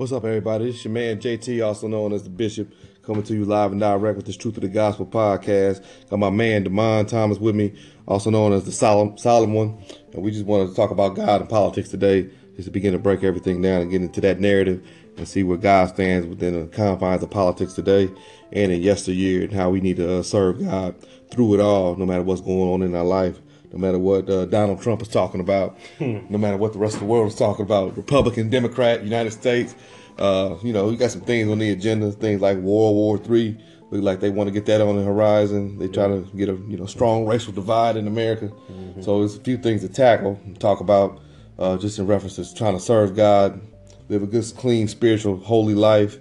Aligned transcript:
What's 0.00 0.12
up, 0.12 0.24
everybody? 0.24 0.70
It's 0.70 0.82
your 0.82 0.94
man 0.94 1.20
JT, 1.20 1.62
also 1.62 1.86
known 1.86 2.14
as 2.14 2.22
the 2.22 2.30
Bishop, 2.30 2.72
coming 3.02 3.22
to 3.24 3.34
you 3.34 3.44
live 3.44 3.70
and 3.70 3.82
direct 3.82 4.16
with 4.16 4.24
this 4.24 4.38
Truth 4.38 4.56
of 4.56 4.62
the 4.62 4.68
Gospel 4.68 5.04
podcast. 5.04 5.84
Got 6.08 6.20
my 6.20 6.30
man 6.30 6.64
Demond 6.64 7.08
Thomas 7.08 7.36
with 7.36 7.54
me, 7.54 7.74
also 8.08 8.30
known 8.30 8.54
as 8.54 8.64
the 8.64 8.72
Solemn 8.72 9.18
Solemn 9.18 9.52
One, 9.52 9.78
and 10.14 10.22
we 10.22 10.30
just 10.30 10.46
wanted 10.46 10.70
to 10.70 10.74
talk 10.74 10.90
about 10.90 11.16
God 11.16 11.42
and 11.42 11.50
politics 11.50 11.90
today, 11.90 12.30
just 12.56 12.64
to 12.64 12.70
begin 12.70 12.94
to 12.94 12.98
break 12.98 13.22
everything 13.22 13.60
down 13.60 13.82
and 13.82 13.90
get 13.90 14.00
into 14.00 14.22
that 14.22 14.40
narrative 14.40 14.82
and 15.18 15.28
see 15.28 15.42
where 15.42 15.58
God 15.58 15.90
stands 15.90 16.26
within 16.26 16.58
the 16.58 16.66
confines 16.68 17.22
of 17.22 17.28
politics 17.28 17.74
today 17.74 18.08
and 18.52 18.72
in 18.72 18.80
yesteryear, 18.80 19.42
and 19.42 19.52
how 19.52 19.68
we 19.68 19.82
need 19.82 19.98
to 19.98 20.20
uh, 20.20 20.22
serve 20.22 20.60
God 20.60 20.94
through 21.30 21.52
it 21.52 21.60
all, 21.60 21.94
no 21.96 22.06
matter 22.06 22.22
what's 22.22 22.40
going 22.40 22.70
on 22.70 22.80
in 22.80 22.94
our 22.94 23.04
life 23.04 23.38
no 23.72 23.78
matter 23.78 23.98
what 23.98 24.28
uh, 24.28 24.46
Donald 24.46 24.82
Trump 24.82 25.02
is 25.02 25.08
talking 25.08 25.40
about, 25.40 25.78
hmm. 25.98 26.20
no 26.28 26.38
matter 26.38 26.56
what 26.56 26.72
the 26.72 26.78
rest 26.78 26.94
of 26.94 27.00
the 27.00 27.06
world 27.06 27.28
is 27.28 27.36
talking 27.36 27.64
about, 27.64 27.96
Republican, 27.96 28.50
Democrat, 28.50 29.02
United 29.04 29.32
States. 29.32 29.74
Uh, 30.18 30.56
you 30.62 30.72
know, 30.72 30.86
we 30.88 30.96
got 30.96 31.10
some 31.10 31.20
things 31.20 31.48
on 31.48 31.58
the 31.58 31.70
agenda, 31.70 32.10
things 32.12 32.40
like 32.40 32.58
World 32.58 32.94
War 32.94 33.18
Three. 33.18 33.58
Look 33.90 34.04
like 34.04 34.20
they 34.20 34.30
want 34.30 34.48
to 34.48 34.52
get 34.52 34.66
that 34.66 34.80
on 34.80 34.96
the 34.96 35.02
horizon. 35.02 35.78
They 35.78 35.88
try 35.88 36.06
to 36.06 36.28
get 36.36 36.48
a 36.48 36.54
you 36.68 36.76
know 36.76 36.86
strong 36.86 37.26
racial 37.26 37.52
divide 37.52 37.96
in 37.96 38.06
America. 38.06 38.48
Mm-hmm. 38.48 39.02
So 39.02 39.20
there's 39.20 39.36
a 39.36 39.40
few 39.40 39.56
things 39.56 39.80
to 39.80 39.88
tackle 39.88 40.38
and 40.44 40.58
talk 40.60 40.80
about, 40.80 41.20
uh, 41.58 41.76
just 41.76 41.98
in 41.98 42.06
reference 42.06 42.36
to 42.36 42.54
trying 42.54 42.74
to 42.74 42.80
serve 42.80 43.16
God, 43.16 43.60
live 44.08 44.22
a 44.22 44.26
good, 44.26 44.44
clean, 44.56 44.88
spiritual, 44.88 45.38
holy 45.38 45.74
life, 45.74 46.18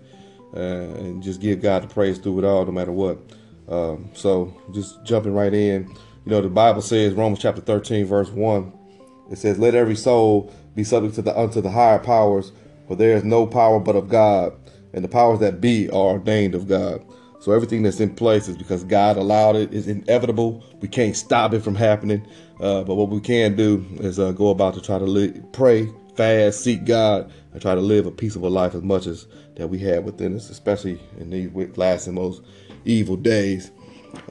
uh, 0.55 0.59
and 0.59 1.21
just 1.21 1.41
give 1.41 1.61
God 1.61 1.83
the 1.83 1.87
praise 1.87 2.17
through 2.17 2.39
it 2.39 2.45
all, 2.45 2.65
no 2.65 2.71
matter 2.71 2.91
what. 2.91 3.19
Um, 3.67 4.09
so 4.13 4.55
just 4.73 5.03
jumping 5.03 5.33
right 5.33 5.53
in. 5.53 5.93
You 6.25 6.31
know, 6.31 6.41
the 6.41 6.49
Bible 6.49 6.81
says, 6.81 7.13
Romans 7.13 7.39
chapter 7.39 7.61
13, 7.61 8.05
verse 8.05 8.29
1, 8.29 8.73
it 9.31 9.37
says, 9.37 9.57
Let 9.57 9.75
every 9.75 9.95
soul 9.95 10.53
be 10.75 10.83
subject 10.83 11.15
to 11.15 11.21
the 11.21 11.37
unto 11.37 11.61
the 11.61 11.69
higher 11.69 11.99
powers, 11.99 12.51
for 12.87 12.95
there 12.95 13.15
is 13.15 13.23
no 13.23 13.47
power 13.47 13.79
but 13.79 13.95
of 13.95 14.09
God, 14.09 14.53
and 14.93 15.03
the 15.03 15.09
powers 15.09 15.39
that 15.39 15.61
be 15.61 15.89
are 15.89 16.13
ordained 16.13 16.55
of 16.55 16.67
God. 16.67 17.03
So 17.39 17.53
everything 17.53 17.83
that's 17.83 18.01
in 18.01 18.15
place 18.15 18.49
is 18.49 18.57
because 18.57 18.83
God 18.83 19.15
allowed 19.15 19.55
it. 19.55 19.73
It's 19.73 19.87
inevitable. 19.87 20.63
We 20.81 20.89
can't 20.89 21.15
stop 21.15 21.53
it 21.53 21.61
from 21.61 21.75
happening. 21.75 22.25
Uh, 22.59 22.83
but 22.83 22.95
what 22.95 23.09
we 23.09 23.21
can 23.21 23.55
do 23.55 23.85
is 24.01 24.19
uh, 24.19 24.33
go 24.33 24.49
about 24.49 24.73
to 24.73 24.81
try 24.81 24.99
to 24.99 25.05
live, 25.05 25.41
pray, 25.53 25.89
fast, 26.15 26.61
seek 26.61 26.83
God, 26.83 27.31
and 27.53 27.61
try 27.61 27.75
to 27.75 27.81
live 27.81 28.05
a 28.05 28.11
peaceable 28.11 28.49
life 28.49 28.75
as 28.75 28.83
much 28.83 29.07
as 29.07 29.25
that 29.55 29.67
we 29.69 29.79
have 29.79 30.03
within 30.03 30.35
us, 30.35 30.49
especially 30.49 30.99
in 31.17 31.29
these 31.29 31.77
last 31.77 32.07
and 32.07 32.15
most 32.15 32.41
evil 32.83 33.15
days. 33.15 33.71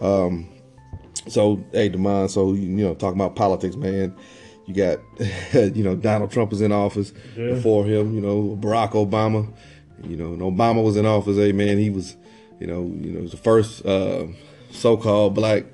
Um, 0.02 0.46
so, 1.28 1.64
hey, 1.72 1.90
Demond, 1.90 2.30
so, 2.30 2.52
you 2.52 2.68
know, 2.68 2.94
talking 2.94 3.20
about 3.20 3.36
politics, 3.36 3.76
man. 3.76 4.14
You 4.66 4.74
got, 4.74 4.98
you 5.76 5.82
know, 5.82 5.96
Donald 5.96 6.30
Trump 6.30 6.50
was 6.50 6.60
in 6.60 6.72
office 6.72 7.12
yeah. 7.36 7.54
before 7.54 7.84
him, 7.84 8.14
you 8.14 8.20
know, 8.20 8.58
Barack 8.60 8.92
Obama. 8.92 9.52
You 10.04 10.16
know, 10.16 10.32
and 10.32 10.42
Obama 10.42 10.84
was 10.84 10.96
in 10.96 11.06
office, 11.06 11.36
hey, 11.36 11.52
man, 11.52 11.78
he 11.78 11.90
was, 11.90 12.16
you 12.60 12.66
know, 12.66 12.82
you 13.00 13.12
know, 13.12 13.22
was 13.22 13.32
the 13.32 13.36
first 13.36 13.84
uh, 13.84 14.26
so-called 14.70 15.34
black 15.34 15.64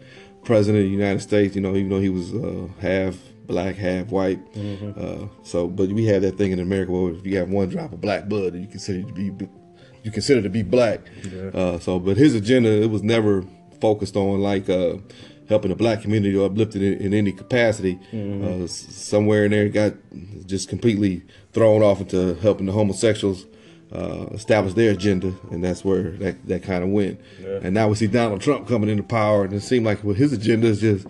president 0.45 0.85
of 0.85 0.89
the 0.89 0.97
United 0.97 1.21
States, 1.21 1.55
you 1.55 1.61
know, 1.61 1.77
even 1.77 1.91
though 1.91 2.01
he 2.01 2.09
was 2.09 2.33
uh, 2.33 2.69
half 2.81 3.17
black, 3.47 3.77
half 3.77 4.09
white. 4.09 4.41
Mm-hmm. 4.55 4.93
Uh, 4.97 5.29
so, 5.43 5.69
but 5.69 5.91
we 5.91 6.07
have 6.07 6.23
that 6.23 6.39
thing 6.39 6.53
in 6.53 6.61
America 6.61 6.93
where 6.93 7.13
if 7.13 7.27
you 7.27 7.37
have 7.39 7.51
one 7.51 7.69
drop 7.69 7.93
of 7.93 8.01
black 8.01 8.29
blood, 8.29 8.55
you 8.55 8.67
consider 8.67 9.03
to 9.03 9.13
be 9.13 9.31
you 10.03 10.11
consider 10.11 10.43
to 10.43 10.51
be 10.51 10.63
black. 10.63 11.01
Yeah. 11.31 11.49
Uh, 11.49 11.79
so, 11.79 11.99
but 11.99 12.17
his 12.17 12.35
agenda 12.35 12.71
it 12.71 12.91
was 12.91 13.03
never 13.03 13.45
focused 13.81 14.17
on 14.17 14.41
like 14.41 14.69
uh, 14.69 14.97
helping 15.49 15.71
the 15.71 15.77
black 15.77 16.03
community 16.03 16.37
or 16.37 16.47
uplifting 16.47 16.83
in, 16.83 16.95
in 16.95 17.15
any 17.15 17.33
capacity. 17.33 17.99
Mm-hmm. 18.13 18.65
Uh, 18.65 18.67
somewhere 18.67 19.45
in 19.45 19.51
there, 19.51 19.69
got 19.69 19.95
just 20.47 20.69
completely 20.69 21.23
thrown 21.53 21.83
off 21.83 22.01
into 22.01 22.35
helping 22.37 22.67
the 22.67 22.73
homosexuals 22.73 23.47
uh, 23.93 24.27
establish 24.33 24.75
their 24.75 24.91
agenda, 24.91 25.33
and 25.51 25.63
that's 25.63 25.85
where 25.85 26.11
that, 26.13 26.47
that 26.47 26.63
kind 26.63 26.83
of 26.83 26.91
went. 26.91 27.21
Yeah. 27.41 27.61
And 27.63 27.75
now 27.75 27.89
we 27.89 27.95
see 27.95 28.07
Donald 28.07 28.41
Trump 28.41 28.67
coming 28.67 28.91
into 28.91 29.03
power, 29.03 29.45
and 29.45 29.53
it 29.53 29.61
seemed 29.61 29.87
like 29.87 30.03
well, 30.03 30.15
his 30.15 30.33
agenda 30.33 30.67
is 30.67 30.81
just 30.81 31.07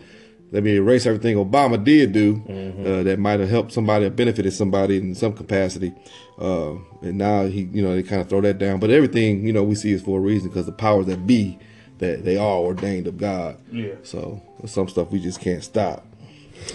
let 0.55 0.63
me 0.63 0.77
erase 0.77 1.05
everything 1.05 1.37
Obama 1.37 1.83
did 1.83 2.13
do 2.13 2.37
mm-hmm. 2.37 2.87
uh, 2.87 3.03
that 3.03 3.19
might 3.19 3.41
have 3.41 3.49
helped 3.49 3.73
somebody 3.73 4.05
or 4.05 4.11
benefited 4.11 4.53
somebody 4.53 4.99
in 4.99 5.15
some 5.15 5.33
capacity. 5.33 5.93
Uh, 6.39 6.75
and 7.03 7.19
now 7.19 7.45
he, 7.47 7.63
you 7.73 7.83
know, 7.83 7.95
they 7.95 8.05
kind 8.05 8.21
of 8.23 8.29
throw 8.29 8.41
that 8.41 8.59
down. 8.59 8.79
But 8.79 8.91
everything, 8.91 9.45
you 9.45 9.53
know, 9.53 9.65
we 9.65 9.75
see 9.75 9.93
is 9.93 10.03
for 10.03 10.19
a 10.19 10.23
reason 10.23 10.51
because 10.51 10.67
the 10.67 10.73
powers 10.73 11.07
that 11.07 11.27
be 11.27 11.59
that 12.05 12.25
they 12.25 12.37
are 12.37 12.59
ordained 12.59 13.07
of 13.07 13.19
God. 13.19 13.59
Yeah. 13.71 13.95
So 14.03 14.43
some 14.67 14.89
stuff 14.89 15.11
we 15.11 15.21
just 15.21 15.41
can't 15.41 15.63
stop. 15.63 16.07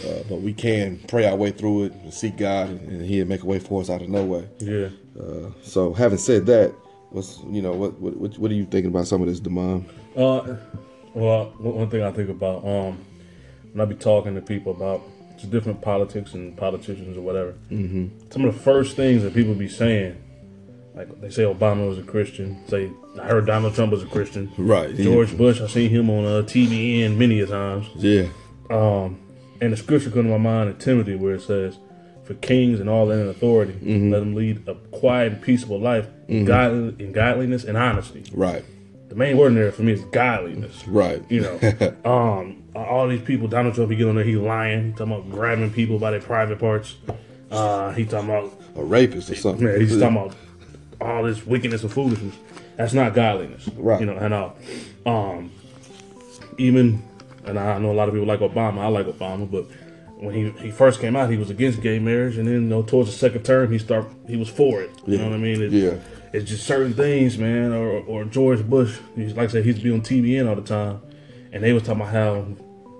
Uh, 0.05 0.23
but 0.29 0.41
we 0.41 0.53
can 0.53 0.99
pray 1.07 1.25
our 1.25 1.35
way 1.35 1.51
through 1.51 1.85
it 1.85 1.93
and 1.93 2.13
seek 2.13 2.37
God, 2.37 2.69
and, 2.69 2.81
and 2.89 3.05
He'll 3.05 3.25
make 3.25 3.43
a 3.43 3.45
way 3.45 3.59
for 3.59 3.81
us 3.81 3.89
out 3.89 4.01
of 4.01 4.09
nowhere. 4.09 4.47
Yeah. 4.59 4.89
Uh, 5.19 5.51
so, 5.63 5.93
having 5.93 6.17
said 6.17 6.45
that, 6.45 6.73
what's 7.09 7.39
you 7.49 7.61
know 7.61 7.73
what 7.73 7.99
what 7.99 8.37
what 8.37 8.51
are 8.51 8.53
you 8.53 8.65
thinking 8.65 8.91
about 8.91 9.07
some 9.07 9.21
of 9.21 9.27
this, 9.27 9.39
Demond? 9.39 9.85
Uh, 10.15 10.57
well, 11.13 11.45
one 11.57 11.89
thing 11.89 12.03
I 12.03 12.11
think 12.11 12.29
about 12.29 12.65
um, 12.65 13.03
when 13.71 13.81
I 13.81 13.85
be 13.85 13.95
talking 13.95 14.35
to 14.35 14.41
people 14.41 14.73
about 14.73 15.01
different 15.49 15.81
politics 15.81 16.33
and 16.33 16.55
politicians 16.55 17.17
or 17.17 17.21
whatever, 17.21 17.53
mm-hmm. 17.71 18.07
some 18.29 18.45
of 18.45 18.53
the 18.53 18.61
first 18.61 18.95
things 18.95 19.23
that 19.23 19.33
people 19.33 19.55
be 19.55 19.69
saying 19.69 20.21
like 20.99 21.21
they 21.21 21.29
say 21.29 21.43
Obama 21.43 21.87
was 21.87 21.97
a 21.97 22.03
Christian. 22.03 22.61
Say 22.67 22.91
I 23.19 23.25
heard 23.25 23.45
Donald 23.45 23.73
Trump 23.73 23.93
was 23.93 24.03
a 24.03 24.07
Christian. 24.07 24.51
Right. 24.57 24.93
George. 24.95 25.35
Bush, 25.37 25.61
I 25.61 25.67
seen 25.67 25.89
him 25.89 26.09
on 26.09 26.25
uh, 26.25 26.41
TBN 26.41 27.15
many 27.15 27.39
a 27.39 27.47
times. 27.47 27.87
Yeah. 27.95 28.27
Um, 28.69 29.17
and 29.61 29.71
the 29.71 29.77
scripture 29.77 30.11
comes 30.11 30.25
to 30.25 30.29
my 30.29 30.37
mind 30.37 30.69
in 30.69 30.75
Timothy 30.77 31.15
where 31.15 31.35
it 31.35 31.41
says, 31.41 31.77
"For 32.25 32.33
kings 32.35 32.81
and 32.81 32.89
all 32.89 33.09
in 33.11 33.29
authority, 33.29 33.73
mm-hmm. 33.73 34.11
let 34.11 34.19
them 34.19 34.35
lead 34.35 34.67
a 34.67 34.75
quiet 34.75 35.33
and 35.33 35.41
peaceable 35.41 35.79
life, 35.79 36.05
mm-hmm. 36.27 36.43
God, 36.43 36.99
in 36.99 37.13
godliness 37.13 37.63
and 37.63 37.77
honesty." 37.77 38.25
Right. 38.33 38.65
The 39.07 39.15
main 39.15 39.37
word 39.37 39.47
in 39.47 39.55
there 39.55 39.71
for 39.71 39.83
me 39.83 39.93
is 39.93 40.01
godliness. 40.01 40.85
Right. 40.85 41.23
You 41.29 41.41
know, 41.41 41.95
um, 42.05 42.61
all 42.75 43.07
these 43.07 43.21
people, 43.21 43.47
Donald 43.47 43.73
Trump, 43.73 43.89
he 43.89 43.95
get 43.95 44.07
on 44.07 44.15
there, 44.15 44.25
he 44.25 44.35
lying, 44.35 44.93
talking 44.93 45.13
about 45.13 45.31
grabbing 45.31 45.71
people 45.71 45.97
by 45.97 46.11
their 46.11 46.19
private 46.19 46.59
parts. 46.59 46.97
Uh, 47.49 47.91
he 47.93 48.05
talking 48.05 48.29
about 48.29 48.53
a 48.75 48.83
rapist 48.83 49.31
or 49.31 49.35
something. 49.35 49.65
Yeah, 49.65 49.77
he's 49.77 49.97
talking 49.97 50.17
about 50.17 50.35
all 51.01 51.23
this 51.23 51.45
wickedness 51.45 51.83
and 51.83 51.91
foolishness. 51.91 52.35
That's 52.77 52.93
not 52.93 53.13
godliness, 53.13 53.67
right? 53.75 53.99
You 53.99 54.05
know, 54.05 54.17
and 54.17 54.33
uh, 54.33 54.51
um, 55.05 55.51
even 56.57 57.03
and 57.45 57.59
I 57.59 57.77
know 57.79 57.91
a 57.91 57.93
lot 57.93 58.07
of 58.07 58.13
people 58.13 58.27
like 58.27 58.39
Obama. 58.39 58.79
I 58.79 58.87
like 58.87 59.07
Obama, 59.07 59.49
but 59.49 59.65
when 60.19 60.33
he, 60.33 60.49
he 60.61 60.71
first 60.71 60.99
came 60.99 61.15
out, 61.15 61.29
he 61.29 61.37
was 61.37 61.49
against 61.49 61.81
gay 61.81 61.99
marriage, 61.99 62.37
and 62.37 62.47
then 62.47 62.55
you 62.55 62.61
know 62.61 62.83
towards 62.83 63.09
the 63.11 63.17
second 63.17 63.43
term, 63.43 63.71
he 63.71 63.79
start 63.79 64.07
he 64.27 64.35
was 64.35 64.49
for 64.49 64.81
it. 64.81 64.91
You 65.05 65.15
yeah. 65.15 65.23
know 65.23 65.29
what 65.29 65.35
I 65.35 65.39
mean? 65.39 65.61
It, 65.61 65.71
yeah. 65.71 65.97
It's 66.31 66.47
just 66.47 66.67
certain 66.67 66.93
things, 66.93 67.39
man. 67.39 67.71
Or, 67.73 68.01
or 68.01 68.23
George 68.25 68.63
Bush, 68.63 68.99
he's 69.15 69.35
like 69.35 69.49
I 69.49 69.51
said, 69.53 69.65
he's 69.65 69.79
be 69.79 69.91
on 69.91 70.01
TBN 70.01 70.47
all 70.47 70.55
the 70.55 70.61
time, 70.61 71.01
and 71.51 71.63
they 71.63 71.73
was 71.73 71.83
talking 71.83 72.01
about 72.01 72.13
how 72.13 72.45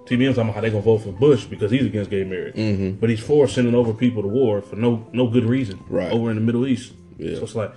TBN 0.06 0.28
was 0.28 0.36
talking 0.36 0.50
about 0.50 0.56
how 0.56 0.62
they 0.62 0.70
gonna 0.70 0.82
vote 0.82 1.00
for 1.00 1.12
Bush 1.12 1.46
because 1.46 1.72
he's 1.72 1.86
against 1.86 2.10
gay 2.10 2.24
marriage, 2.24 2.56
mm-hmm. 2.56 3.00
but 3.00 3.10
he's 3.10 3.20
for 3.20 3.48
sending 3.48 3.76
over 3.76 3.94
people 3.94 4.22
to 4.24 4.28
war 4.28 4.62
for 4.62 4.76
no 4.76 5.06
no 5.14 5.28
good 5.28 5.46
reason, 5.46 5.84
right? 5.88 6.12
Over 6.12 6.30
in 6.32 6.36
the 6.36 6.42
Middle 6.42 6.66
East, 6.66 6.94
yeah. 7.18 7.36
So 7.36 7.44
it's 7.44 7.56
like 7.56 7.74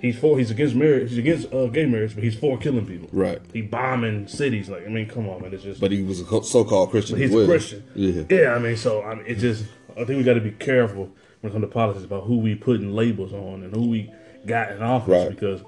he's 0.00 0.18
for 0.18 0.38
he's 0.38 0.50
against 0.50 0.74
marriage 0.74 1.10
he's 1.10 1.18
against 1.18 1.52
uh, 1.52 1.66
gay 1.66 1.86
marriage 1.86 2.14
but 2.14 2.24
he's 2.24 2.38
for 2.38 2.58
killing 2.58 2.86
people. 2.86 3.08
Right. 3.12 3.40
He 3.52 3.62
bombing 3.62 4.28
cities 4.28 4.68
like 4.68 4.84
i 4.86 4.88
mean 4.88 5.08
come 5.08 5.28
on 5.28 5.42
man 5.42 5.52
it's 5.52 5.62
just 5.62 5.80
but 5.80 5.90
he 5.90 6.02
was 6.02 6.20
a 6.20 6.42
so-called 6.42 6.90
christian 6.90 7.18
he's 7.18 7.34
a 7.34 7.44
christian. 7.46 7.84
Yeah. 7.94 8.22
Yeah 8.28 8.54
i 8.54 8.58
mean 8.58 8.76
so 8.76 9.02
I 9.02 9.14
mean, 9.14 9.24
it 9.26 9.36
just 9.36 9.64
i 9.92 10.04
think 10.04 10.18
we 10.18 10.22
got 10.22 10.34
to 10.34 10.40
be 10.40 10.52
careful 10.52 11.10
when 11.40 11.50
it 11.50 11.52
comes 11.52 11.64
to 11.64 11.68
politics 11.68 12.04
about 12.04 12.24
who 12.24 12.38
we 12.38 12.54
putting 12.54 12.94
labels 12.94 13.32
on 13.32 13.62
and 13.62 13.74
who 13.74 13.88
we 13.88 14.12
got 14.46 14.70
in 14.72 14.82
office 14.82 15.08
right. 15.08 15.30
because 15.30 15.62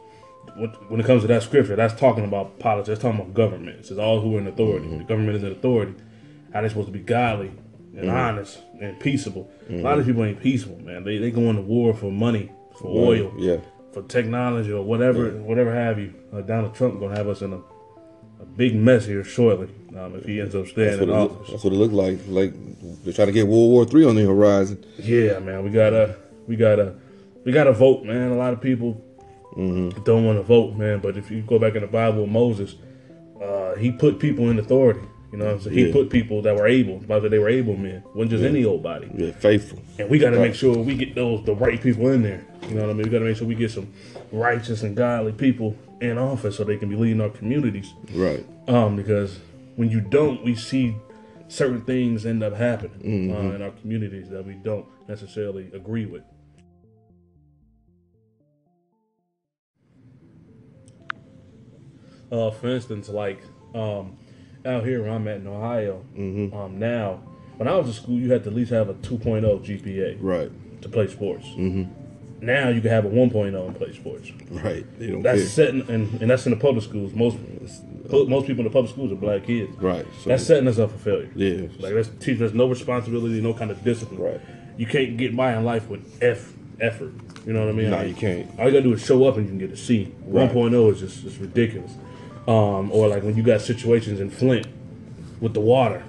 when 0.88 0.98
it 0.98 1.06
comes 1.06 1.22
to 1.22 1.28
that 1.28 1.42
scripture 1.42 1.76
that's 1.76 1.98
talking 1.98 2.24
about 2.24 2.58
politics 2.58 2.88
that's 2.88 3.00
talking 3.00 3.20
about 3.20 3.34
government 3.34 3.78
it 3.80 3.86
says 3.86 3.98
all 3.98 4.20
who 4.20 4.36
are 4.36 4.40
in 4.40 4.46
authority. 4.46 4.86
Mm-hmm. 4.86 4.98
the 4.98 5.04
government 5.04 5.36
is 5.36 5.42
in 5.42 5.52
authority. 5.52 5.94
How 6.52 6.62
they 6.62 6.68
supposed 6.70 6.86
to 6.86 6.92
be 6.92 7.00
godly 7.00 7.48
and 7.94 8.06
mm-hmm. 8.06 8.10
honest 8.10 8.58
and 8.80 8.98
peaceable. 8.98 9.50
Mm-hmm. 9.64 9.80
a 9.80 9.82
lot 9.82 9.98
of 9.98 10.06
people 10.06 10.24
ain't 10.24 10.40
peaceable 10.40 10.80
man. 10.80 11.04
They, 11.04 11.18
they 11.18 11.30
go 11.30 11.42
into 11.42 11.62
war 11.62 11.94
for 11.94 12.10
money 12.10 12.50
for 12.78 12.86
oil. 12.86 13.32
Yeah 13.36 13.58
for 13.92 14.02
technology 14.02 14.72
or 14.72 14.82
whatever, 14.82 15.32
yeah. 15.32 15.40
whatever 15.40 15.74
have 15.74 15.98
you. 15.98 16.14
Uh, 16.32 16.40
Donald 16.42 16.74
Trump 16.74 17.00
gonna 17.00 17.16
have 17.16 17.28
us 17.28 17.42
in 17.42 17.52
a, 17.52 17.60
a 18.40 18.46
big 18.56 18.74
mess 18.74 19.06
here 19.06 19.24
shortly 19.24 19.68
um, 19.96 20.14
if 20.16 20.24
he 20.24 20.40
ends 20.40 20.54
up 20.54 20.66
staying 20.66 21.02
in 21.02 21.10
office. 21.10 21.36
Look, 21.36 21.46
that's 21.48 21.64
what 21.64 21.72
it 21.72 21.76
looked 21.76 21.94
like. 21.94 22.18
Like 22.28 22.52
they're 23.04 23.12
trying 23.12 23.28
to 23.28 23.32
get 23.32 23.46
World 23.46 23.70
War 23.70 23.84
Three 23.84 24.04
on 24.04 24.14
the 24.14 24.24
horizon. 24.24 24.84
Yeah, 24.98 25.38
man, 25.38 25.64
we 25.64 25.70
gotta, 25.70 26.16
we 26.46 26.56
gotta, 26.56 26.94
we 27.44 27.52
gotta 27.52 27.72
vote, 27.72 28.04
man. 28.04 28.30
A 28.30 28.36
lot 28.36 28.52
of 28.52 28.60
people 28.60 29.02
mm-hmm. 29.56 30.02
don't 30.04 30.24
want 30.24 30.38
to 30.38 30.42
vote, 30.42 30.76
man. 30.76 31.00
But 31.00 31.16
if 31.16 31.30
you 31.30 31.42
go 31.42 31.58
back 31.58 31.74
in 31.74 31.82
the 31.82 31.88
Bible, 31.88 32.26
Moses, 32.26 32.76
uh, 33.42 33.74
he 33.76 33.92
put 33.92 34.18
people 34.18 34.50
in 34.50 34.58
authority. 34.58 35.00
You 35.30 35.36
know 35.36 35.44
what 35.44 35.54
I'm 35.54 35.60
saying? 35.60 35.76
He 35.76 35.86
yeah. 35.86 35.92
put 35.92 36.08
people 36.08 36.40
that 36.42 36.56
were 36.56 36.66
able, 36.66 37.00
by 37.00 37.18
the 37.18 37.28
they 37.28 37.38
were 37.38 37.50
able 37.50 37.76
men, 37.76 38.02
wasn't 38.14 38.30
just 38.30 38.42
yeah. 38.42 38.48
any 38.48 38.64
old 38.64 38.82
body. 38.82 39.10
Yeah, 39.14 39.32
faithful. 39.32 39.82
And 39.98 40.08
we 40.08 40.18
got 40.18 40.30
to 40.30 40.38
make 40.38 40.54
sure 40.54 40.76
we 40.78 40.94
get 40.94 41.14
those 41.14 41.44
the 41.44 41.54
right 41.54 41.80
people 41.80 42.08
in 42.08 42.22
there. 42.22 42.46
You 42.62 42.76
know 42.76 42.82
what 42.82 42.90
I 42.90 42.92
mean? 42.94 43.02
We 43.02 43.10
got 43.10 43.18
to 43.18 43.26
make 43.26 43.36
sure 43.36 43.46
we 43.46 43.54
get 43.54 43.70
some 43.70 43.92
righteous 44.32 44.82
and 44.82 44.96
godly 44.96 45.32
people 45.32 45.76
in 46.00 46.16
office 46.16 46.56
so 46.56 46.64
they 46.64 46.78
can 46.78 46.88
be 46.88 46.96
leading 46.96 47.20
our 47.20 47.28
communities. 47.28 47.92
Right. 48.14 48.44
Um, 48.68 48.96
because 48.96 49.38
when 49.76 49.90
you 49.90 50.00
don't, 50.00 50.42
we 50.44 50.54
see 50.54 50.96
certain 51.48 51.82
things 51.82 52.24
end 52.24 52.42
up 52.42 52.54
happening 52.54 53.30
uh, 53.30 53.34
mm-hmm. 53.36 53.50
uh, 53.50 53.54
in 53.54 53.62
our 53.62 53.70
communities 53.70 54.30
that 54.30 54.46
we 54.46 54.54
don't 54.54 54.86
necessarily 55.08 55.70
agree 55.74 56.06
with. 56.06 56.22
Uh, 62.32 62.50
for 62.50 62.68
instance, 62.68 63.10
like. 63.10 63.42
Um, 63.74 64.16
out 64.68 64.84
here 64.84 65.02
where 65.02 65.10
I'm 65.10 65.26
at 65.28 65.38
in 65.38 65.46
Ohio, 65.46 66.04
Mm-hmm. 66.16 66.56
um, 66.56 66.78
now 66.78 67.20
when 67.56 67.66
I 67.68 67.74
was 67.76 67.88
in 67.88 67.92
school, 67.94 68.14
you 68.18 68.30
had 68.30 68.44
to 68.44 68.50
at 68.50 68.56
least 68.56 68.70
have 68.70 68.88
a 68.88 68.94
2.0 68.94 69.42
GPA 69.64 70.18
Right. 70.20 70.50
to 70.82 70.88
play 70.88 71.08
sports. 71.08 71.46
Mm-hmm. 71.46 71.84
Now 72.40 72.68
you 72.68 72.80
can 72.80 72.90
have 72.90 73.04
a 73.04 73.08
1.0 73.08 73.66
and 73.66 73.76
play 73.76 73.92
sports. 73.92 74.30
Right. 74.50 74.86
They 74.98 75.08
don't 75.08 75.22
That's 75.22 75.40
care. 75.40 75.48
setting, 75.48 75.80
and, 75.90 76.20
and 76.22 76.30
that's 76.30 76.46
in 76.46 76.50
the 76.50 76.56
public 76.56 76.84
schools. 76.84 77.12
Most 77.12 77.36
most 78.28 78.46
people 78.46 78.60
in 78.60 78.64
the 78.64 78.70
public 78.70 78.90
schools 78.92 79.10
are 79.12 79.16
black 79.16 79.44
kids. 79.44 79.76
Right. 79.78 80.06
So, 80.22 80.30
That's 80.30 80.46
setting 80.46 80.68
us 80.68 80.78
up 80.78 80.92
for 80.92 80.98
failure. 80.98 81.30
yeah. 81.34 81.66
Like 81.80 81.94
that's 81.94 82.08
teaching 82.20 82.42
us 82.46 82.52
no 82.54 82.66
responsibility, 82.68 83.40
no 83.40 83.54
kind 83.54 83.70
of 83.72 83.82
discipline. 83.82 84.20
Right. 84.20 84.40
You 84.76 84.86
can't 84.86 85.16
get 85.16 85.36
by 85.36 85.56
in 85.56 85.64
life 85.64 85.88
with 85.88 86.22
F 86.22 86.52
effort. 86.80 87.12
You 87.44 87.52
know 87.54 87.60
what 87.66 87.70
I 87.70 87.72
mean? 87.72 87.90
No, 87.90 88.02
you 88.02 88.14
can't. 88.14 88.48
All 88.58 88.66
you 88.66 88.70
gotta 88.70 88.82
do 88.82 88.92
is 88.92 89.04
show 89.04 89.24
up 89.26 89.36
and 89.36 89.44
you 89.46 89.50
can 89.50 89.58
get 89.58 89.72
a 89.72 89.76
C. 89.76 90.14
Right. 90.24 90.48
1.0 90.48 90.92
is 90.92 91.00
just 91.00 91.24
it's 91.26 91.36
ridiculous. 91.38 91.92
Um, 92.48 92.90
or 92.92 93.08
like 93.08 93.22
when 93.22 93.36
you 93.36 93.42
got 93.42 93.60
situations 93.60 94.20
in 94.20 94.30
Flint 94.30 94.66
with 95.40 95.54
the 95.54 95.60
water. 95.60 96.02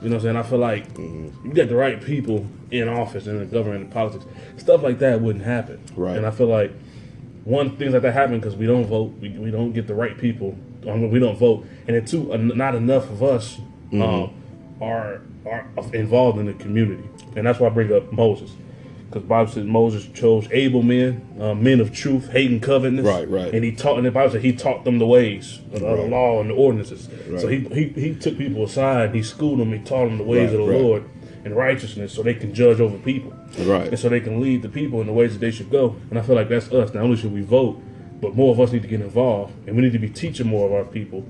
You 0.00 0.08
know 0.08 0.16
what 0.16 0.24
I'm 0.26 0.34
saying? 0.34 0.36
I 0.36 0.42
feel 0.42 0.58
like 0.58 0.94
Mm-hmm. 0.94 1.46
you 1.48 1.54
got 1.54 1.68
the 1.68 1.76
right 1.76 2.02
people 2.02 2.46
in 2.72 2.88
office 2.88 3.26
in 3.26 3.38
the 3.38 3.44
government 3.44 3.82
and 3.84 3.92
politics. 3.92 4.24
Stuff 4.56 4.82
like 4.82 4.98
that 5.00 5.20
wouldn't 5.20 5.44
happen. 5.44 5.80
Right. 5.94 6.16
And 6.16 6.26
I 6.26 6.30
feel 6.32 6.48
like 6.48 6.72
one 7.44 7.76
things 7.76 7.92
like 7.92 8.02
that 8.02 8.12
happen 8.14 8.40
because 8.40 8.56
we 8.56 8.66
don't 8.66 8.86
vote. 8.86 9.12
We, 9.20 9.28
we 9.30 9.50
don't 9.50 9.72
get 9.72 9.86
the 9.86 9.94
right 9.94 10.16
people. 10.18 10.56
Um, 10.88 11.10
we 11.10 11.20
don't 11.20 11.38
vote, 11.38 11.64
and 11.86 11.94
then 11.94 12.04
two, 12.04 12.36
not 12.38 12.74
enough 12.74 13.04
of 13.10 13.22
us 13.22 13.58
Mm-hmm. 13.92 14.02
um, 14.02 14.32
are 14.80 15.20
are 15.46 15.66
involved 15.92 16.38
in 16.38 16.46
the 16.46 16.54
community, 16.54 17.06
and 17.36 17.46
that's 17.46 17.60
why 17.60 17.66
I 17.66 17.70
bring 17.70 17.92
up 17.92 18.10
Moses, 18.12 18.50
because 19.12 19.28
Bible 19.28 19.52
says 19.52 19.64
Moses 19.64 20.06
chose 20.14 20.48
able 20.50 20.82
men, 20.82 21.26
uh, 21.38 21.54
men 21.54 21.80
of 21.80 21.92
truth, 21.92 22.30
hating 22.30 22.60
covetousness. 22.60 23.04
Right, 23.04 23.28
right. 23.28 23.54
And 23.54 23.62
he 23.62 23.72
taught, 23.72 23.98
and 23.98 24.06
the 24.06 24.10
Bible 24.10 24.32
said 24.32 24.40
he 24.42 24.52
taught 24.54 24.84
them 24.84 24.98
the 24.98 25.06
ways, 25.06 25.58
of 25.74 25.80
the 25.80 25.86
law 26.06 26.40
and 26.40 26.48
the 26.48 26.54
ordinances. 26.54 27.08
Right. 27.28 27.40
So 27.40 27.48
he, 27.48 27.60
he 27.68 27.88
he 27.88 28.14
took 28.14 28.38
people 28.38 28.64
aside, 28.64 29.14
he 29.14 29.22
schooled 29.22 29.58
them, 29.58 29.72
he 29.72 29.80
taught 29.80 30.06
them 30.06 30.16
the 30.16 30.24
ways 30.24 30.50
Right, 30.50 30.60
of 30.60 30.66
the 30.66 30.72
right. 30.72 30.80
Lord 30.80 31.10
and 31.44 31.54
righteousness, 31.56 32.12
so 32.14 32.22
they 32.22 32.34
can 32.34 32.54
judge 32.54 32.80
over 32.80 32.96
people 32.98 33.32
Right. 33.58 33.88
and 33.88 33.98
so 33.98 34.08
they 34.08 34.20
can 34.20 34.40
lead 34.40 34.62
the 34.62 34.68
people 34.68 35.00
in 35.00 35.06
the 35.08 35.12
ways 35.12 35.32
that 35.32 35.40
they 35.40 35.50
should 35.50 35.70
go. 35.70 35.96
And 36.08 36.18
I 36.18 36.22
feel 36.22 36.36
like 36.36 36.48
that's 36.48 36.72
us. 36.72 36.94
Not 36.94 37.02
only 37.02 37.16
should 37.16 37.32
we 37.34 37.42
vote, 37.42 37.82
but 38.20 38.34
more 38.34 38.52
of 38.52 38.60
us 38.60 38.72
need 38.72 38.82
to 38.82 38.88
get 38.88 39.00
involved, 39.00 39.52
and 39.66 39.76
we 39.76 39.82
need 39.82 39.92
to 39.92 39.98
be 39.98 40.08
teaching 40.08 40.46
more 40.46 40.66
of 40.66 40.72
our 40.72 40.84
people 40.84 41.24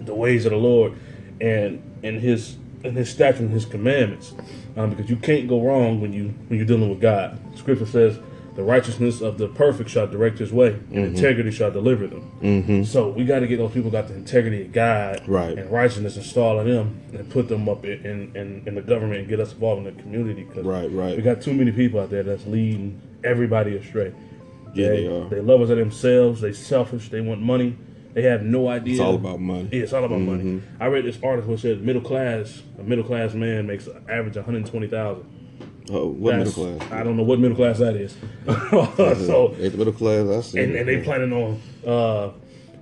the 0.00 0.14
ways 0.14 0.44
of 0.44 0.50
the 0.52 0.58
Lord 0.58 0.92
and 1.40 1.82
and 2.02 2.20
His 2.20 2.56
and 2.84 2.96
His 2.96 3.10
statutes 3.10 3.40
and 3.40 3.50
His 3.50 3.64
commandments, 3.64 4.34
um, 4.76 4.90
because 4.90 5.08
you 5.10 5.16
can't 5.16 5.48
go 5.48 5.62
wrong 5.62 6.00
when 6.00 6.12
you 6.12 6.28
when 6.48 6.58
you're 6.58 6.66
dealing 6.66 6.90
with 6.90 7.00
God. 7.00 7.38
Scripture 7.56 7.86
says. 7.86 8.18
The 8.54 8.64
righteousness 8.64 9.20
of 9.20 9.38
the 9.38 9.46
perfect 9.46 9.88
shall 9.88 10.08
direct 10.08 10.40
his 10.40 10.52
way, 10.52 10.70
and 10.70 10.80
Mm-hmm. 10.90 11.14
integrity 11.14 11.52
shall 11.52 11.70
deliver 11.70 12.08
them. 12.08 12.28
Mm-hmm. 12.42 12.82
So 12.82 13.08
we 13.08 13.24
got 13.24 13.38
to 13.38 13.46
get 13.46 13.58
those 13.58 13.70
people 13.70 13.88
got 13.88 14.08
the 14.08 14.14
integrity 14.16 14.62
of 14.62 14.72
God 14.72 15.22
Right. 15.28 15.56
and 15.56 15.70
righteousness 15.70 16.16
installed 16.16 16.66
in 16.66 16.74
them, 16.74 17.00
and 17.14 17.30
put 17.30 17.46
them 17.46 17.68
up 17.68 17.84
in, 17.84 18.34
in, 18.34 18.64
in, 18.66 18.74
the 18.74 18.82
government 18.82 19.20
and 19.20 19.28
get 19.28 19.38
us 19.38 19.52
involved 19.52 19.86
in 19.86 19.94
the 19.96 20.02
community. 20.02 20.44
Cause 20.52 20.64
Right, 20.64 20.90
right. 20.90 21.14
we 21.16 21.22
got 21.22 21.40
too 21.40 21.52
many 21.54 21.70
people 21.70 22.00
out 22.00 22.10
there 22.10 22.24
that's 22.24 22.46
leading 22.46 23.00
everybody 23.22 23.76
astray. 23.76 24.12
Yeah, 24.74 24.88
they 24.88 25.06
are. 25.06 25.28
They 25.28 25.40
love 25.40 25.60
us 25.60 25.70
at 25.70 25.76
themselves. 25.76 26.40
They 26.40 26.52
selfish. 26.52 27.10
They 27.10 27.20
want 27.20 27.40
money. 27.40 27.76
They 28.14 28.22
have 28.22 28.42
no 28.42 28.68
idea. 28.68 28.94
It's 28.94 29.00
all 29.00 29.14
about 29.14 29.40
money. 29.40 29.68
Yeah, 29.70 29.82
it's 29.82 29.92
all 29.92 30.04
about 30.04 30.20
money. 30.20 30.42
Mm-hmm. 30.42 30.82
I 30.82 30.86
read 30.86 31.04
this 31.04 31.18
article 31.22 31.52
that 31.52 31.60
said 31.60 31.82
middle 31.82 32.02
class, 32.02 32.62
a 32.78 32.82
middle 32.82 33.04
class 33.04 33.34
man 33.34 33.66
makes 33.66 33.86
an 33.86 34.04
average 34.08 34.36
one 34.36 34.44
hundred 34.44 34.66
twenty 34.66 34.88
thousand. 34.88 35.24
Oh, 35.90 36.08
what 36.08 36.36
middle 36.36 36.52
class? 36.52 36.92
I 36.92 37.02
don't 37.02 37.16
know 37.16 37.22
what 37.22 37.38
middle 37.38 37.56
class 37.56 37.78
that 37.78 37.96
is. 37.96 38.16
so 39.26 39.54
the 39.58 39.70
middle 39.76 39.92
class. 39.92 40.28
I 40.28 40.40
see. 40.40 40.60
and, 40.60 40.74
and 40.74 40.88
they 40.88 41.02
planning 41.02 41.32
on 41.32 41.60
uh, 41.86 42.32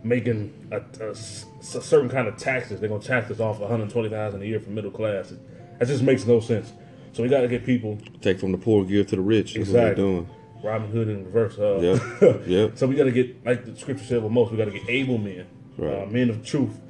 making 0.03 0.53
a 0.71 1.15
certain 1.15 2.09
kind 2.09 2.29
of 2.29 2.37
taxes. 2.37 2.81
They're 2.81 2.89
gonna 2.89 3.03
tax 3.03 3.31
us 3.31 3.41
off 3.41 3.59
one 3.59 3.71
hundred 3.71 3.91
twenty 3.91 4.09
thousand 4.09 4.43
a 4.43 4.45
year 4.47 4.61
for 4.61 4.71
middle 4.71 4.91
class. 4.91 5.33
That 5.79 5.89
just 5.89 6.03
makes 6.03 6.25
no 6.27 6.41
sense. 6.41 6.73
So 7.13 7.23
we 7.23 7.29
got 7.31 7.41
to 7.41 7.49
get 7.49 7.65
people 7.65 7.99
take 8.21 8.39
from 8.39 8.53
the 8.53 8.59
poor, 8.59 8.85
give 8.85 9.07
to 9.09 9.17
the 9.17 9.23
rich. 9.23 9.55
That's 9.55 9.69
what 9.71 9.77
Exactly. 9.77 9.85
they're 9.87 9.95
doing. 9.95 10.29
Robin 10.67 10.91
Hood 10.91 11.09
in 11.09 11.25
reverse. 11.25 11.59
Uh, 11.59 11.79
Yep. 12.21 12.47
Yep. 12.47 12.79
So 12.79 12.87
we 12.87 12.95
got 12.97 13.05
to 13.05 13.13
get, 13.13 13.45
like 13.47 13.65
the 13.65 13.77
scripture 13.77 14.05
said 14.05 14.23
with 14.23 14.33
most, 14.33 14.51
we 14.51 14.59
got 14.59 14.67
to 14.67 14.71
get 14.71 14.89
able 14.89 15.19
men, 15.19 15.47
Right. 15.79 16.03
uh, 16.03 16.07
men 16.07 16.31
of 16.31 16.45
truth, 16.45 16.81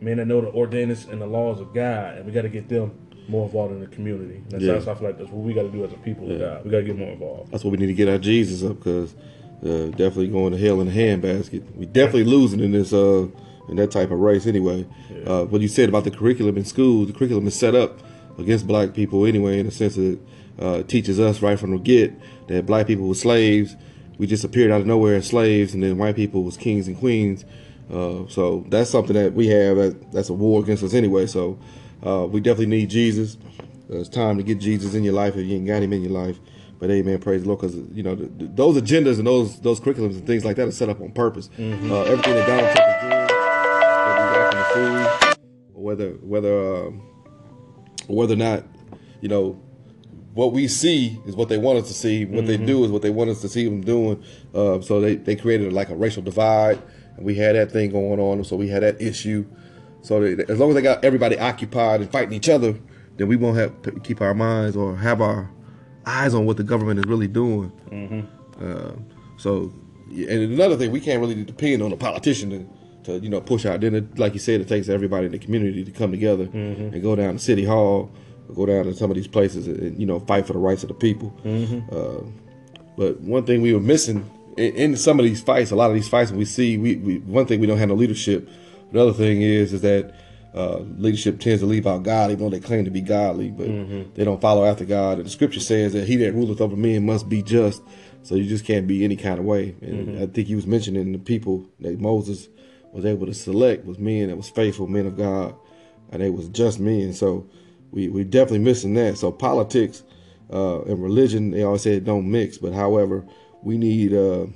men 0.00 0.16
that 0.18 0.26
know 0.26 0.40
the 0.40 0.48
ordinance 0.48 1.04
and 1.06 1.20
the 1.20 1.26
laws 1.26 1.60
of 1.60 1.72
God, 1.74 2.16
and 2.18 2.26
we 2.26 2.32
got 2.32 2.42
to 2.42 2.48
get 2.48 2.68
them 2.68 2.92
more 3.28 3.46
involved 3.46 3.72
in 3.72 3.80
the 3.80 3.86
community. 3.88 4.40
That's, 4.48 4.62
Yeah. 4.62 4.72
that's 4.74 4.86
I 4.86 4.94
feel 4.94 5.08
like 5.08 5.18
that's 5.18 5.30
what 5.30 5.42
we 5.44 5.52
got 5.52 5.62
to 5.62 5.70
do 5.70 5.84
as 5.84 5.92
a 5.92 5.96
people 5.96 6.30
of 6.30 6.38
God. 6.38 6.64
We 6.64 6.70
got 6.70 6.78
to 6.78 6.84
get 6.84 6.96
more 6.96 7.08
involved. 7.10 7.50
That's 7.52 7.64
what 7.64 7.72
we 7.72 7.76
need 7.78 7.86
to 7.88 7.94
get 7.94 8.08
our 8.08 8.18
Jesus 8.18 8.62
up 8.68 8.76
because 8.78 9.14
uh, 9.64 9.86
definitely 9.96 10.28
going 10.28 10.52
to 10.52 10.58
hell 10.58 10.80
in 10.80 10.88
a 10.88 10.92
handbasket. 10.92 11.74
We 11.76 11.86
definitely 11.86 12.24
losing 12.24 12.60
in 12.60 12.72
this 12.72 12.92
uh 12.92 13.26
in 13.68 13.74
that 13.76 13.90
type 13.90 14.12
of 14.12 14.20
race 14.20 14.46
anyway. 14.46 14.86
Uh, 15.26 15.44
what 15.46 15.60
you 15.60 15.66
said 15.66 15.88
about 15.88 16.04
the 16.04 16.10
curriculum 16.12 16.56
in 16.56 16.64
schools, 16.64 17.08
the 17.08 17.12
curriculum 17.12 17.48
is 17.48 17.54
set 17.58 17.74
up 17.74 17.98
against 18.38 18.64
black 18.64 18.94
people 18.94 19.26
anyway, 19.26 19.58
in 19.58 19.66
the 19.66 19.72
sense 19.72 19.96
that 19.96 20.20
uh, 20.58 20.82
teaches 20.84 21.20
us 21.20 21.42
right 21.42 21.58
from 21.58 21.72
the 21.72 21.78
get 21.78 22.12
that 22.48 22.66
black 22.66 22.86
people 22.86 23.08
were 23.08 23.14
slaves. 23.14 23.76
We 24.18 24.26
just 24.26 24.44
appeared 24.44 24.70
out 24.70 24.80
of 24.80 24.86
nowhere 24.86 25.16
as 25.16 25.26
slaves, 25.26 25.74
and 25.74 25.82
then 25.82 25.98
white 25.98 26.16
people 26.16 26.42
was 26.42 26.56
kings 26.56 26.88
and 26.88 26.96
queens. 26.96 27.44
Uh, 27.92 28.26
so 28.28 28.64
that's 28.68 28.90
something 28.90 29.14
that 29.14 29.34
we 29.34 29.48
have. 29.48 29.76
That, 29.76 30.12
that's 30.12 30.28
a 30.30 30.32
war 30.32 30.62
against 30.62 30.82
us 30.82 30.94
anyway. 30.94 31.26
So 31.26 31.58
uh, 32.04 32.26
we 32.26 32.40
definitely 32.40 32.74
need 32.74 32.90
Jesus. 32.90 33.36
Uh, 33.90 33.98
it's 33.98 34.08
time 34.08 34.36
to 34.38 34.42
get 34.42 34.58
Jesus 34.58 34.94
in 34.94 35.04
your 35.04 35.12
life 35.14 35.36
if 35.36 35.46
you 35.46 35.56
ain't 35.56 35.66
got 35.66 35.82
him 35.82 35.92
in 35.92 36.02
your 36.02 36.12
life. 36.12 36.38
But 36.78 36.90
amen, 36.90 37.20
praise 37.20 37.42
the 37.42 37.48
Lord, 37.48 37.60
because 37.60 37.76
you 37.94 38.02
know 38.02 38.14
th- 38.16 38.30
th- 38.38 38.50
those 38.54 38.76
agendas 38.76 39.18
and 39.18 39.26
those 39.26 39.60
those 39.60 39.80
curriculums 39.80 40.16
and 40.16 40.26
things 40.26 40.44
like 40.44 40.56
that 40.56 40.68
are 40.68 40.72
set 40.72 40.88
up 40.90 41.00
on 41.00 41.10
purpose. 41.12 41.48
Uh, 41.58 42.02
everything 42.02 42.34
that 42.34 42.46
Donald 42.46 42.76
Trump 42.76 42.90
is 42.90 43.00
doing, 43.00 43.26
whether 44.06 44.28
he's 44.28 44.36
acting 44.36 44.60
a 44.60 44.64
fool, 44.74 45.74
or 45.74 45.82
whether 45.84 46.10
whether 46.22 46.86
um, 46.86 47.02
whether 48.08 48.34
or 48.34 48.36
not, 48.36 48.64
you 49.22 49.28
know, 49.28 49.58
what 50.36 50.52
we 50.52 50.68
see 50.68 51.18
is 51.24 51.34
what 51.34 51.48
they 51.48 51.56
want 51.56 51.78
us 51.78 51.88
to 51.88 51.94
see. 51.94 52.26
What 52.26 52.46
they 52.46 52.58
do 52.58 52.84
is 52.84 52.90
what 52.90 53.00
they 53.00 53.08
want 53.10 53.30
us 53.30 53.40
to 53.40 53.48
see 53.48 53.64
them 53.64 53.80
doing. 53.80 54.22
Uh, 54.54 54.82
so 54.82 55.00
they, 55.00 55.16
they 55.16 55.34
created 55.34 55.72
like 55.72 55.88
a 55.88 55.96
racial 55.96 56.22
divide, 56.22 56.78
and 57.16 57.24
we 57.24 57.34
had 57.34 57.56
that 57.56 57.72
thing 57.72 57.90
going 57.90 58.20
on. 58.20 58.44
So 58.44 58.54
we 58.54 58.68
had 58.68 58.82
that 58.82 59.00
issue. 59.00 59.46
So 60.02 60.20
they, 60.20 60.44
as 60.44 60.58
long 60.58 60.68
as 60.68 60.74
they 60.74 60.82
got 60.82 61.02
everybody 61.02 61.38
occupied 61.38 62.02
and 62.02 62.12
fighting 62.12 62.34
each 62.34 62.50
other, 62.50 62.74
then 63.16 63.28
we 63.28 63.36
won't 63.36 63.56
have 63.56 63.80
to 63.82 63.92
keep 64.00 64.20
our 64.20 64.34
minds 64.34 64.76
or 64.76 64.94
have 64.96 65.22
our 65.22 65.50
eyes 66.04 66.34
on 66.34 66.44
what 66.44 66.58
the 66.58 66.64
government 66.64 66.98
is 67.00 67.06
really 67.06 67.28
doing. 67.28 67.72
Uh, 68.60 68.92
so, 69.38 69.72
and 70.10 70.52
another 70.52 70.76
thing, 70.76 70.90
we 70.90 71.00
can't 71.00 71.18
really 71.20 71.42
depend 71.44 71.82
on 71.82 71.92
a 71.92 71.96
politician 71.96 72.50
to, 73.04 73.12
to 73.12 73.18
you 73.24 73.30
know, 73.30 73.40
push 73.40 73.64
out. 73.64 73.80
Then, 73.80 73.94
it, 73.94 74.18
like 74.18 74.34
you 74.34 74.38
said, 74.38 74.60
it 74.60 74.68
takes 74.68 74.90
everybody 74.90 75.26
in 75.26 75.32
the 75.32 75.38
community 75.38 75.82
to 75.82 75.90
come 75.90 76.10
together 76.10 76.44
and 76.92 77.02
go 77.02 77.16
down 77.16 77.32
to 77.34 77.38
City 77.38 77.64
Hall, 77.64 78.10
go 78.54 78.66
down 78.66 78.84
to 78.84 78.94
some 78.94 79.10
of 79.10 79.16
these 79.16 79.28
places 79.28 79.66
and, 79.66 79.98
you 79.98 80.06
know, 80.06 80.20
fight 80.20 80.46
for 80.46 80.52
the 80.52 80.58
rights 80.58 80.82
of 80.82 80.88
the 80.88 80.94
people. 80.94 81.34
Uh, 81.90 82.22
but 82.96 83.20
one 83.20 83.44
thing 83.44 83.62
we 83.62 83.72
were 83.72 83.80
missing 83.80 84.28
in, 84.56 84.74
in 84.74 84.96
some 84.96 85.18
of 85.18 85.24
these 85.24 85.40
fights, 85.42 85.70
a 85.70 85.76
lot 85.76 85.90
of 85.90 85.94
these 85.94 86.08
fights 86.08 86.30
we 86.30 86.44
see, 86.44 86.78
we, 86.78 86.96
we 86.96 87.18
one 87.18 87.46
thing 87.46 87.60
we 87.60 87.66
don't 87.66 87.78
have 87.78 87.88
no 87.88 87.94
leadership. 87.94 88.48
The 88.92 89.02
other 89.02 89.12
thing 89.12 89.42
is 89.42 89.72
is 89.72 89.82
that 89.82 90.14
uh, 90.54 90.78
leadership 90.96 91.38
tends 91.38 91.60
to 91.60 91.66
leave 91.66 91.86
out 91.86 92.02
God, 92.02 92.30
even 92.30 92.44
though 92.44 92.50
they 92.50 92.60
claim 92.60 92.86
to 92.86 92.90
be 92.90 93.02
godly, 93.02 93.50
but 93.50 93.66
they 94.14 94.24
don't 94.24 94.40
follow 94.40 94.64
after 94.64 94.86
God. 94.86 95.18
And 95.18 95.26
the 95.26 95.30
scripture 95.30 95.60
says 95.60 95.92
that 95.92 96.08
he 96.08 96.16
that 96.16 96.32
ruleth 96.32 96.60
over 96.62 96.76
men 96.76 97.04
must 97.04 97.28
be 97.28 97.42
just. 97.42 97.82
So 98.22 98.34
you 98.34 98.48
just 98.48 98.64
can't 98.64 98.86
be 98.86 99.04
any 99.04 99.16
kind 99.16 99.38
of 99.38 99.44
way. 99.44 99.74
And 99.82 100.18
I 100.18 100.26
think 100.26 100.48
he 100.48 100.54
was 100.54 100.66
mentioning 100.66 101.12
the 101.12 101.18
people 101.18 101.68
that 101.80 102.00
Moses 102.00 102.48
was 102.92 103.04
able 103.04 103.26
to 103.26 103.34
select 103.34 103.84
was 103.84 103.98
men 103.98 104.28
that 104.28 104.36
was 104.36 104.48
faithful, 104.48 104.86
men 104.86 105.06
of 105.06 105.16
God, 105.16 105.54
and 106.10 106.22
they 106.22 106.30
was 106.30 106.48
just 106.48 106.80
men. 106.80 107.12
So 107.12 107.46
we 107.90 108.08
we 108.08 108.24
definitely 108.24 108.60
missing 108.60 108.94
that. 108.94 109.18
So 109.18 109.30
politics 109.32 110.02
uh, 110.52 110.82
and 110.82 111.02
religion, 111.02 111.50
they 111.50 111.62
always 111.62 111.82
say 111.82 111.94
it 111.94 112.04
don't 112.04 112.30
mix. 112.30 112.58
But 112.58 112.72
however, 112.72 113.24
we 113.62 113.78
need 113.78 114.12
uh, 114.14 114.46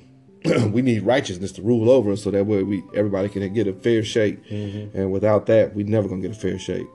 we 0.68 0.82
need 0.82 1.02
righteousness 1.02 1.52
to 1.52 1.62
rule 1.62 1.90
over 1.90 2.12
us, 2.12 2.22
so 2.22 2.30
that 2.30 2.46
way 2.46 2.62
we 2.62 2.82
everybody 2.94 3.28
can 3.28 3.52
get 3.52 3.66
a 3.66 3.72
fair 3.72 4.02
shake. 4.02 4.38
And 4.94 5.12
without 5.12 5.46
that, 5.46 5.74
we 5.74 5.84
never 5.84 6.08
gonna 6.08 6.22
get 6.22 6.32
a 6.32 6.34
fair 6.34 6.58
shake. 6.58 6.86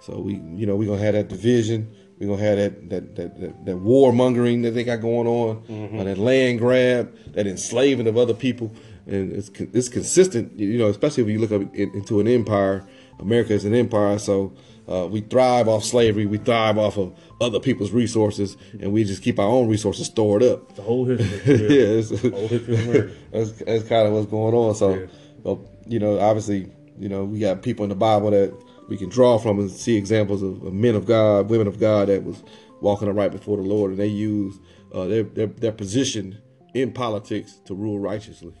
So 0.00 0.18
we, 0.18 0.34
you 0.54 0.66
know, 0.66 0.76
we're 0.76 0.88
gonna 0.88 1.02
have 1.02 1.14
that 1.14 1.28
division. 1.28 1.94
We're 2.18 2.28
gonna 2.28 2.42
have 2.42 2.56
that 2.58 2.90
that 2.90 3.16
that, 3.16 3.40
that, 3.40 3.64
that 3.66 3.76
warmongering 3.76 4.62
that 4.62 4.72
they 4.72 4.84
got 4.84 5.00
going 5.00 5.26
on, 5.26 5.98
uh, 5.98 6.04
that 6.04 6.18
land 6.18 6.58
grab, 6.58 7.14
that 7.32 7.46
enslaving 7.46 8.06
of 8.06 8.16
other 8.16 8.34
people, 8.34 8.72
and 9.06 9.32
it's 9.32 9.50
it's 9.58 9.88
consistent. 9.88 10.58
You 10.58 10.78
know, 10.78 10.88
especially 10.88 11.22
if 11.24 11.28
you 11.28 11.38
look 11.38 11.52
up 11.52 11.74
in, 11.74 11.90
into 11.94 12.20
an 12.20 12.28
empire. 12.28 12.86
America 13.20 13.52
is 13.52 13.64
an 13.64 13.74
empire, 13.74 14.18
so 14.18 14.52
uh, 14.88 15.06
we 15.06 15.20
thrive 15.20 15.68
off 15.68 15.84
slavery. 15.84 16.26
We 16.26 16.38
thrive 16.38 16.78
off 16.78 16.96
of 16.98 17.16
other 17.40 17.60
people's 17.60 17.92
resources, 17.92 18.56
and 18.80 18.92
we 18.92 19.04
just 19.04 19.22
keep 19.22 19.38
our 19.38 19.46
own 19.46 19.68
resources 19.68 20.06
stored 20.06 20.42
up. 20.42 20.74
The 20.74 20.82
whole 20.82 21.04
history. 21.04 21.28
yeah, 21.46 21.98
it's, 21.98 22.10
whole 22.20 22.48
history 22.48 22.74
of 22.74 22.88
America. 22.88 23.14
that's 23.32 23.52
that's 23.52 23.88
kind 23.88 24.06
of 24.08 24.14
what's 24.14 24.30
going 24.30 24.54
on. 24.54 24.74
So, 24.74 24.94
Yeah. 24.94 25.06
well, 25.42 25.68
you 25.86 25.98
know, 25.98 26.18
obviously, 26.18 26.70
you 26.98 27.08
know, 27.08 27.24
we 27.24 27.38
got 27.38 27.62
people 27.62 27.84
in 27.84 27.88
the 27.90 27.94
Bible 27.94 28.30
that 28.30 28.52
we 28.88 28.96
can 28.96 29.08
draw 29.08 29.38
from 29.38 29.58
and 29.60 29.70
see 29.70 29.96
examples 29.96 30.42
of, 30.42 30.62
of 30.64 30.72
men 30.72 30.94
of 30.96 31.06
God, 31.06 31.48
women 31.48 31.68
of 31.68 31.78
God 31.78 32.08
that 32.08 32.24
was 32.24 32.42
walking 32.80 33.08
upright 33.08 33.30
before 33.30 33.56
the 33.56 33.62
Lord, 33.62 33.92
and 33.92 34.00
they 34.00 34.06
used 34.06 34.60
uh, 34.92 35.04
their, 35.04 35.22
their 35.22 35.46
their 35.46 35.72
position 35.72 36.38
in 36.74 36.92
politics 36.92 37.54
to 37.66 37.74
rule 37.74 37.98
righteously. 37.98 38.54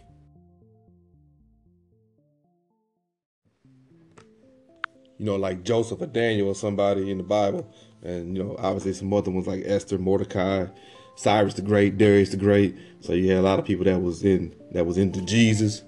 You 5.20 5.26
know, 5.26 5.36
like 5.36 5.64
Joseph 5.64 6.00
or 6.00 6.06
Daniel 6.06 6.48
or 6.48 6.54
somebody 6.54 7.10
in 7.10 7.18
the 7.18 7.22
Bible, 7.22 7.70
and 8.02 8.34
you 8.34 8.42
know, 8.42 8.56
obviously 8.58 8.94
some 8.94 9.12
other 9.12 9.30
ones 9.30 9.46
like 9.46 9.62
Esther, 9.66 9.98
Mordecai, 9.98 10.64
Cyrus 11.14 11.52
the 11.52 11.60
Great, 11.60 11.98
Darius 11.98 12.30
the 12.30 12.38
Great. 12.38 12.74
So 13.00 13.12
you 13.12 13.28
had 13.28 13.40
a 13.40 13.42
lot 13.42 13.58
of 13.58 13.66
people 13.66 13.84
that 13.84 14.00
was 14.00 14.24
in 14.24 14.56
that 14.72 14.86
was 14.86 14.96
into 14.96 15.20
Jesus, 15.20 15.82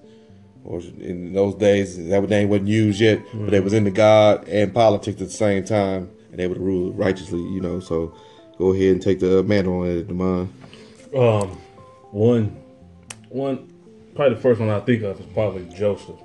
or 0.63 0.81
in 0.99 1.33
those 1.33 1.55
days 1.55 1.97
that 1.97 2.29
name 2.29 2.49
wasn't 2.49 2.67
used 2.67 3.01
yet, 3.01 3.25
mm-hmm. 3.25 3.45
but 3.45 3.51
they 3.51 3.59
was 3.59 3.73
into 3.73 3.89
God 3.89 4.47
and 4.47 4.71
politics 4.71 5.19
at 5.19 5.29
the 5.29 5.33
same 5.33 5.65
time, 5.65 6.11
and 6.29 6.39
they 6.39 6.45
would 6.45 6.59
rule 6.59 6.93
righteously. 6.93 7.41
You 7.41 7.61
know, 7.61 7.79
so 7.79 8.15
go 8.59 8.71
ahead 8.71 8.91
and 8.91 9.01
take 9.01 9.19
the 9.19 9.41
mantle 9.41 9.79
on 9.79 9.87
it, 9.87 10.07
Demond. 10.07 10.49
Um, 11.17 11.49
one, 12.11 12.55
one, 13.29 13.67
probably 14.13 14.35
the 14.35 14.41
first 14.41 14.59
one 14.59 14.69
I 14.69 14.79
think 14.81 15.01
of 15.01 15.19
is 15.19 15.25
probably 15.33 15.65
Joseph. 15.75 16.19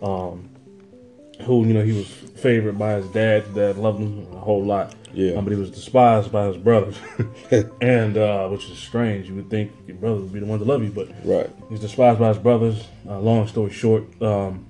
Um, 0.00 0.48
who 1.42 1.64
you 1.66 1.74
know 1.74 1.82
he 1.82 1.92
was 1.92 2.08
favored 2.08 2.78
by 2.78 2.94
his 2.94 3.06
dad. 3.08 3.44
His 3.44 3.54
dad 3.54 3.76
loved 3.76 4.00
him 4.00 4.26
a 4.32 4.38
whole 4.38 4.64
lot. 4.64 4.94
Yeah, 5.12 5.34
um, 5.34 5.44
but 5.44 5.52
he 5.52 5.58
was 5.58 5.70
despised 5.70 6.30
by 6.30 6.46
his 6.46 6.56
brothers, 6.56 6.98
and 7.80 8.16
uh, 8.16 8.48
which 8.48 8.68
is 8.68 8.78
strange. 8.78 9.28
You 9.28 9.36
would 9.36 9.50
think 9.50 9.72
your 9.86 9.96
brothers 9.96 10.22
would 10.22 10.32
be 10.32 10.40
the 10.40 10.46
ones 10.46 10.62
to 10.62 10.68
love 10.68 10.82
you, 10.82 10.90
but 10.90 11.08
right, 11.24 11.50
he's 11.70 11.80
despised 11.80 12.20
by 12.20 12.28
his 12.28 12.38
brothers. 12.38 12.86
Uh, 13.06 13.18
long 13.18 13.46
story 13.48 13.70
short, 13.70 14.04
um, 14.22 14.66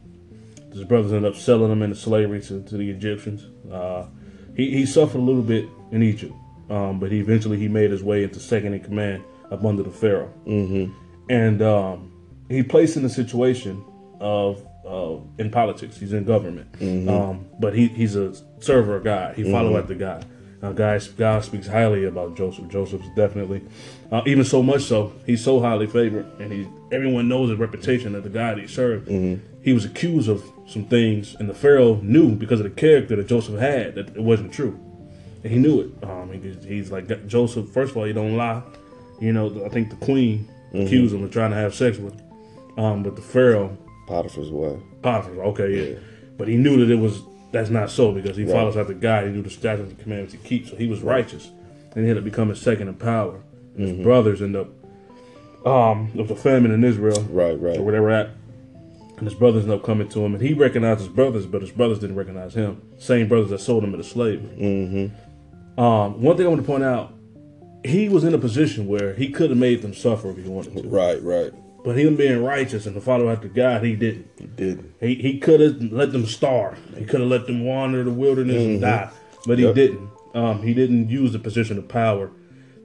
his 0.72 0.84
brothers 0.84 1.12
ended 1.12 1.32
up 1.32 1.38
selling 1.38 1.72
him 1.72 1.82
into 1.82 1.96
slavery 1.96 2.40
to, 2.42 2.62
to 2.62 2.76
the 2.76 2.88
Egyptians. 2.90 3.46
Uh, 3.70 4.06
he 4.54 4.70
he 4.70 4.87
suffered 4.87 5.18
a 5.18 5.22
little 5.22 5.42
bit 5.42 5.68
in 5.90 6.02
Egypt, 6.02 6.34
um, 6.70 7.00
but 7.00 7.10
he 7.10 7.18
eventually 7.18 7.58
he 7.58 7.68
made 7.68 7.90
his 7.90 8.02
way 8.02 8.22
into 8.22 8.38
second 8.38 8.75
in 8.75 8.80
command 8.80 9.25
up 9.50 9.64
under 9.64 9.82
the 9.82 9.90
pharaoh, 9.90 10.32
mm-hmm. 10.46 10.92
and 11.30 11.62
um, 11.62 12.12
he 12.48 12.62
placed 12.62 12.96
in 12.96 13.04
a 13.04 13.10
situation 13.10 13.84
of 14.20 14.64
uh, 14.88 15.18
in 15.38 15.50
politics. 15.50 15.99
He's 15.99 16.12
in 16.12 16.25
government, 16.25 16.73
mm-hmm. 16.73 17.09
um, 17.09 17.47
but 17.61 17.75
he, 17.75 17.88
he's 17.88 18.16
a 18.16 18.35
server 18.61 18.97
of 18.97 19.04
God. 19.04 19.37
He 19.37 19.45
follow 19.45 19.71
mm-hmm. 19.71 19.80
after 19.80 19.95
God. 19.95 20.25
Now, 20.62 20.73
guys, 20.73 21.07
God 21.09 21.45
speaks 21.45 21.68
highly 21.68 22.04
about 22.04 22.37
Joseph. 22.37 22.68
Joseph's 22.68 23.09
definitely, 23.14 23.62
uh, 24.11 24.23
even 24.26 24.45
so 24.45 24.61
much 24.61 24.83
so, 24.83 25.12
he's 25.25 25.45
so 25.45 25.61
highly 25.61 25.87
favored, 25.87 26.26
and 26.40 26.52
he 26.52 26.66
everyone 26.90 27.28
knows 27.28 27.50
his 27.50 27.59
reputation 27.59 28.14
that 28.14 28.23
the 28.25 28.28
God 28.28 28.59
he 28.59 28.66
served. 28.66 29.09
Mm-hmm. 29.09 29.45
He 29.62 29.73
was 29.73 29.85
accused 29.85 30.28
of 30.28 30.42
some 30.66 30.85
things, 30.85 31.37
and 31.38 31.49
the 31.49 31.54
Pharaoh 31.54 31.97
knew 32.02 32.35
because 32.35 32.61
of 32.61 32.64
the 32.64 32.71
character 32.71 33.14
that 33.16 33.28
Joseph 33.28 33.61
had 33.61 33.95
that 33.95 34.16
it 34.16 34.23
wasn't 34.23 34.52
true, 34.52 34.78
and 35.45 35.52
he 35.52 35.59
knew 35.59 35.80
it. 35.80 36.04
Um, 36.04 36.33
he, 36.33 36.66
he's 36.66 36.90
like 36.90 37.28
Joseph. 37.28 37.68
First 37.68 37.92
of 37.92 37.99
all, 37.99 38.04
he 38.04 38.12
don't 38.12 38.37
lie. 38.37 38.62
You 39.21 39.33
know, 39.33 39.64
I 39.64 39.68
think 39.68 39.90
the 39.90 40.04
queen 40.04 40.49
mm-hmm. 40.73 40.87
accused 40.87 41.14
him 41.14 41.23
of 41.23 41.30
trying 41.30 41.50
to 41.50 41.57
have 41.57 41.75
sex 41.75 41.99
with 41.99 42.18
him, 42.18 42.85
um, 42.85 43.02
but 43.04 43.14
the 43.14 43.23
Pharaoh 43.23 43.76
Potiphar's 44.08 44.50
wife. 44.50 44.80
Potiphar, 45.02 45.44
okay, 45.44 45.70
yeah. 45.70 45.92
yeah. 45.92 45.98
But 46.36 46.48
he 46.48 46.56
knew 46.56 46.84
that 46.84 46.92
it 46.92 46.98
was 46.98 47.22
that's 47.52 47.70
not 47.70 47.90
so 47.90 48.12
because 48.12 48.36
he 48.36 48.44
right. 48.44 48.52
follows 48.52 48.76
after 48.76 48.94
God. 48.94 49.24
He 49.24 49.30
knew 49.30 49.42
the 49.42 49.50
statutes 49.50 49.90
and 49.90 49.98
commandments 49.98 50.34
he 50.34 50.38
keeps, 50.38 50.70
so 50.70 50.76
he 50.76 50.86
was 50.86 51.02
righteous, 51.02 51.50
and 51.94 52.04
he 52.04 52.10
ended 52.10 52.18
up 52.18 52.24
becoming 52.24 52.54
second 52.54 52.88
in 52.88 52.94
power. 52.94 53.42
His 53.76 53.90
mm-hmm. 53.90 54.02
brothers 54.02 54.42
end 54.42 54.56
up 54.56 54.68
um 55.66 56.10
of 56.18 56.28
the 56.28 56.36
famine 56.36 56.70
in 56.70 56.84
Israel, 56.84 57.20
right, 57.30 57.60
right, 57.60 57.78
or 57.78 57.82
where 57.82 57.92
they 57.92 58.00
were 58.00 58.10
at, 58.10 58.30
and 59.16 59.26
his 59.26 59.34
brothers 59.34 59.64
end 59.64 59.72
up 59.72 59.82
coming 59.84 60.08
to 60.08 60.24
him, 60.24 60.34
and 60.34 60.42
he 60.42 60.54
recognized 60.54 61.00
his 61.00 61.08
brothers, 61.08 61.46
but 61.46 61.62
his 61.62 61.70
brothers 61.70 61.98
didn't 61.98 62.16
recognize 62.16 62.54
him. 62.54 62.82
Same 62.98 63.28
brothers 63.28 63.50
that 63.50 63.60
sold 63.60 63.84
him 63.84 63.92
into 63.92 64.04
slavery. 64.04 64.56
Mm-hmm. 64.56 65.80
Um, 65.80 66.20
one 66.20 66.36
thing 66.36 66.46
I 66.46 66.48
want 66.48 66.60
to 66.60 66.66
point 66.66 66.84
out, 66.84 67.14
he 67.84 68.08
was 68.08 68.24
in 68.24 68.34
a 68.34 68.38
position 68.38 68.86
where 68.86 69.14
he 69.14 69.30
could 69.30 69.50
have 69.50 69.58
made 69.58 69.82
them 69.82 69.94
suffer 69.94 70.30
if 70.30 70.36
he 70.36 70.48
wanted 70.48 70.82
to. 70.82 70.88
Right, 70.88 71.22
right. 71.22 71.52
But 71.85 71.97
him 71.97 72.16
being 72.16 72.42
righteous 72.42 72.87
and 72.87 72.94
to 72.94 73.00
follow 73.00 73.28
after 73.28 73.49
God, 73.49 73.85
he 73.85 73.94
didn't. 73.94 74.30
He 74.38 74.47
didn't. 74.47 74.94
He, 75.00 75.14
he 75.14 75.38
could 75.38 75.61
have 75.61 75.80
let 75.92 76.12
them 76.12 76.26
starve. 76.26 76.78
He 76.97 77.04
could 77.04 77.20
have 77.20 77.28
let 77.28 77.47
them 77.47 77.64
wander 77.64 78.02
the 78.02 78.11
wilderness 78.11 78.56
mm-hmm. 78.56 78.70
and 78.73 78.80
die. 78.80 79.11
But 79.47 79.58
yep. 79.58 79.75
he 79.75 79.87
didn't. 79.87 80.11
Um, 80.35 80.62
he 80.62 80.75
didn't 80.75 81.08
use 81.08 81.32
the 81.32 81.38
position 81.38 81.78
of 81.78 81.88
power 81.88 82.30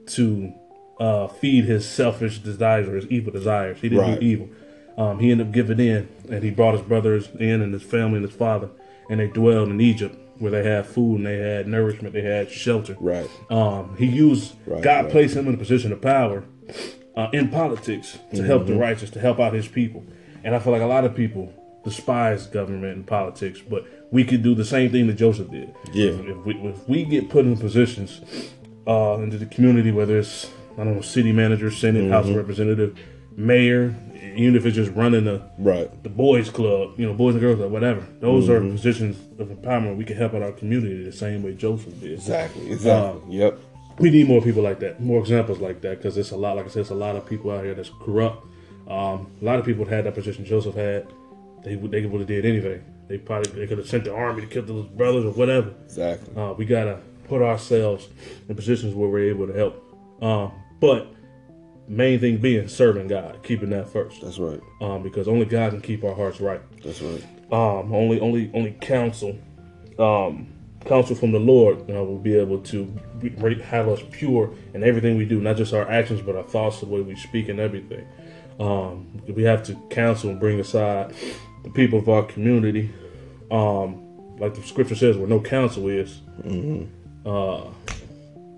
to 0.06 0.52
uh, 1.00 1.26
feed 1.28 1.64
his 1.64 1.88
selfish 1.88 2.38
desires 2.38 2.88
or 2.88 2.96
his 2.96 3.06
evil 3.08 3.32
desires. 3.32 3.78
He 3.80 3.88
didn't 3.88 4.10
right. 4.10 4.20
do 4.20 4.26
evil. 4.26 4.48
Um, 4.96 5.18
he 5.18 5.32
ended 5.32 5.48
up 5.48 5.52
giving 5.52 5.80
in, 5.80 6.08
and 6.30 6.44
he 6.44 6.50
brought 6.50 6.74
his 6.74 6.82
brothers 6.82 7.28
in 7.38 7.62
and 7.62 7.74
his 7.74 7.82
family 7.82 8.18
and 8.18 8.26
his 8.26 8.36
father, 8.36 8.70
and 9.10 9.18
they 9.18 9.26
dwelled 9.26 9.68
in 9.68 9.80
Egypt 9.80 10.16
where 10.38 10.50
they 10.50 10.64
had 10.64 10.86
food 10.86 11.16
and 11.16 11.26
they 11.26 11.36
had 11.36 11.68
nourishment, 11.68 12.12
they 12.12 12.22
had 12.22 12.50
shelter. 12.50 12.96
Right. 12.98 13.28
Um, 13.50 13.96
he 13.96 14.06
used 14.06 14.54
right, 14.66 14.82
God 14.82 15.04
right. 15.04 15.12
placed 15.12 15.36
him 15.36 15.46
in 15.46 15.54
a 15.54 15.58
position 15.58 15.92
of 15.92 16.00
power 16.00 16.44
uh, 17.16 17.28
in 17.32 17.48
politics 17.48 18.12
to 18.12 18.18
mm-hmm. 18.36 18.46
help 18.46 18.66
the 18.66 18.72
mm-hmm. 18.72 18.80
righteous, 18.80 19.10
to 19.10 19.20
help 19.20 19.38
out 19.38 19.52
his 19.52 19.68
people. 19.68 20.04
And 20.42 20.54
I 20.54 20.58
feel 20.58 20.72
like 20.72 20.82
a 20.82 20.86
lot 20.86 21.04
of 21.04 21.14
people 21.14 21.52
despise 21.84 22.46
government 22.46 22.96
and 22.96 23.06
politics, 23.06 23.60
but 23.60 23.86
we 24.10 24.24
could 24.24 24.42
do 24.42 24.54
the 24.54 24.64
same 24.64 24.90
thing 24.90 25.06
that 25.06 25.14
Joseph 25.14 25.50
did. 25.50 25.74
Yeah. 25.92 26.10
If, 26.10 26.20
if, 26.26 26.36
we, 26.44 26.54
if 26.54 26.88
we, 26.88 27.04
get 27.04 27.30
put 27.30 27.44
in 27.44 27.56
positions 27.56 28.20
uh, 28.86 29.18
into 29.20 29.38
the 29.38 29.46
community, 29.46 29.90
whether 29.90 30.18
it's 30.18 30.50
I 30.74 30.84
don't 30.84 30.96
know, 30.96 31.02
city 31.02 31.32
manager, 31.32 31.70
senate, 31.70 32.04
mm-hmm. 32.04 32.12
house 32.12 32.28
representative, 32.28 32.98
mayor, 33.36 33.94
even 34.34 34.56
if 34.56 34.66
it's 34.66 34.74
just 34.74 34.90
running 34.92 35.24
the 35.24 35.42
right 35.58 36.02
the 36.02 36.08
boys 36.08 36.50
club, 36.50 36.98
you 36.98 37.06
know, 37.06 37.12
boys 37.12 37.34
and 37.34 37.40
girls 37.40 37.58
club, 37.58 37.70
whatever. 37.70 38.04
Those 38.20 38.48
mm-hmm. 38.48 38.66
are 38.66 38.70
positions 38.70 39.16
of 39.38 39.48
empowerment. 39.48 39.96
We 39.96 40.04
can 40.04 40.16
help 40.16 40.34
out 40.34 40.42
our 40.42 40.52
community 40.52 41.04
the 41.04 41.12
same 41.12 41.42
way 41.42 41.54
Joseph 41.54 42.00
did. 42.00 42.12
Exactly. 42.12 42.72
Exactly. 42.72 43.22
Uh, 43.22 43.30
yep 43.30 43.60
we 43.98 44.10
need 44.10 44.28
more 44.28 44.42
people 44.42 44.62
like 44.62 44.80
that, 44.80 45.00
more 45.00 45.20
examples 45.20 45.58
like 45.58 45.80
that, 45.82 45.98
because 45.98 46.16
it's 46.16 46.30
a 46.30 46.36
lot. 46.36 46.56
Like 46.56 46.66
I 46.66 46.68
said, 46.68 46.80
it's 46.80 46.90
a 46.90 46.94
lot 46.94 47.16
of 47.16 47.26
people 47.26 47.50
out 47.50 47.64
here 47.64 47.74
that's 47.74 47.90
corrupt. 48.00 48.46
Um, 48.88 49.30
a 49.40 49.44
lot 49.44 49.58
of 49.58 49.64
people 49.64 49.84
had 49.84 50.04
that 50.04 50.14
position 50.14 50.44
Joseph 50.44 50.74
had. 50.74 51.06
They 51.62 51.76
they 51.76 52.04
would 52.04 52.20
have 52.20 52.28
did 52.28 52.44
anything. 52.44 52.84
They 53.08 53.18
probably 53.18 53.52
they 53.52 53.66
could 53.66 53.78
have 53.78 53.88
sent 53.88 54.04
the 54.04 54.14
army 54.14 54.42
to 54.42 54.46
kill 54.46 54.62
those 54.62 54.86
brothers 54.86 55.24
or 55.24 55.32
whatever. 55.32 55.74
Exactly. 55.84 56.36
Uh, 56.36 56.52
we 56.52 56.64
gotta 56.64 57.00
put 57.28 57.42
ourselves 57.42 58.08
in 58.48 58.54
positions 58.54 58.94
where 58.94 59.08
we're 59.08 59.30
able 59.30 59.46
to 59.46 59.52
help. 59.52 60.22
Um, 60.22 60.52
but 60.80 61.08
main 61.88 62.20
thing 62.20 62.38
being 62.38 62.68
serving 62.68 63.08
God, 63.08 63.42
keeping 63.42 63.70
that 63.70 63.88
first. 63.88 64.20
That's 64.22 64.38
right. 64.38 64.60
Um, 64.80 65.02
because 65.02 65.28
only 65.28 65.46
God 65.46 65.72
can 65.72 65.80
keep 65.80 66.04
our 66.04 66.14
hearts 66.14 66.40
right. 66.40 66.60
That's 66.82 67.00
right. 67.00 67.24
Um, 67.52 67.94
only 67.94 68.20
only 68.20 68.50
only 68.54 68.72
counsel. 68.80 69.38
Um, 69.98 70.48
counsel 70.84 71.16
from 71.16 71.32
the 71.32 71.38
Lord 71.38 71.86
you 71.88 71.94
know, 71.94 72.04
will 72.04 72.18
be 72.18 72.36
able 72.36 72.60
to 72.60 73.00
have 73.64 73.88
us 73.88 74.00
pure 74.10 74.50
in 74.74 74.84
everything 74.84 75.16
we 75.16 75.24
do, 75.24 75.40
not 75.40 75.56
just 75.56 75.72
our 75.72 75.88
actions, 75.90 76.20
but 76.20 76.36
our 76.36 76.42
thoughts, 76.42 76.80
the 76.80 76.86
way 76.86 77.00
we 77.00 77.16
speak, 77.16 77.48
and 77.48 77.58
everything. 77.58 78.06
Um, 78.60 79.22
we 79.28 79.42
have 79.44 79.62
to 79.64 79.74
counsel 79.90 80.30
and 80.30 80.38
bring 80.38 80.60
aside 80.60 81.14
the 81.62 81.70
people 81.70 81.98
of 81.98 82.08
our 82.08 82.22
community. 82.24 82.92
Um, 83.50 84.00
like 84.38 84.54
the 84.54 84.62
scripture 84.62 84.94
says, 84.94 85.16
where 85.16 85.28
no 85.28 85.40
counsel 85.40 85.88
is, 85.88 86.20
mm-hmm. 86.42 86.84
uh, 87.28 87.62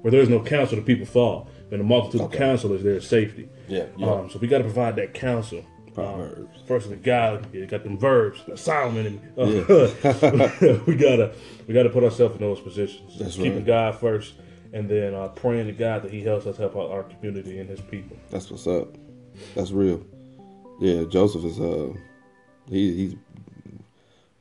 where 0.02 0.10
there 0.10 0.20
is 0.20 0.28
no 0.28 0.40
counsel, 0.40 0.76
the 0.76 0.82
people 0.82 1.06
fall. 1.06 1.48
And 1.70 1.80
the 1.80 1.84
multitude 1.84 2.20
okay. 2.22 2.36
of 2.36 2.38
counsel 2.38 2.72
is 2.74 2.82
there, 2.82 3.00
safety. 3.00 3.48
Yeah. 3.68 3.86
yeah. 3.96 4.10
Um, 4.10 4.30
so 4.30 4.38
we 4.38 4.46
got 4.48 4.58
to 4.58 4.64
provide 4.64 4.96
that 4.96 5.14
counsel 5.14 5.64
Proverbs. 5.96 6.38
Um, 6.38 6.66
first 6.66 6.90
the 6.90 6.96
God, 6.96 7.52
you 7.54 7.64
got 7.66 7.82
them 7.82 7.98
verbs, 7.98 8.42
Solomon, 8.54 9.06
and 9.06 9.38
uh, 9.38 9.46
yeah. 9.46 10.78
we 10.86 10.94
gotta 10.94 11.34
we 11.66 11.72
gotta 11.72 11.88
put 11.88 12.04
ourselves 12.04 12.34
in 12.34 12.42
those 12.42 12.60
positions. 12.60 13.18
That's 13.18 13.36
Keeping 13.36 13.56
right. 13.56 13.66
God 13.66 13.98
first, 13.98 14.34
and 14.74 14.88
then 14.90 15.14
uh, 15.14 15.28
praying 15.28 15.66
to 15.68 15.72
God 15.72 16.02
that 16.02 16.12
He 16.12 16.22
helps 16.22 16.46
us 16.46 16.58
help 16.58 16.76
out 16.76 16.90
our 16.90 17.04
community 17.04 17.58
and 17.58 17.68
His 17.68 17.80
people. 17.80 18.16
That's 18.30 18.50
what's 18.50 18.66
up. 18.66 18.94
That's 19.54 19.70
real. 19.70 20.04
Yeah, 20.80 21.04
Joseph 21.04 21.44
is 21.44 21.58
uh 21.58 21.94
he 22.68 22.94
he 22.94 23.18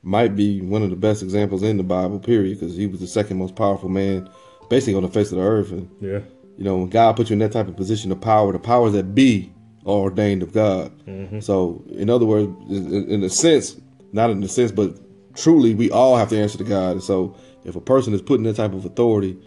might 0.04 0.36
be 0.36 0.60
one 0.60 0.84
of 0.84 0.90
the 0.90 0.98
best 0.98 1.24
examples 1.24 1.64
in 1.64 1.78
the 1.78 1.84
Bible. 1.84 2.20
Period, 2.20 2.60
because 2.60 2.76
he 2.76 2.86
was 2.86 3.00
the 3.00 3.08
second 3.08 3.38
most 3.38 3.56
powerful 3.56 3.88
man, 3.88 4.30
basically 4.70 4.96
on 4.96 5.04
the 5.04 5.10
face 5.10 5.32
of 5.32 5.38
the 5.38 5.44
earth. 5.46 5.72
And 5.72 5.90
yeah, 6.02 6.20
you 6.58 6.66
know 6.66 6.76
when 6.76 6.90
God 6.90 7.16
put 7.16 7.30
you 7.30 7.34
in 7.34 7.40
that 7.40 7.54
type 7.54 7.70
of 7.70 7.78
position 7.78 8.12
of 8.12 8.20
power, 8.20 8.52
the 8.52 8.60
powers 8.60 8.92
that 8.92 9.16
be 9.16 9.54
ordained 9.86 10.44
of 10.44 10.54
God. 10.54 10.92
Mm-hmm. 11.06 11.39
So, 11.39 11.84
in 11.92 12.10
other 12.10 12.25
words, 12.25 12.48
in 12.70 13.24
a 13.24 13.30
sense, 13.30 13.80
not 14.12 14.30
in 14.30 14.42
a 14.44 14.48
sense, 14.48 14.72
but 14.72 14.98
truly, 15.36 15.75
we 15.75 15.92
all 15.92 16.18
have 16.18 16.30
to 16.30 16.39
answer 16.39 16.58
to 16.58 16.63
God. 16.63 16.94
And 16.94 17.04
so, 17.04 17.36
if 17.63 17.75
a 17.75 17.82
person 17.82 18.13
is 18.13 18.22
put 18.22 18.39
in 18.39 18.44
that 18.44 18.56
type 18.56 18.74
of 18.74 18.86
authority, 18.86 19.38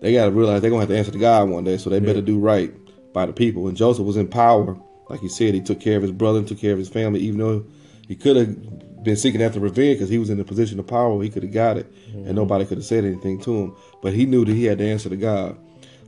they 0.00 0.12
got 0.12 0.26
to 0.26 0.30
realize 0.30 0.60
they're 0.60 0.70
going 0.70 0.86
to 0.86 0.92
have 0.92 0.94
to 0.94 0.98
answer 0.98 1.12
to 1.12 1.18
God 1.18 1.48
one 1.48 1.64
day. 1.64 1.76
So, 1.78 1.90
they 1.90 1.98
yeah. 1.98 2.06
better 2.06 2.22
do 2.22 2.38
right 2.38 2.72
by 3.12 3.26
the 3.26 3.32
people. 3.32 3.68
And 3.68 3.76
Joseph 3.76 4.04
was 4.04 4.16
in 4.16 4.28
power. 4.28 4.76
Like 5.08 5.20
he 5.20 5.28
said, 5.28 5.54
he 5.54 5.60
took 5.60 5.80
care 5.80 5.96
of 5.96 6.02
his 6.02 6.12
brother 6.12 6.40
and 6.40 6.48
took 6.48 6.58
care 6.58 6.72
of 6.72 6.78
his 6.78 6.88
family, 6.88 7.20
even 7.20 7.38
though 7.38 7.64
he 8.08 8.16
could 8.16 8.36
have 8.36 9.02
been 9.06 9.16
seeking 9.16 9.40
after 9.40 9.60
revenge 9.60 9.96
because 9.96 10.08
he 10.08 10.18
was 10.18 10.30
in 10.30 10.40
a 10.40 10.44
position 10.44 10.78
of 10.80 10.86
power 10.86 11.14
where 11.14 11.24
he 11.24 11.30
could 11.30 11.44
have 11.44 11.52
got 11.52 11.76
it 11.76 11.90
mm-hmm. 12.08 12.26
and 12.26 12.34
nobody 12.34 12.66
could 12.66 12.76
have 12.76 12.84
said 12.84 13.04
anything 13.04 13.40
to 13.40 13.56
him. 13.56 13.76
But 14.02 14.12
he 14.12 14.26
knew 14.26 14.44
that 14.44 14.52
he 14.52 14.64
had 14.64 14.78
to 14.78 14.84
answer 14.84 15.08
to 15.08 15.16
God. 15.16 15.56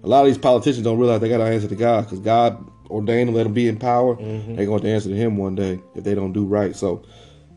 A 0.02 0.06
lot 0.06 0.20
of 0.20 0.26
these 0.26 0.38
politicians 0.38 0.84
don't 0.84 0.98
realize 0.98 1.20
they 1.20 1.28
got 1.28 1.38
to 1.38 1.44
answer 1.44 1.68
to 1.68 1.76
God 1.76 2.04
because 2.04 2.20
God 2.20 2.70
ordained 2.90 3.28
and 3.28 3.36
let 3.36 3.44
them 3.44 3.52
be 3.52 3.68
in 3.68 3.78
power, 3.78 4.16
mm-hmm. 4.16 4.56
they're 4.56 4.66
going 4.66 4.82
to 4.82 4.88
answer 4.88 5.08
to 5.08 5.16
him 5.16 5.36
one 5.36 5.54
day 5.54 5.80
if 5.94 6.04
they 6.04 6.14
don't 6.14 6.32
do 6.32 6.44
right. 6.44 6.74
So, 6.74 7.04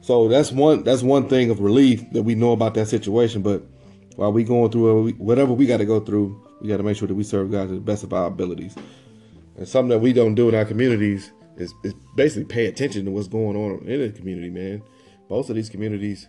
so 0.02 0.28
that's 0.28 0.52
one 0.52 0.84
that's 0.84 1.04
one 1.04 1.30
thing 1.30 1.50
of 1.50 1.60
relief 1.60 2.10
that 2.12 2.24
we 2.24 2.36
know 2.36 2.52
about 2.52 2.74
that 2.76 2.88
situation. 2.88 3.42
But 3.42 3.64
while 4.16 4.32
we 4.32 4.44
going 4.44 4.72
through 4.72 5.12
whatever 5.14 5.54
we 5.54 5.66
got 5.66 5.78
to 5.78 5.86
go 5.86 6.00
through, 6.00 6.40
we 6.62 6.68
got 6.68 6.78
to 6.78 6.84
make 6.84 6.98
sure 6.98 7.08
that 7.08 7.16
we 7.16 7.24
serve 7.24 7.52
God 7.52 7.70
to 7.70 7.76
the 7.76 7.82
best 7.82 8.04
of 8.04 8.14
our 8.14 8.28
abilities. 8.28 8.76
And 9.58 9.68
something 9.68 9.90
that 9.90 10.00
we 10.00 10.14
don't 10.14 10.36
do 10.36 10.50
in 10.50 10.56
our 10.56 10.66
communities 10.66 11.32
is, 11.58 11.74
is 11.84 11.94
basically 12.16 12.46
pay 12.46 12.68
attention 12.68 13.06
to 13.06 13.12
what's 13.12 13.28
going 13.28 13.56
on 13.56 13.88
in 13.88 14.02
the 14.02 14.10
community, 14.10 14.50
man. 14.50 14.84
Most 15.30 15.50
of 15.50 15.56
these 15.56 15.70
communities. 15.70 16.28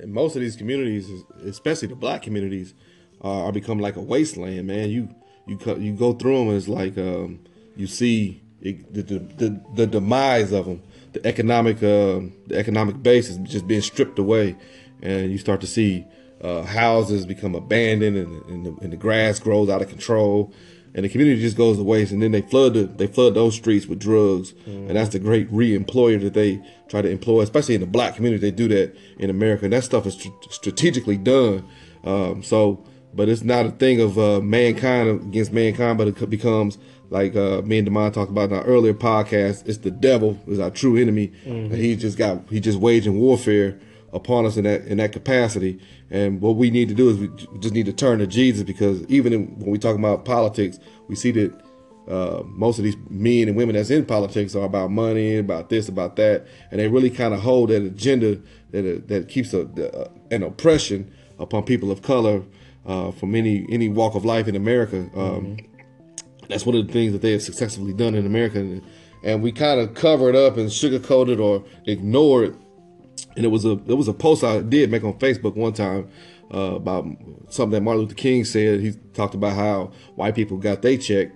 And 0.00 0.12
most 0.12 0.36
of 0.36 0.42
these 0.42 0.56
communities, 0.56 1.10
especially 1.44 1.88
the 1.88 1.96
black 1.96 2.22
communities, 2.22 2.74
are, 3.20 3.44
are 3.44 3.52
become 3.52 3.78
like 3.78 3.96
a 3.96 4.00
wasteland. 4.00 4.66
Man, 4.66 4.90
you 4.90 5.14
you 5.46 5.58
you 5.78 5.92
go 5.92 6.12
through 6.12 6.38
them, 6.38 6.56
it's 6.56 6.68
like 6.68 6.96
um, 6.98 7.40
you 7.76 7.86
see 7.86 8.42
it, 8.60 8.92
the, 8.92 9.02
the, 9.02 9.18
the 9.18 9.60
the 9.74 9.86
demise 9.86 10.52
of 10.52 10.66
them, 10.66 10.82
the 11.12 11.26
economic 11.26 11.76
uh, 11.78 12.20
the 12.46 12.56
economic 12.56 13.02
base 13.02 13.28
is 13.28 13.36
just 13.38 13.66
being 13.66 13.82
stripped 13.82 14.18
away, 14.18 14.56
and 15.02 15.30
you 15.30 15.38
start 15.38 15.60
to 15.60 15.66
see 15.66 16.04
uh, 16.42 16.62
houses 16.62 17.26
become 17.26 17.54
abandoned, 17.54 18.16
and, 18.16 18.44
and, 18.46 18.66
the, 18.66 18.82
and 18.82 18.92
the 18.92 18.96
grass 18.96 19.38
grows 19.38 19.68
out 19.68 19.82
of 19.82 19.88
control 19.88 20.52
and 20.94 21.04
the 21.04 21.08
community 21.08 21.40
just 21.40 21.56
goes 21.56 21.76
to 21.76 21.82
waste. 21.82 22.12
And 22.12 22.22
then 22.22 22.32
they 22.32 22.42
flood 22.42 22.74
the, 22.74 22.84
they 22.84 23.06
flood 23.06 23.34
those 23.34 23.54
streets 23.54 23.86
with 23.86 23.98
drugs, 23.98 24.52
mm. 24.52 24.88
and 24.88 24.96
that's 24.96 25.10
the 25.10 25.18
great 25.18 25.50
re-employer 25.50 26.18
that 26.18 26.34
they 26.34 26.60
try 26.88 27.02
to 27.02 27.08
employ, 27.08 27.42
especially 27.42 27.74
in 27.74 27.80
the 27.80 27.86
black 27.86 28.16
community. 28.16 28.40
They 28.40 28.56
do 28.56 28.68
that 28.68 28.96
in 29.18 29.30
America, 29.30 29.64
and 29.64 29.72
that 29.72 29.84
stuff 29.84 30.06
is 30.06 30.16
tr- 30.16 30.28
strategically 30.50 31.16
done. 31.16 31.64
Um, 32.04 32.42
so, 32.42 32.84
but 33.18 33.28
it's 33.28 33.42
not 33.42 33.66
a 33.66 33.72
thing 33.72 34.00
of 34.00 34.16
uh, 34.16 34.40
mankind 34.40 35.08
against 35.08 35.52
mankind, 35.52 35.98
but 35.98 36.06
it 36.06 36.30
becomes 36.30 36.78
like 37.10 37.34
uh, 37.34 37.60
me 37.62 37.78
and 37.78 37.88
Demond 37.88 38.12
talked 38.12 38.30
about 38.30 38.50
in 38.50 38.56
our 38.56 38.62
earlier 38.62 38.94
podcast. 38.94 39.66
It's 39.66 39.78
the 39.78 39.90
devil 39.90 40.38
is 40.46 40.60
our 40.60 40.70
true 40.70 40.96
enemy, 40.96 41.32
mm-hmm. 41.44 41.72
and 41.72 41.74
he 41.74 41.96
just 41.96 42.16
got 42.16 42.48
he 42.48 42.60
just 42.60 42.78
waging 42.78 43.18
warfare 43.18 43.76
upon 44.12 44.46
us 44.46 44.56
in 44.56 44.62
that 44.64 44.82
in 44.82 44.98
that 44.98 45.10
capacity. 45.10 45.80
And 46.10 46.40
what 46.40 46.54
we 46.54 46.70
need 46.70 46.88
to 46.90 46.94
do 46.94 47.10
is 47.10 47.18
we 47.18 47.28
just 47.58 47.74
need 47.74 47.86
to 47.86 47.92
turn 47.92 48.20
to 48.20 48.26
Jesus 48.28 48.62
because 48.62 49.02
even 49.06 49.32
in, 49.32 49.58
when 49.58 49.72
we 49.72 49.78
talk 49.78 49.96
about 49.96 50.24
politics, 50.24 50.78
we 51.08 51.16
see 51.16 51.32
that 51.32 51.60
uh, 52.08 52.44
most 52.44 52.78
of 52.78 52.84
these 52.84 52.96
men 53.10 53.48
and 53.48 53.56
women 53.56 53.74
that's 53.74 53.90
in 53.90 54.06
politics 54.06 54.54
are 54.54 54.64
about 54.64 54.92
money, 54.92 55.38
about 55.38 55.70
this, 55.70 55.88
about 55.88 56.14
that, 56.14 56.46
and 56.70 56.78
they 56.78 56.86
really 56.86 57.10
kind 57.10 57.34
of 57.34 57.40
hold 57.40 57.70
that 57.70 57.82
agenda 57.82 58.40
that 58.70 58.86
uh, 58.88 59.00
that 59.08 59.28
keeps 59.28 59.52
a, 59.54 59.62
uh, 59.62 60.08
an 60.30 60.44
oppression 60.44 61.12
upon 61.40 61.64
people 61.64 61.90
of 61.90 62.02
color 62.02 62.44
uh, 62.88 63.12
from 63.12 63.36
any 63.36 63.64
any 63.70 63.88
walk 63.88 64.16
of 64.16 64.24
life 64.24 64.48
in 64.48 64.56
America. 64.56 64.98
Um, 65.14 65.56
mm-hmm. 65.56 66.46
That's 66.48 66.66
one 66.66 66.74
of 66.74 66.86
the 66.86 66.92
things 66.92 67.12
that 67.12 67.22
they 67.22 67.32
have 67.32 67.42
successfully 67.42 67.92
done 67.92 68.14
in 68.14 68.26
America, 68.26 68.58
and, 68.58 68.82
and 69.22 69.42
we 69.42 69.52
kind 69.52 69.78
of 69.78 69.94
cover 69.94 70.28
it 70.28 70.34
up 70.34 70.56
and 70.56 70.68
sugarcoat 70.68 71.28
it 71.28 71.38
or 71.38 71.62
ignore 71.86 72.42
it 72.44 72.54
and 73.36 73.44
it 73.44 73.48
was 73.48 73.64
a 73.64 73.72
it 73.86 73.94
was 73.94 74.08
a 74.08 74.12
post 74.12 74.44
I 74.44 74.60
did 74.60 74.90
make 74.90 75.04
on 75.04 75.14
Facebook 75.14 75.54
one 75.54 75.72
time 75.72 76.08
uh, 76.52 76.74
about 76.74 77.06
something 77.48 77.70
that 77.70 77.82
Martin 77.82 78.02
Luther 78.02 78.14
King 78.14 78.44
said. 78.44 78.80
He 78.80 78.92
talked 79.14 79.34
about 79.34 79.54
how 79.54 79.92
white 80.16 80.34
people 80.34 80.56
got 80.56 80.82
their 80.82 80.98
check. 80.98 81.30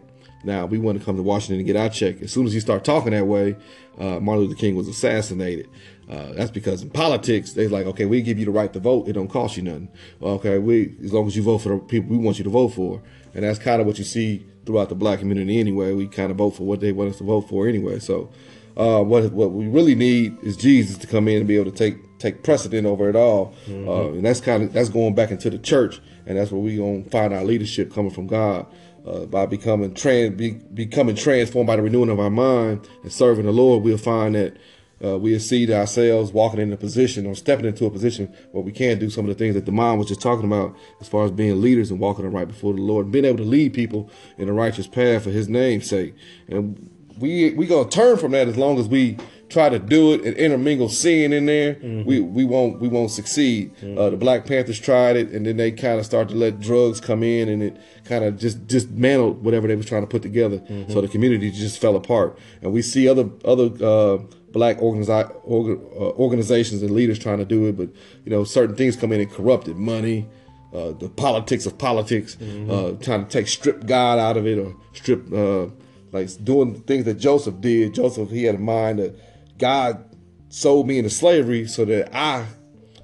Now 0.44 0.66
we 0.66 0.78
want 0.78 0.98
to 0.98 1.04
come 1.04 1.16
to 1.16 1.22
Washington 1.22 1.58
to 1.58 1.64
get 1.64 1.76
our 1.76 1.88
check. 1.88 2.20
As 2.20 2.32
soon 2.32 2.46
as 2.46 2.54
you 2.54 2.60
start 2.60 2.84
talking 2.84 3.12
that 3.12 3.26
way, 3.26 3.56
uh, 3.98 4.18
Martin 4.18 4.46
Luther 4.46 4.58
King 4.58 4.74
was 4.74 4.88
assassinated. 4.88 5.68
Uh, 6.08 6.32
that's 6.32 6.50
because 6.50 6.82
in 6.82 6.90
politics, 6.90 7.52
they're 7.52 7.68
like, 7.68 7.86
okay, 7.86 8.04
we 8.04 8.20
give 8.22 8.38
you 8.38 8.44
the 8.44 8.50
right 8.50 8.72
to 8.72 8.80
vote. 8.80 9.08
It 9.08 9.14
don't 9.14 9.28
cost 9.28 9.56
you 9.56 9.62
nothing. 9.62 9.88
Well, 10.20 10.34
okay, 10.34 10.58
we 10.58 10.94
as 11.04 11.12
long 11.12 11.26
as 11.26 11.36
you 11.36 11.42
vote 11.42 11.58
for 11.58 11.70
the 11.70 11.78
people 11.78 12.10
we 12.10 12.18
want 12.18 12.38
you 12.38 12.44
to 12.44 12.50
vote 12.50 12.68
for, 12.68 13.02
and 13.34 13.44
that's 13.44 13.58
kind 13.58 13.80
of 13.80 13.86
what 13.86 13.98
you 13.98 14.04
see 14.04 14.44
throughout 14.66 14.88
the 14.88 14.94
black 14.94 15.20
community 15.20 15.58
anyway. 15.58 15.92
We 15.92 16.08
kind 16.08 16.30
of 16.30 16.36
vote 16.36 16.50
for 16.50 16.64
what 16.64 16.80
they 16.80 16.92
want 16.92 17.10
us 17.10 17.18
to 17.18 17.24
vote 17.24 17.48
for 17.48 17.68
anyway. 17.68 17.98
So 17.98 18.30
uh, 18.76 19.02
what 19.02 19.32
what 19.32 19.52
we 19.52 19.66
really 19.66 19.94
need 19.94 20.36
is 20.42 20.56
Jesus 20.56 20.96
to 20.98 21.06
come 21.06 21.28
in 21.28 21.38
and 21.38 21.46
be 21.46 21.56
able 21.56 21.70
to 21.70 21.76
take 21.76 22.18
take 22.18 22.42
precedent 22.42 22.86
over 22.86 23.08
it 23.08 23.16
all, 23.16 23.54
mm-hmm. 23.66 23.88
uh, 23.88 24.08
and 24.08 24.24
that's 24.24 24.40
kind 24.40 24.62
of 24.62 24.72
that's 24.72 24.88
going 24.88 25.14
back 25.14 25.30
into 25.30 25.50
the 25.50 25.58
church, 25.58 26.00
and 26.26 26.38
that's 26.38 26.50
where 26.50 26.60
we 26.60 26.76
gonna 26.76 27.04
find 27.04 27.32
our 27.34 27.44
leadership 27.44 27.92
coming 27.92 28.10
from 28.10 28.26
God. 28.26 28.66
Uh, 29.04 29.26
by 29.26 29.44
becoming 29.44 29.92
trans, 29.92 30.36
be, 30.36 30.52
becoming 30.74 31.16
transformed 31.16 31.66
by 31.66 31.74
the 31.74 31.82
renewing 31.82 32.08
of 32.08 32.20
our 32.20 32.30
mind 32.30 32.88
and 33.02 33.10
serving 33.10 33.44
the 33.44 33.50
Lord, 33.50 33.82
we'll 33.82 33.98
find 33.98 34.36
that 34.36 34.56
uh, 35.04 35.18
we'll 35.18 35.40
see 35.40 35.72
ourselves 35.72 36.32
walking 36.32 36.60
in 36.60 36.72
a 36.72 36.76
position 36.76 37.26
or 37.26 37.34
stepping 37.34 37.64
into 37.64 37.86
a 37.86 37.90
position 37.90 38.32
where 38.52 38.62
we 38.62 38.72
can 38.72 38.98
do 38.98 39.10
some 39.10 39.24
of 39.24 39.28
the 39.28 39.34
things 39.34 39.54
that 39.54 39.64
Demond 39.64 39.98
was 39.98 40.08
just 40.08 40.20
talking 40.20 40.46
about 40.46 40.76
as 41.00 41.08
far 41.08 41.24
as 41.24 41.30
being 41.30 41.60
leaders 41.60 41.90
and 41.90 41.98
walking 41.98 42.30
right 42.30 42.48
before 42.48 42.72
the 42.72 42.82
Lord 42.82 43.06
and 43.06 43.12
being 43.12 43.24
able 43.24 43.38
to 43.38 43.44
lead 43.44 43.74
people 43.74 44.10
in 44.38 44.48
a 44.48 44.52
righteous 44.52 44.86
path 44.86 45.24
for 45.24 45.30
his 45.30 45.48
name's 45.48 45.88
sake. 45.88 46.14
And 46.48 46.90
we 47.18 47.52
we 47.54 47.66
gonna 47.66 47.88
turn 47.88 48.16
from 48.16 48.32
that 48.32 48.48
as 48.48 48.56
long 48.56 48.78
as 48.78 48.88
we 48.88 49.16
try 49.52 49.68
to 49.68 49.78
do 49.78 50.14
it 50.14 50.24
and 50.24 50.34
intermingle 50.36 50.88
sin 50.88 51.32
in 51.32 51.46
there. 51.46 51.74
Mm-hmm. 51.74 52.04
We 52.04 52.20
we 52.20 52.44
won't 52.44 52.80
we 52.80 52.88
won't 52.88 53.10
succeed. 53.10 53.74
Mm-hmm. 53.76 53.98
Uh, 53.98 54.10
the 54.10 54.16
Black 54.16 54.46
Panthers 54.46 54.80
tried 54.80 55.16
it, 55.16 55.30
and 55.30 55.46
then 55.46 55.56
they 55.56 55.70
kind 55.70 55.98
of 55.98 56.06
start 56.06 56.28
to 56.30 56.34
let 56.34 56.58
drugs 56.58 57.00
come 57.00 57.22
in, 57.22 57.48
and 57.48 57.62
it 57.62 57.76
kind 58.04 58.24
of 58.24 58.38
just 58.38 58.66
dismantled 58.66 59.44
whatever 59.44 59.68
they 59.68 59.76
was 59.76 59.86
trying 59.86 60.02
to 60.02 60.06
put 60.08 60.22
together. 60.22 60.58
Mm-hmm. 60.58 60.92
So 60.92 61.00
the 61.00 61.08
community 61.08 61.50
just 61.50 61.80
fell 61.80 61.96
apart, 61.96 62.38
and 62.62 62.72
we 62.72 62.82
see 62.82 63.08
other 63.08 63.28
other. 63.44 63.70
Uh, 63.84 64.18
black 64.52 64.78
organizi- 64.78 65.46
orga, 65.46 65.80
uh, 65.96 66.12
organizations 66.16 66.82
and 66.82 66.90
leaders 66.90 67.18
trying 67.18 67.38
to 67.38 67.44
do 67.44 67.66
it, 67.66 67.76
but 67.76 67.88
you 68.24 68.30
know 68.30 68.44
certain 68.44 68.76
things 68.76 68.96
come 68.96 69.12
in 69.12 69.20
and 69.20 69.30
corrupt 69.30 69.68
it. 69.68 69.76
Money, 69.76 70.28
uh, 70.72 70.92
the 70.92 71.08
politics 71.08 71.66
of 71.66 71.78
politics, 71.78 72.36
mm-hmm. 72.36 72.70
uh, 72.70 72.92
trying 73.02 73.24
to 73.24 73.30
take 73.30 73.48
strip 73.48 73.86
God 73.86 74.18
out 74.18 74.36
of 74.36 74.46
it 74.46 74.58
or 74.58 74.74
strip 74.92 75.32
uh, 75.32 75.66
like 76.12 76.28
doing 76.44 76.80
things 76.82 77.04
that 77.06 77.14
Joseph 77.14 77.60
did. 77.60 77.94
Joseph, 77.94 78.30
he 78.30 78.44
had 78.44 78.54
in 78.54 78.62
mind 78.62 78.98
that 78.98 79.18
God 79.58 80.04
sold 80.48 80.86
me 80.86 80.98
into 80.98 81.10
slavery 81.10 81.66
so 81.66 81.84
that 81.86 82.14
I, 82.14 82.46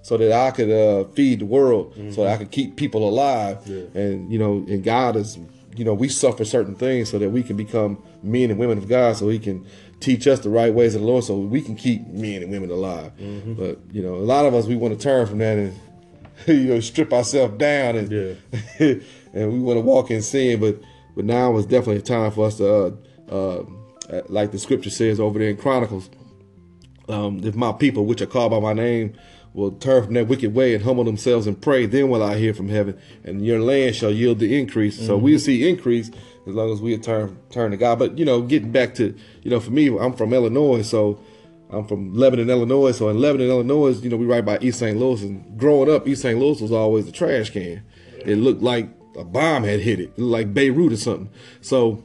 so 0.02 0.16
that 0.16 0.32
I 0.32 0.50
could 0.50 0.70
uh, 0.70 1.08
feed 1.10 1.40
the 1.40 1.46
world, 1.46 1.92
mm-hmm. 1.92 2.10
so 2.10 2.24
that 2.24 2.34
I 2.34 2.36
could 2.36 2.50
keep 2.50 2.76
people 2.76 3.08
alive. 3.08 3.58
Yeah. 3.66 3.84
And 3.94 4.32
you 4.32 4.38
know, 4.38 4.64
and 4.68 4.84
God 4.84 5.16
is, 5.16 5.38
you 5.74 5.84
know, 5.84 5.94
we 5.94 6.08
suffer 6.08 6.44
certain 6.44 6.74
things 6.74 7.10
so 7.10 7.18
that 7.18 7.30
we 7.30 7.42
can 7.42 7.56
become 7.56 8.02
men 8.22 8.50
and 8.50 8.58
women 8.58 8.78
of 8.78 8.88
God, 8.88 9.16
so 9.16 9.28
He 9.28 9.38
can 9.38 9.66
teach 10.00 10.26
us 10.26 10.40
the 10.40 10.50
right 10.50 10.72
ways 10.72 10.94
of 10.94 11.00
the 11.00 11.06
Lord, 11.06 11.24
so 11.24 11.36
we 11.36 11.60
can 11.60 11.74
keep 11.74 12.06
men 12.06 12.42
and 12.42 12.50
women 12.50 12.70
alive. 12.70 13.12
Mm-hmm. 13.18 13.54
But 13.54 13.78
you 13.92 14.02
know, 14.02 14.14
a 14.14 14.26
lot 14.26 14.46
of 14.46 14.54
us 14.54 14.66
we 14.66 14.76
want 14.76 14.98
to 14.98 15.02
turn 15.02 15.26
from 15.26 15.38
that 15.38 15.58
and 15.58 15.78
you 16.46 16.74
know 16.74 16.80
strip 16.80 17.12
ourselves 17.12 17.56
down 17.58 17.96
and 17.96 18.10
yeah. 18.10 18.34
and 19.32 19.52
we 19.52 19.58
want 19.58 19.76
to 19.76 19.82
walk 19.82 20.10
in 20.10 20.22
sin, 20.22 20.60
but 20.60 20.80
but 21.18 21.24
now 21.24 21.56
is 21.56 21.66
definitely 21.66 21.96
a 21.96 22.02
time 22.02 22.30
for 22.30 22.46
us 22.46 22.58
to, 22.58 22.96
uh, 23.28 23.64
uh, 24.08 24.22
like 24.28 24.52
the 24.52 24.58
scripture 24.58 24.88
says 24.88 25.18
over 25.18 25.38
there 25.38 25.50
in 25.50 25.56
Chronicles, 25.56 26.08
um, 27.08 27.40
if 27.42 27.56
my 27.56 27.72
people, 27.72 28.06
which 28.06 28.20
are 28.20 28.26
called 28.26 28.52
by 28.52 28.60
my 28.60 28.72
name, 28.72 29.14
will 29.52 29.72
turn 29.72 30.04
from 30.04 30.14
their 30.14 30.24
wicked 30.24 30.54
way 30.54 30.74
and 30.74 30.84
humble 30.84 31.02
themselves 31.02 31.48
and 31.48 31.60
pray, 31.60 31.86
then 31.86 32.08
will 32.08 32.22
I 32.22 32.38
hear 32.38 32.54
from 32.54 32.68
heaven, 32.68 32.96
and 33.24 33.44
your 33.44 33.60
land 33.60 33.96
shall 33.96 34.12
yield 34.12 34.38
the 34.38 34.56
increase. 34.56 34.96
Mm-hmm. 34.96 35.06
So 35.06 35.16
we'll 35.16 35.40
see 35.40 35.68
increase 35.68 36.12
as 36.48 36.54
long 36.54 36.72
as 36.72 36.80
we 36.80 36.96
turn 36.98 37.38
turn 37.50 37.70
to 37.70 37.76
God. 37.76 37.98
But 37.98 38.18
you 38.18 38.24
know, 38.24 38.42
getting 38.42 38.72
back 38.72 38.94
to 38.96 39.14
you 39.42 39.50
know, 39.50 39.60
for 39.60 39.70
me, 39.70 39.96
I'm 39.96 40.12
from 40.14 40.32
Illinois, 40.32 40.82
so 40.82 41.20
I'm 41.70 41.86
from 41.86 42.14
Lebanon, 42.14 42.50
Illinois. 42.50 42.92
So 42.92 43.08
in 43.08 43.20
Lebanon, 43.20 43.48
Illinois, 43.48 44.00
you 44.00 44.08
know, 44.08 44.16
we 44.16 44.26
right 44.26 44.44
by 44.44 44.58
East 44.60 44.78
St. 44.78 44.98
Louis, 44.98 45.22
and 45.22 45.58
growing 45.58 45.90
up, 45.90 46.08
East 46.08 46.22
St. 46.22 46.38
Louis 46.38 46.60
was 46.60 46.72
always 46.72 47.06
a 47.06 47.12
trash 47.12 47.50
can. 47.50 47.82
It 48.24 48.36
looked 48.36 48.62
like 48.62 48.88
a 49.16 49.24
bomb 49.24 49.64
had 49.64 49.80
hit 49.80 50.00
it, 50.00 50.18
like 50.18 50.54
Beirut 50.54 50.92
or 50.92 50.96
something. 50.96 51.30
So 51.60 52.04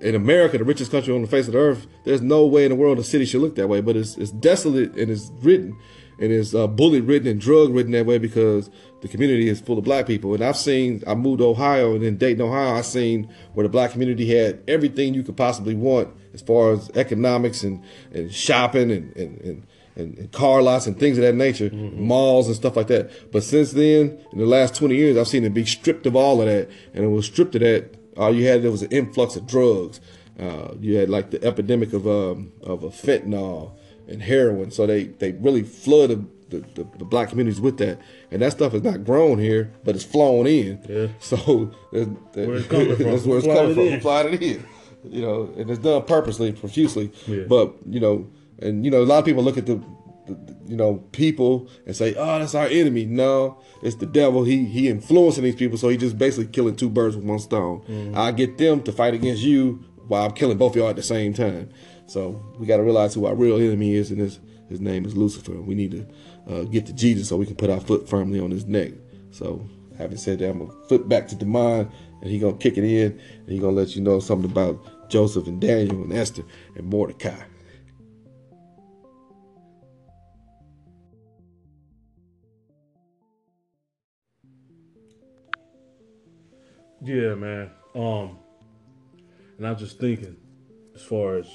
in 0.00 0.14
America, 0.14 0.58
the 0.58 0.64
richest 0.64 0.90
country 0.90 1.14
on 1.14 1.22
the 1.22 1.28
face 1.28 1.46
of 1.46 1.52
the 1.52 1.58
earth, 1.58 1.86
there's 2.04 2.22
no 2.22 2.46
way 2.46 2.64
in 2.64 2.70
the 2.70 2.76
world 2.76 2.98
a 2.98 3.04
city 3.04 3.24
should 3.24 3.40
look 3.40 3.54
that 3.56 3.68
way. 3.68 3.80
But 3.80 3.96
it's, 3.96 4.16
it's 4.16 4.30
desolate 4.30 4.96
and 4.96 5.10
it's 5.10 5.30
written 5.40 5.76
and 6.20 6.30
it's 6.30 6.54
uh, 6.54 6.66
bullet 6.66 7.02
ridden 7.04 7.26
and 7.26 7.40
drug 7.40 7.70
ridden 7.74 7.92
that 7.92 8.06
way 8.06 8.18
because 8.18 8.70
the 9.00 9.08
community 9.08 9.48
is 9.48 9.60
full 9.60 9.78
of 9.78 9.84
black 9.84 10.06
people. 10.06 10.34
And 10.34 10.44
I've 10.44 10.56
seen, 10.56 11.02
I 11.06 11.14
moved 11.14 11.38
to 11.38 11.46
Ohio 11.46 11.94
and 11.94 12.04
in 12.04 12.18
Dayton, 12.18 12.42
Ohio, 12.42 12.74
I've 12.74 12.86
seen 12.86 13.32
where 13.54 13.64
the 13.64 13.70
black 13.70 13.92
community 13.92 14.36
had 14.36 14.62
everything 14.68 15.14
you 15.14 15.22
could 15.22 15.36
possibly 15.36 15.74
want 15.74 16.14
as 16.34 16.42
far 16.42 16.72
as 16.72 16.90
economics 16.94 17.62
and, 17.62 17.82
and 18.12 18.32
shopping 18.32 18.90
and, 18.90 19.16
and, 19.16 19.40
and 19.40 19.66
and, 19.96 20.30
car 20.32 20.62
lots 20.62 20.86
and 20.86 20.98
things 20.98 21.18
of 21.18 21.24
that 21.24 21.34
nature, 21.34 21.68
mm-hmm. 21.68 22.02
malls 22.02 22.46
and 22.46 22.56
stuff 22.56 22.76
like 22.76 22.86
that. 22.86 23.32
But 23.32 23.42
since 23.42 23.72
then, 23.72 24.18
in 24.32 24.38
the 24.38 24.46
last 24.46 24.74
20 24.76 24.94
years, 24.94 25.16
I've 25.16 25.28
seen 25.28 25.44
it 25.44 25.52
be 25.52 25.66
stripped 25.66 26.06
of 26.06 26.16
all 26.16 26.40
of 26.40 26.46
that. 26.46 26.70
And 26.94 27.04
it 27.04 27.08
was 27.08 27.26
stripped 27.26 27.54
of 27.56 27.60
that. 27.62 27.96
All 28.16 28.34
you 28.34 28.46
had 28.46 28.62
there 28.62 28.70
was 28.70 28.82
an 28.82 28.92
influx 28.92 29.36
of 29.36 29.46
drugs. 29.46 30.00
Uh, 30.38 30.74
you 30.80 30.96
had 30.96 31.10
like 31.10 31.32
the 31.32 31.44
epidemic 31.44 31.92
of 31.92 32.06
um, 32.06 32.52
of 32.62 32.82
a 32.82 32.88
fentanyl 32.88 33.72
and 34.10 34.22
heroin. 34.22 34.70
So 34.70 34.86
they 34.86 35.04
they 35.04 35.32
really 35.32 35.62
flood 35.62 36.10
the, 36.50 36.58
the, 36.74 36.84
the, 36.98 37.04
black 37.04 37.28
communities 37.28 37.60
with 37.60 37.78
that. 37.78 38.00
And 38.32 38.42
that 38.42 38.52
stuff 38.52 38.74
is 38.74 38.82
not 38.82 39.04
grown 39.04 39.38
here, 39.38 39.72
but 39.84 39.94
it's 39.94 40.04
flown 40.04 40.48
in. 40.48 40.84
Yeah. 40.88 41.06
So 41.20 41.72
that's, 41.92 42.08
where 42.34 42.56
it's 42.56 42.66
coming 42.66 42.96
from. 42.96 43.04
that's 43.04 43.24
where 43.24 43.38
it's 43.38 43.46
coming 43.46 43.74
from. 43.74 43.92
Applied 43.92 44.26
it 44.34 44.42
in. 44.42 44.66
You 45.04 45.22
know, 45.22 45.54
and 45.56 45.70
it's 45.70 45.80
done 45.80 46.02
purposely, 46.04 46.52
profusely. 46.52 47.12
Yeah. 47.26 47.44
But 47.48 47.74
you 47.88 48.00
know 48.00 48.28
and 48.60 48.84
you 48.84 48.90
know, 48.90 49.02
a 49.02 49.04
lot 49.04 49.18
of 49.18 49.24
people 49.24 49.42
look 49.42 49.58
at 49.58 49.66
the, 49.66 49.82
the, 50.26 50.56
you 50.66 50.76
know 50.76 50.96
people 51.12 51.68
and 51.86 51.96
say, 51.96 52.14
"Oh, 52.14 52.38
that's 52.38 52.54
our 52.54 52.66
enemy." 52.66 53.06
No, 53.06 53.58
it's 53.82 53.96
the 53.96 54.06
devil. 54.06 54.44
He 54.44 54.64
he 54.66 54.88
influencing 54.88 55.44
these 55.44 55.56
people, 55.56 55.78
so 55.78 55.88
he 55.88 55.96
just 55.96 56.18
basically 56.18 56.52
killing 56.52 56.76
two 56.76 56.90
birds 56.90 57.16
with 57.16 57.24
one 57.24 57.38
stone. 57.38 57.80
Mm-hmm. 57.88 58.16
I 58.16 58.32
get 58.32 58.58
them 58.58 58.82
to 58.82 58.92
fight 58.92 59.14
against 59.14 59.42
you 59.42 59.84
while 60.06 60.26
I'm 60.26 60.32
killing 60.32 60.58
both 60.58 60.72
of 60.72 60.76
y'all 60.76 60.88
at 60.88 60.96
the 60.96 61.02
same 61.02 61.32
time. 61.32 61.70
So 62.10 62.42
we 62.58 62.66
got 62.66 62.78
to 62.78 62.82
realize 62.82 63.14
who 63.14 63.26
our 63.26 63.36
real 63.36 63.54
enemy 63.54 63.94
is, 63.94 64.10
and 64.10 64.18
his, 64.18 64.40
his 64.68 64.80
name 64.80 65.04
is 65.04 65.16
Lucifer. 65.16 65.52
We 65.52 65.76
need 65.76 65.92
to 65.92 66.06
uh, 66.52 66.64
get 66.64 66.84
to 66.86 66.92
Jesus 66.92 67.28
so 67.28 67.36
we 67.36 67.46
can 67.46 67.54
put 67.54 67.70
our 67.70 67.78
foot 67.78 68.08
firmly 68.08 68.40
on 68.40 68.50
his 68.50 68.66
neck. 68.66 68.94
So 69.30 69.64
having 69.96 70.16
said 70.16 70.40
that, 70.40 70.50
I'm 70.50 70.58
going 70.58 70.72
to 70.72 70.88
flip 70.88 71.06
back 71.06 71.28
to 71.28 71.36
Demond, 71.36 71.88
and 72.20 72.28
he 72.28 72.40
going 72.40 72.58
to 72.58 72.60
kick 72.60 72.76
it 72.76 72.82
in, 72.82 73.12
and 73.12 73.48
he 73.48 73.60
going 73.60 73.76
to 73.76 73.80
let 73.80 73.94
you 73.94 74.02
know 74.02 74.18
something 74.18 74.50
about 74.50 75.08
Joseph 75.08 75.46
and 75.46 75.60
Daniel 75.60 76.02
and 76.02 76.12
Esther 76.12 76.42
and 76.74 76.88
Mordecai. 76.88 77.44
Yeah, 87.04 87.36
man. 87.36 87.70
Um, 87.94 88.36
and 89.58 89.68
I'm 89.68 89.76
just 89.76 90.00
thinking, 90.00 90.36
as 90.96 91.02
far 91.02 91.36
as 91.36 91.46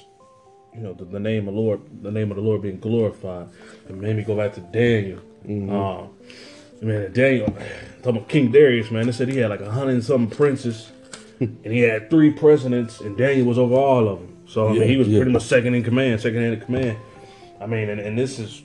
you 0.76 0.82
know, 0.82 0.92
the, 0.92 1.04
the 1.04 1.20
name 1.20 1.48
of 1.48 1.54
Lord, 1.54 1.80
the 2.02 2.10
name 2.10 2.30
of 2.30 2.36
the 2.36 2.42
Lord 2.42 2.62
being 2.62 2.78
glorified, 2.78 3.48
it 3.88 3.94
made 3.94 4.16
me 4.16 4.24
go 4.24 4.36
back 4.36 4.54
to 4.54 4.60
Daniel. 4.60 5.20
Um, 5.48 6.10
man, 6.82 7.12
Daniel, 7.12 7.46
talking 8.02 8.16
about 8.16 8.28
King 8.28 8.52
Darius, 8.52 8.90
man. 8.90 9.06
They 9.06 9.12
said 9.12 9.28
he 9.28 9.38
had 9.38 9.50
like 9.50 9.60
a 9.60 9.70
hundred 9.70 9.92
and 9.92 10.04
something 10.04 10.36
princes, 10.36 10.90
and 11.40 11.64
he 11.64 11.80
had 11.80 12.10
three 12.10 12.30
presidents, 12.30 13.00
and 13.00 13.16
Daniel 13.16 13.46
was 13.46 13.58
over 13.58 13.74
all 13.74 14.08
of 14.08 14.18
them. 14.20 14.36
So 14.46 14.68
I 14.68 14.72
mean, 14.72 14.88
he 14.88 14.96
was 14.96 15.08
yeah. 15.08 15.18
pretty 15.18 15.32
much 15.32 15.44
second 15.44 15.74
in 15.74 15.82
command, 15.82 16.20
second 16.20 16.42
in 16.42 16.60
command. 16.60 16.98
I 17.60 17.66
mean, 17.66 17.88
and, 17.88 18.00
and 18.00 18.18
this 18.18 18.38
is 18.38 18.62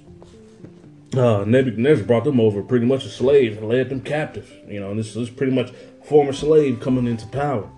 uh, 1.16 1.44
Nebuchadnezzar 1.46 2.06
brought 2.06 2.24
them 2.24 2.40
over 2.40 2.62
pretty 2.62 2.86
much 2.86 3.06
as 3.06 3.16
slaves 3.16 3.58
and 3.58 3.68
led 3.70 3.90
them 3.90 4.02
captive. 4.02 4.52
You 4.68 4.80
know, 4.80 4.92
and 4.92 5.00
this 5.00 5.16
is 5.16 5.30
pretty 5.30 5.54
much 5.54 5.72
former 6.04 6.34
slave 6.34 6.80
coming 6.82 7.08
into 7.08 7.26
power. 7.28 7.70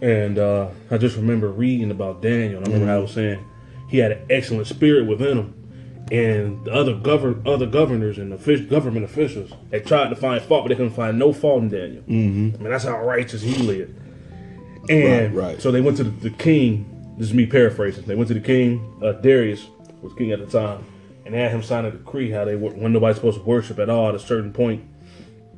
And 0.00 0.38
uh, 0.38 0.68
I 0.90 0.98
just 0.98 1.16
remember 1.16 1.50
reading 1.50 1.90
about 1.90 2.22
Daniel. 2.22 2.58
And 2.58 2.68
I 2.68 2.70
remember 2.70 2.92
how 2.92 2.98
I 2.98 3.00
was 3.00 3.12
saying 3.12 3.42
he 3.88 3.98
had 3.98 4.12
an 4.12 4.26
excellent 4.30 4.66
spirit 4.66 5.06
within 5.06 5.38
him. 5.38 5.52
And 6.12 6.64
the 6.64 6.72
other 6.72 6.94
govern 6.94 7.42
other 7.46 7.66
governors 7.66 8.16
and 8.18 8.32
offic- 8.32 8.68
government 8.70 9.04
officials 9.04 9.50
had 9.72 9.84
tried 9.86 10.08
to 10.10 10.16
find 10.16 10.40
fault, 10.42 10.64
but 10.64 10.68
they 10.68 10.76
couldn't 10.76 10.92
find 10.94 11.18
no 11.18 11.32
fault 11.32 11.62
in 11.62 11.68
Daniel. 11.68 12.02
Mm-hmm. 12.04 12.54
I 12.54 12.58
mean, 12.62 12.70
that's 12.70 12.84
how 12.84 13.04
righteous 13.04 13.42
he 13.42 13.54
lived. 13.56 13.98
And 14.88 15.34
Right, 15.34 15.48
right. 15.54 15.60
so 15.62 15.72
they 15.72 15.80
went 15.80 15.96
to 15.96 16.04
the, 16.04 16.10
the 16.10 16.30
king. 16.30 17.14
This 17.18 17.28
is 17.28 17.34
me 17.34 17.46
paraphrasing. 17.46 18.04
They 18.04 18.14
went 18.14 18.28
to 18.28 18.34
the 18.34 18.40
king. 18.40 18.94
Uh, 19.02 19.12
Darius 19.12 19.66
was 20.00 20.12
king 20.14 20.30
at 20.30 20.38
the 20.38 20.46
time, 20.46 20.84
and 21.24 21.34
they 21.34 21.40
had 21.40 21.50
him 21.50 21.62
sign 21.62 21.84
a 21.86 21.90
decree 21.90 22.30
how 22.30 22.44
they 22.44 22.54
were 22.54 22.70
when 22.70 22.92
nobody's 22.92 23.16
supposed 23.16 23.38
to 23.38 23.44
worship 23.44 23.80
at 23.80 23.90
all 23.90 24.08
at 24.10 24.14
a 24.14 24.18
certain 24.20 24.52
point. 24.52 24.84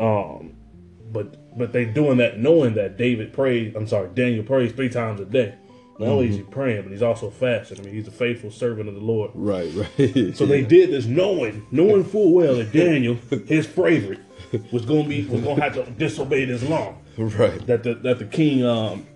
Um, 0.00 0.54
but 1.12 1.58
but 1.58 1.72
they 1.74 1.84
doing 1.84 2.16
that 2.18 2.38
knowing 2.38 2.72
that 2.74 2.96
David 2.96 3.32
prayed. 3.34 3.76
I'm 3.76 3.86
sorry, 3.86 4.08
Daniel 4.14 4.44
prays 4.44 4.72
three 4.72 4.88
times 4.88 5.20
a 5.20 5.24
day. 5.26 5.56
Not 5.98 6.10
only 6.10 6.28
is 6.28 6.36
he 6.36 6.42
praying, 6.42 6.82
but 6.82 6.92
he's 6.92 7.02
also 7.02 7.28
fasting. 7.28 7.80
I 7.80 7.82
mean, 7.82 7.94
he's 7.94 8.06
a 8.06 8.12
faithful 8.12 8.52
servant 8.52 8.88
of 8.88 8.94
the 8.94 9.00
Lord. 9.00 9.32
Right, 9.34 9.72
right. 9.74 10.36
So 10.36 10.46
they 10.46 10.62
did 10.62 10.90
this 10.90 11.06
knowing, 11.06 11.66
knowing 11.72 12.04
full 12.04 12.32
well 12.32 12.56
that 12.56 12.72
Daniel, 12.72 13.14
his 13.46 13.66
favorite, 13.66 14.20
was 14.72 14.84
gonna 14.86 15.08
be 15.08 15.26
was 15.26 15.42
gonna 15.42 15.60
have 15.60 15.74
to 15.74 15.90
disobey 15.92 16.44
this 16.44 16.62
law 16.62 16.94
right. 17.18 17.66
that 17.66 17.82
the 17.82 17.94
that 17.94 18.18
the 18.18 18.24
king 18.24 18.64
um 18.64 19.06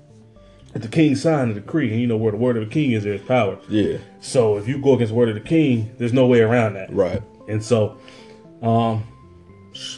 that 0.72 0.82
the 0.82 0.88
king 0.88 1.14
signed 1.14 1.54
the 1.54 1.60
decree, 1.60 1.90
and 1.90 2.00
you 2.00 2.06
know 2.06 2.16
where 2.16 2.32
the 2.32 2.38
word 2.38 2.56
of 2.56 2.64
the 2.64 2.70
king 2.70 2.92
is, 2.92 3.04
there's 3.04 3.22
power. 3.22 3.58
Yeah. 3.68 3.98
So 4.20 4.56
if 4.56 4.66
you 4.66 4.78
go 4.78 4.94
against 4.94 5.10
the 5.10 5.14
word 5.14 5.28
of 5.28 5.34
the 5.34 5.40
king, 5.40 5.94
there's 5.98 6.12
no 6.12 6.26
way 6.26 6.40
around 6.40 6.74
that. 6.74 6.92
Right. 6.92 7.22
And 7.48 7.62
so, 7.62 7.98
um, 8.62 9.04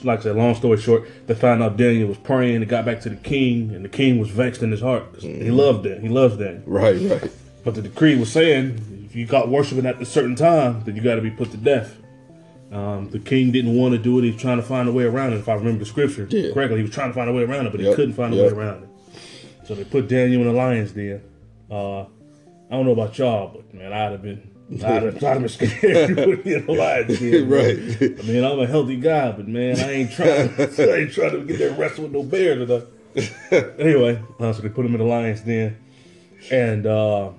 like 0.04 0.20
I 0.20 0.22
said, 0.24 0.36
long 0.36 0.54
story 0.54 0.78
short, 0.78 1.08
they 1.26 1.34
found 1.34 1.62
out 1.62 1.76
Daniel 1.76 2.08
was 2.08 2.18
praying. 2.18 2.60
They 2.60 2.66
got 2.66 2.84
back 2.84 3.00
to 3.02 3.08
the 3.10 3.16
king, 3.16 3.70
and 3.74 3.84
the 3.84 3.88
king 3.88 4.18
was 4.18 4.30
vexed 4.30 4.62
in 4.62 4.70
his 4.70 4.80
heart 4.80 5.12
'cause 5.12 5.22
he 5.22 5.50
loved 5.50 5.86
it. 5.86 6.00
He 6.00 6.08
loves 6.08 6.36
Daniel. 6.36 6.62
Right, 6.66 6.96
right. 7.00 7.30
But 7.64 7.74
the 7.74 7.82
decree 7.82 8.16
was 8.16 8.30
saying 8.30 9.06
if 9.06 9.16
you 9.16 9.26
got 9.26 9.48
worshiping 9.48 9.86
at 9.86 10.00
a 10.00 10.04
certain 10.04 10.34
time, 10.34 10.82
then 10.84 10.96
you 10.96 11.02
got 11.02 11.16
to 11.16 11.20
be 11.22 11.30
put 11.30 11.50
to 11.52 11.56
death. 11.56 11.96
Um, 12.72 13.08
the 13.10 13.18
king 13.20 13.52
didn't 13.52 13.76
want 13.76 13.92
to 13.92 13.98
do 13.98 14.18
it. 14.18 14.24
He 14.24 14.30
was 14.32 14.40
trying 14.40 14.56
to 14.56 14.62
find 14.62 14.88
a 14.88 14.92
way 14.92 15.04
around 15.04 15.32
it. 15.32 15.36
If 15.36 15.48
I 15.48 15.54
remember 15.54 15.78
the 15.80 15.84
scripture 15.86 16.26
Yeah. 16.28 16.52
correctly, 16.52 16.78
he 16.78 16.82
was 16.82 16.90
trying 16.92 17.10
to 17.10 17.14
find 17.14 17.30
a 17.30 17.32
way 17.32 17.42
around 17.44 17.66
it, 17.66 17.72
but 17.72 17.80
he 17.80 17.92
couldn't 17.94 18.14
find 18.14 18.34
a 18.34 18.36
yep. 18.36 18.52
way 18.52 18.58
around 18.58 18.82
it. 18.82 18.88
So 19.66 19.74
they 19.74 19.84
put 19.84 20.08
Daniel 20.08 20.40
in 20.42 20.48
the 20.48 20.52
lion's 20.52 20.92
den. 20.92 21.20
Uh, 21.70 22.00
I 22.00 22.06
don't 22.70 22.84
know 22.84 22.92
about 22.92 23.16
y'all, 23.18 23.52
but 23.54 23.72
man, 23.72 23.92
I'd 23.92 24.12
have 24.12 24.22
been, 24.22 24.42
I'd 24.72 25.02
have, 25.02 25.22
I'd 25.22 25.50
scared 25.50 26.16
to 26.16 26.24
put 26.24 26.44
me 26.44 26.54
in 26.54 26.66
the 26.66 26.72
lion's 26.72 27.18
den. 27.18 27.48
right. 27.48 27.76
I 27.76 28.22
mean, 28.22 28.44
I'm 28.44 28.58
a 28.58 28.66
healthy 28.66 28.96
guy, 28.96 29.30
but 29.32 29.46
man, 29.46 29.78
I 29.78 29.92
ain't 29.92 30.12
trying. 30.12 30.48
I 30.58 30.94
ain't 30.96 31.12
trying 31.12 31.32
to 31.32 31.44
get 31.44 31.58
there 31.58 31.70
and 31.70 31.78
wrestle 31.78 32.04
with 32.04 32.12
no 32.12 32.22
bear 32.22 32.56
today. 32.56 32.82
anyway, 33.78 34.22
uh, 34.40 34.52
so 34.52 34.62
they 34.62 34.68
put 34.70 34.86
him 34.86 34.94
in 34.94 35.00
the 35.00 35.06
lion's 35.06 35.42
den, 35.42 35.76
and 36.50 36.86
uh, 36.86 37.30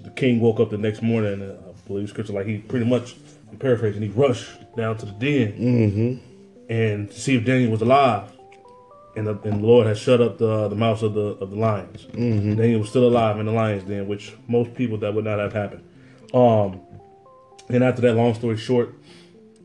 the 0.00 0.10
king 0.10 0.40
woke 0.40 0.60
up 0.60 0.70
the 0.70 0.78
next 0.78 1.02
morning. 1.02 1.34
And 1.34 1.42
uh, 1.42 1.54
I 1.68 1.88
believe 1.88 2.08
scripture 2.08 2.32
like 2.32 2.46
he 2.46 2.58
pretty 2.58 2.86
much, 2.86 3.16
I'm 3.50 3.58
paraphrasing, 3.58 4.02
he 4.02 4.08
rushed 4.08 4.48
down 4.76 4.96
to 4.98 5.06
the 5.06 5.12
den 5.12 6.22
and 6.68 7.10
to 7.10 7.20
see 7.20 7.36
if 7.36 7.44
Daniel 7.44 7.70
was 7.70 7.82
alive. 7.82 8.30
And 9.16 9.28
the, 9.28 9.38
and 9.42 9.62
the 9.62 9.66
Lord 9.66 9.86
had 9.86 9.96
shut 9.96 10.20
up 10.20 10.38
the 10.38 10.66
the 10.68 10.74
mouths 10.74 11.02
of 11.04 11.14
the 11.14 11.36
of 11.40 11.50
the 11.50 11.56
lions. 11.56 12.04
Daniel 12.56 12.80
was 12.80 12.88
still 12.88 13.06
alive 13.06 13.38
in 13.38 13.46
the 13.46 13.52
lions 13.52 13.84
den, 13.84 14.08
which 14.08 14.32
most 14.48 14.74
people 14.74 14.98
that 14.98 15.14
would 15.14 15.24
not 15.24 15.38
have 15.38 15.52
happened. 15.52 15.84
Um, 16.34 16.80
and 17.68 17.82
after 17.84 18.02
that, 18.02 18.14
long 18.14 18.34
story 18.34 18.56
short, 18.56 18.94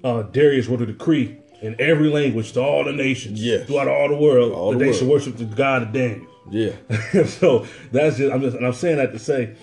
uh, 0.04 0.22
Darius 0.24 0.68
wrote 0.68 0.82
a 0.82 0.86
decree 0.86 1.38
in 1.62 1.76
every 1.80 2.10
language 2.10 2.54
to 2.54 2.62
all 2.62 2.86
the 2.86 2.94
nations 2.94 3.44
Yes. 3.44 3.68
throughout 3.68 3.88
all 3.90 4.08
the 4.08 4.16
world 4.16 4.54
All 4.54 4.72
that 4.72 4.78
the 4.78 4.86
they 4.86 4.90
world. 4.92 5.00
should 5.00 5.08
worship 5.10 5.38
the 5.38 5.46
God 5.46 5.82
of 5.84 5.92
Daniel. 5.92 6.26
Yeah. 6.50 6.72
so 7.26 7.66
that's 7.92 8.18
just 8.18 8.34
I'm 8.34 8.42
just 8.42 8.56
and 8.56 8.66
I'm 8.66 8.74
saying 8.74 8.98
that 8.98 9.12
to 9.12 9.20
say, 9.20 9.56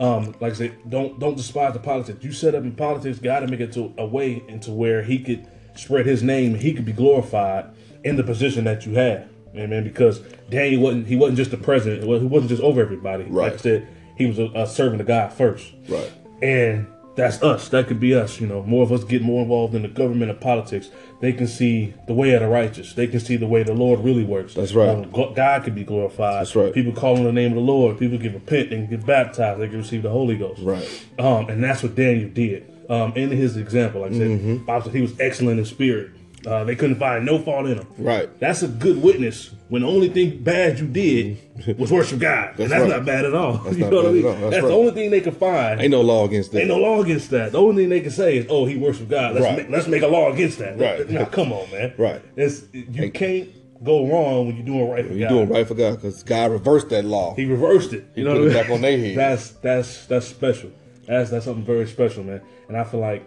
um, 0.00 0.34
like 0.40 0.52
I 0.52 0.56
said, 0.56 0.76
don't 0.90 1.18
don't 1.20 1.36
despise 1.36 1.72
the 1.74 1.78
politics. 1.78 2.24
You 2.24 2.32
set 2.32 2.54
up 2.54 2.64
in 2.64 2.72
politics, 2.72 3.18
God 3.18 3.40
to 3.40 3.46
make 3.46 3.60
it 3.60 3.72
to 3.74 3.92
a 3.98 4.06
way 4.06 4.42
into 4.48 4.72
where 4.72 5.02
He 5.02 5.18
could 5.20 5.46
spread 5.76 6.06
His 6.06 6.22
name 6.22 6.54
and 6.54 6.62
He 6.62 6.72
could 6.74 6.84
be 6.84 6.92
glorified 6.92 7.66
in 8.02 8.16
the 8.16 8.24
position 8.24 8.64
that 8.64 8.84
you 8.84 8.94
have. 8.94 9.28
Amen. 9.54 9.84
Because 9.84 10.18
Daniel 10.50 10.82
wasn't 10.82 11.06
he 11.06 11.14
wasn't 11.16 11.36
just 11.38 11.52
the 11.52 11.56
president. 11.56 12.02
He 12.02 12.08
wasn't 12.26 12.48
just 12.50 12.62
over 12.62 12.80
everybody. 12.82 13.24
Like 13.26 13.52
I 13.52 13.56
said, 13.58 13.88
he 14.18 14.26
was 14.26 14.38
a, 14.40 14.46
a 14.54 14.66
servant 14.66 15.00
of 15.00 15.06
God 15.06 15.32
first. 15.32 15.72
Right. 15.88 16.10
And 16.42 16.86
that's 17.16 17.42
us. 17.42 17.68
That 17.68 17.86
could 17.86 18.00
be 18.00 18.14
us. 18.14 18.40
You 18.40 18.46
know, 18.46 18.62
more 18.62 18.82
of 18.82 18.92
us 18.92 19.04
get 19.04 19.22
more 19.22 19.42
involved 19.42 19.74
in 19.74 19.82
the 19.82 19.88
government 19.88 20.30
and 20.30 20.40
politics. 20.40 20.90
They 21.20 21.32
can 21.32 21.46
see 21.46 21.94
the 22.06 22.14
way 22.14 22.32
of 22.32 22.40
the 22.40 22.48
righteous. 22.48 22.92
They 22.94 23.06
can 23.06 23.20
see 23.20 23.36
the 23.36 23.46
way 23.46 23.62
the 23.62 23.72
Lord 23.72 24.00
really 24.00 24.24
works. 24.24 24.54
That's 24.54 24.72
right. 24.72 25.10
God 25.12 25.64
can 25.64 25.74
be 25.74 25.84
glorified. 25.84 26.40
That's 26.40 26.56
right. 26.56 26.72
People 26.74 26.92
call 26.92 27.16
on 27.16 27.24
the 27.24 27.32
name 27.32 27.52
of 27.52 27.56
the 27.56 27.60
Lord. 27.62 27.98
People 27.98 28.18
can 28.18 28.34
repent 28.34 28.72
and 28.72 28.88
get 28.88 29.06
baptized. 29.06 29.60
They 29.60 29.68
can 29.68 29.78
receive 29.78 30.02
the 30.02 30.10
Holy 30.10 30.36
Ghost. 30.36 30.60
Right. 30.62 31.06
Um, 31.18 31.48
and 31.48 31.62
that's 31.62 31.82
what 31.82 31.94
Daniel 31.94 32.28
did. 32.30 32.70
Um, 32.90 33.12
in 33.16 33.30
his 33.30 33.56
example, 33.56 34.02
like 34.02 34.10
I 34.12 34.18
said, 34.18 34.28
Mm-hmm. 34.28 34.64
Bible 34.64 34.84
said 34.86 34.94
he 34.94 35.00
was 35.00 35.18
excellent 35.20 35.58
in 35.58 35.64
spirit. 35.64 36.10
Uh, 36.46 36.62
they 36.64 36.76
couldn't 36.76 36.96
find 36.96 37.24
no 37.24 37.38
fault 37.38 37.66
in 37.66 37.78
him. 37.78 37.86
Right. 37.96 38.28
That's 38.38 38.62
a 38.62 38.68
good 38.68 39.02
witness 39.02 39.50
when 39.68 39.82
the 39.82 39.88
only 39.88 40.08
thing 40.10 40.42
bad 40.42 40.78
you 40.78 40.86
did 40.86 41.78
was 41.78 41.90
worship 41.90 42.18
God. 42.18 42.50
and 42.50 42.58
That's 42.58 42.70
that's 42.70 42.82
right. 42.82 42.88
not 42.90 43.06
bad 43.06 43.24
at 43.24 43.34
all. 43.34 43.52
That's 43.64 43.76
you 43.78 43.88
know 43.90 43.96
what 43.96 44.06
I 44.06 44.10
mean? 44.10 44.22
That's 44.22 44.40
That's, 44.40 44.56
right. 44.62 44.68
the 44.68 44.74
only 44.74 44.90
thing 44.92 45.10
they 45.10 45.20
can 45.22 45.34
find. 45.34 45.80
Ain't 45.80 45.90
no 45.90 46.02
law 46.02 46.26
against 46.26 46.52
that. 46.52 46.58
Ain't 46.60 46.68
no 46.68 46.76
law 46.78 47.00
against 47.02 47.30
that. 47.30 47.52
The 47.52 47.58
only 47.58 47.82
thing 47.84 47.88
they 47.88 48.00
can 48.00 48.10
say 48.10 48.36
is, 48.38 48.46
"Oh, 48.50 48.66
he 48.66 48.76
worshiped 48.76 49.08
God." 49.08 49.34
Let's 49.34 49.46
Right. 49.46 49.56
make, 49.56 49.70
let's 49.70 49.86
make 49.88 50.02
a 50.02 50.06
law 50.06 50.30
against 50.32 50.58
that. 50.58 50.78
Right. 50.78 51.08
Now, 51.08 51.24
come 51.24 51.52
on, 51.52 51.70
man. 51.70 51.94
Right. 51.96 52.20
It's 52.36 52.64
you 52.72 53.10
can't 53.10 53.48
go 53.82 54.06
wrong 54.06 54.46
when 54.46 54.56
you're 54.56 54.66
doing 54.66 54.88
right 54.90 55.06
for 55.06 55.12
You're 55.14 55.28
God. 55.28 55.34
doing 55.34 55.48
right 55.48 55.66
for 55.66 55.74
God 55.74 55.94
because 55.96 56.22
God 56.22 56.50
reversed 56.52 56.90
that 56.90 57.04
law. 57.04 57.34
He 57.36 57.44
reversed 57.46 57.92
it. 57.94 58.06
You 58.14 58.24
know 58.24 58.32
put 58.34 58.40
what 58.40 58.46
it 58.50 58.54
mean? 58.54 58.62
back 58.62 58.70
on 58.70 58.80
their 58.82 58.98
head. 59.04 59.16
That's 59.16 59.50
that's 59.50 60.06
that's 60.06 60.26
special. 60.26 60.70
That's 61.06 61.30
that's 61.30 61.46
something 61.46 61.64
very 61.64 61.86
special, 61.86 62.22
man. 62.22 62.42
And 62.68 62.76
I 62.76 62.84
feel 62.84 63.00
like 63.00 63.24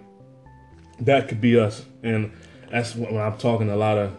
that 1.01 1.27
could 1.27 1.41
be 1.41 1.59
us. 1.59 1.85
And 2.03 2.31
that's 2.71 2.95
when 2.95 3.17
I'm 3.17 3.37
talking 3.37 3.67
to 3.67 3.75
a 3.75 3.77
lot 3.77 3.97
of 3.97 4.15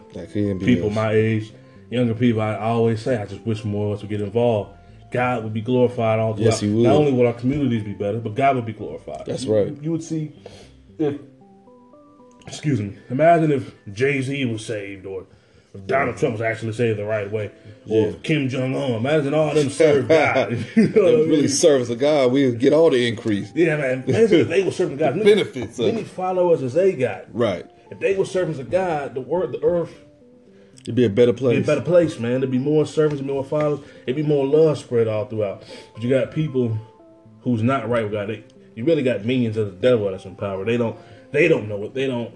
people 0.59 0.89
my 0.89 1.11
age, 1.13 1.51
younger 1.89 2.13
people. 2.13 2.41
I, 2.41 2.55
always 2.57 3.01
say 3.01 3.17
I 3.17 3.25
just 3.25 3.41
wish 3.45 3.63
more 3.63 3.87
of 3.87 3.93
us 3.97 4.01
would 4.01 4.09
get 4.09 4.21
involved. 4.21 4.71
God 5.11 5.43
would 5.43 5.53
be 5.53 5.61
glorified 5.61 6.19
all 6.19 6.33
throughout. 6.35 6.45
Yes, 6.45 6.59
he 6.59 6.69
would. 6.69 6.83
Not 6.83 6.95
only 6.95 7.11
would 7.11 7.25
our 7.25 7.33
communities 7.33 7.83
be 7.83 7.93
better, 7.93 8.19
but 8.19 8.35
God 8.35 8.55
would 8.55 8.65
be 8.65 8.73
glorified. 8.73 9.23
That's 9.25 9.43
You- 9.45 9.55
right. 9.55 9.73
You 9.81 9.91
would 9.91 10.03
see 10.03 10.31
if, 10.99 11.15
excuse 12.47 12.79
me, 12.79 12.93
imagine 13.09 13.51
if 13.51 13.73
Jay 13.91 14.21
Z 14.21 14.45
was 14.45 14.65
saved 14.65 15.05
or 15.05 15.25
if 15.73 15.85
Donald 15.87 16.17
Trump 16.17 16.33
was 16.33 16.41
actually 16.41 16.73
saved 16.73 16.97
the 16.99 17.05
right 17.05 17.31
way, 17.31 17.51
or 17.87 18.09
if 18.09 18.23
Kim 18.23 18.49
Jong 18.49 18.75
Un. 18.75 18.91
Imagine 18.93 19.33
all 19.35 19.53
them 19.53 19.69
serve 19.69 20.07
God. 20.07 20.51
you 20.75 20.87
know 20.89 21.03
what 21.03 21.13
I 21.13 21.17
If 21.17 21.19
mean? 21.19 21.29
really 21.29 21.47
service 21.47 21.89
of 21.89 21.99
God, 21.99 22.31
we'll 22.31 22.53
get 22.53 22.73
all 22.73 22.89
the 22.89 23.07
increase. 23.07 23.51
Yeah, 23.55 23.77
man. 23.77 24.03
Imagine 24.07 24.39
if 24.41 24.47
they 24.47 24.63
were 24.63 24.71
serving 24.71 24.97
God. 24.97 25.15
benefits 25.23 25.77
of 25.79 25.87
Many 25.93 26.03
followers 26.03 26.63
as 26.63 26.73
they 26.73 26.93
got. 26.93 27.25
Right. 27.33 27.65
If 27.89 27.99
they 27.99 28.15
were 28.15 28.25
servants 28.25 28.59
of 28.59 28.69
God, 28.69 29.15
the 29.15 29.21
word, 29.21 29.51
the 29.51 29.63
earth 29.63 29.93
It'd 30.83 30.95
be 30.95 31.05
a 31.05 31.09
better 31.09 31.33
be 31.33 31.37
a 31.37 31.39
place. 31.39 31.65
better 31.65 31.81
place, 31.81 32.19
man. 32.19 32.39
There'd 32.39 32.51
be 32.51 32.57
more 32.57 32.85
servants, 32.85 33.23
more 33.23 33.43
followers. 33.43 33.81
It'd 34.03 34.15
be 34.15 34.23
more 34.23 34.45
love 34.45 34.77
spread 34.77 35.07
all 35.07 35.25
throughout. 35.25 35.63
But 35.93 36.03
you 36.03 36.09
got 36.09 36.31
people 36.31 36.77
who's 37.41 37.61
not 37.61 37.89
right 37.89 38.03
with 38.03 38.13
God. 38.13 38.29
They, 38.29 38.43
you 38.75 38.85
really 38.85 39.03
got 39.03 39.25
minions 39.25 39.57
of 39.57 39.67
the 39.67 39.77
devil 39.87 40.09
that's 40.09 40.25
in 40.25 40.35
power. 40.35 40.63
They 40.65 40.77
don't. 40.77 40.97
They 41.31 41.47
don't 41.47 41.67
know 41.67 41.83
it. 41.83 41.93
They 41.93 42.07
don't. 42.07 42.33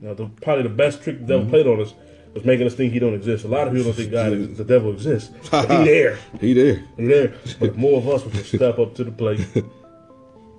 You 0.00 0.08
know, 0.08 0.14
the, 0.14 0.26
probably 0.42 0.64
the 0.64 0.68
best 0.68 1.02
trick 1.02 1.20
the 1.20 1.26
devil 1.26 1.42
mm-hmm. 1.42 1.50
played 1.50 1.66
on 1.66 1.80
us 1.80 1.94
was 2.34 2.44
making 2.44 2.66
us 2.66 2.74
think 2.74 2.92
he 2.92 2.98
don't 2.98 3.14
exist. 3.14 3.44
A 3.44 3.48
lot 3.48 3.66
of 3.66 3.72
people 3.72 3.92
don't 3.92 3.96
think 3.96 4.10
God, 4.10 4.32
is- 4.32 4.56
the 4.56 4.64
devil 4.64 4.92
exists. 4.92 5.30
But 5.50 5.70
he 5.70 5.84
there. 5.84 6.18
He 6.40 6.52
there. 6.54 6.84
He 6.96 7.06
there. 7.06 7.34
But 7.58 7.76
more 7.76 7.98
of 7.98 8.08
us 8.08 8.24
would 8.24 8.44
step 8.44 8.78
up 8.78 8.94
to 8.96 9.04
the 9.04 9.12
plate. 9.12 9.46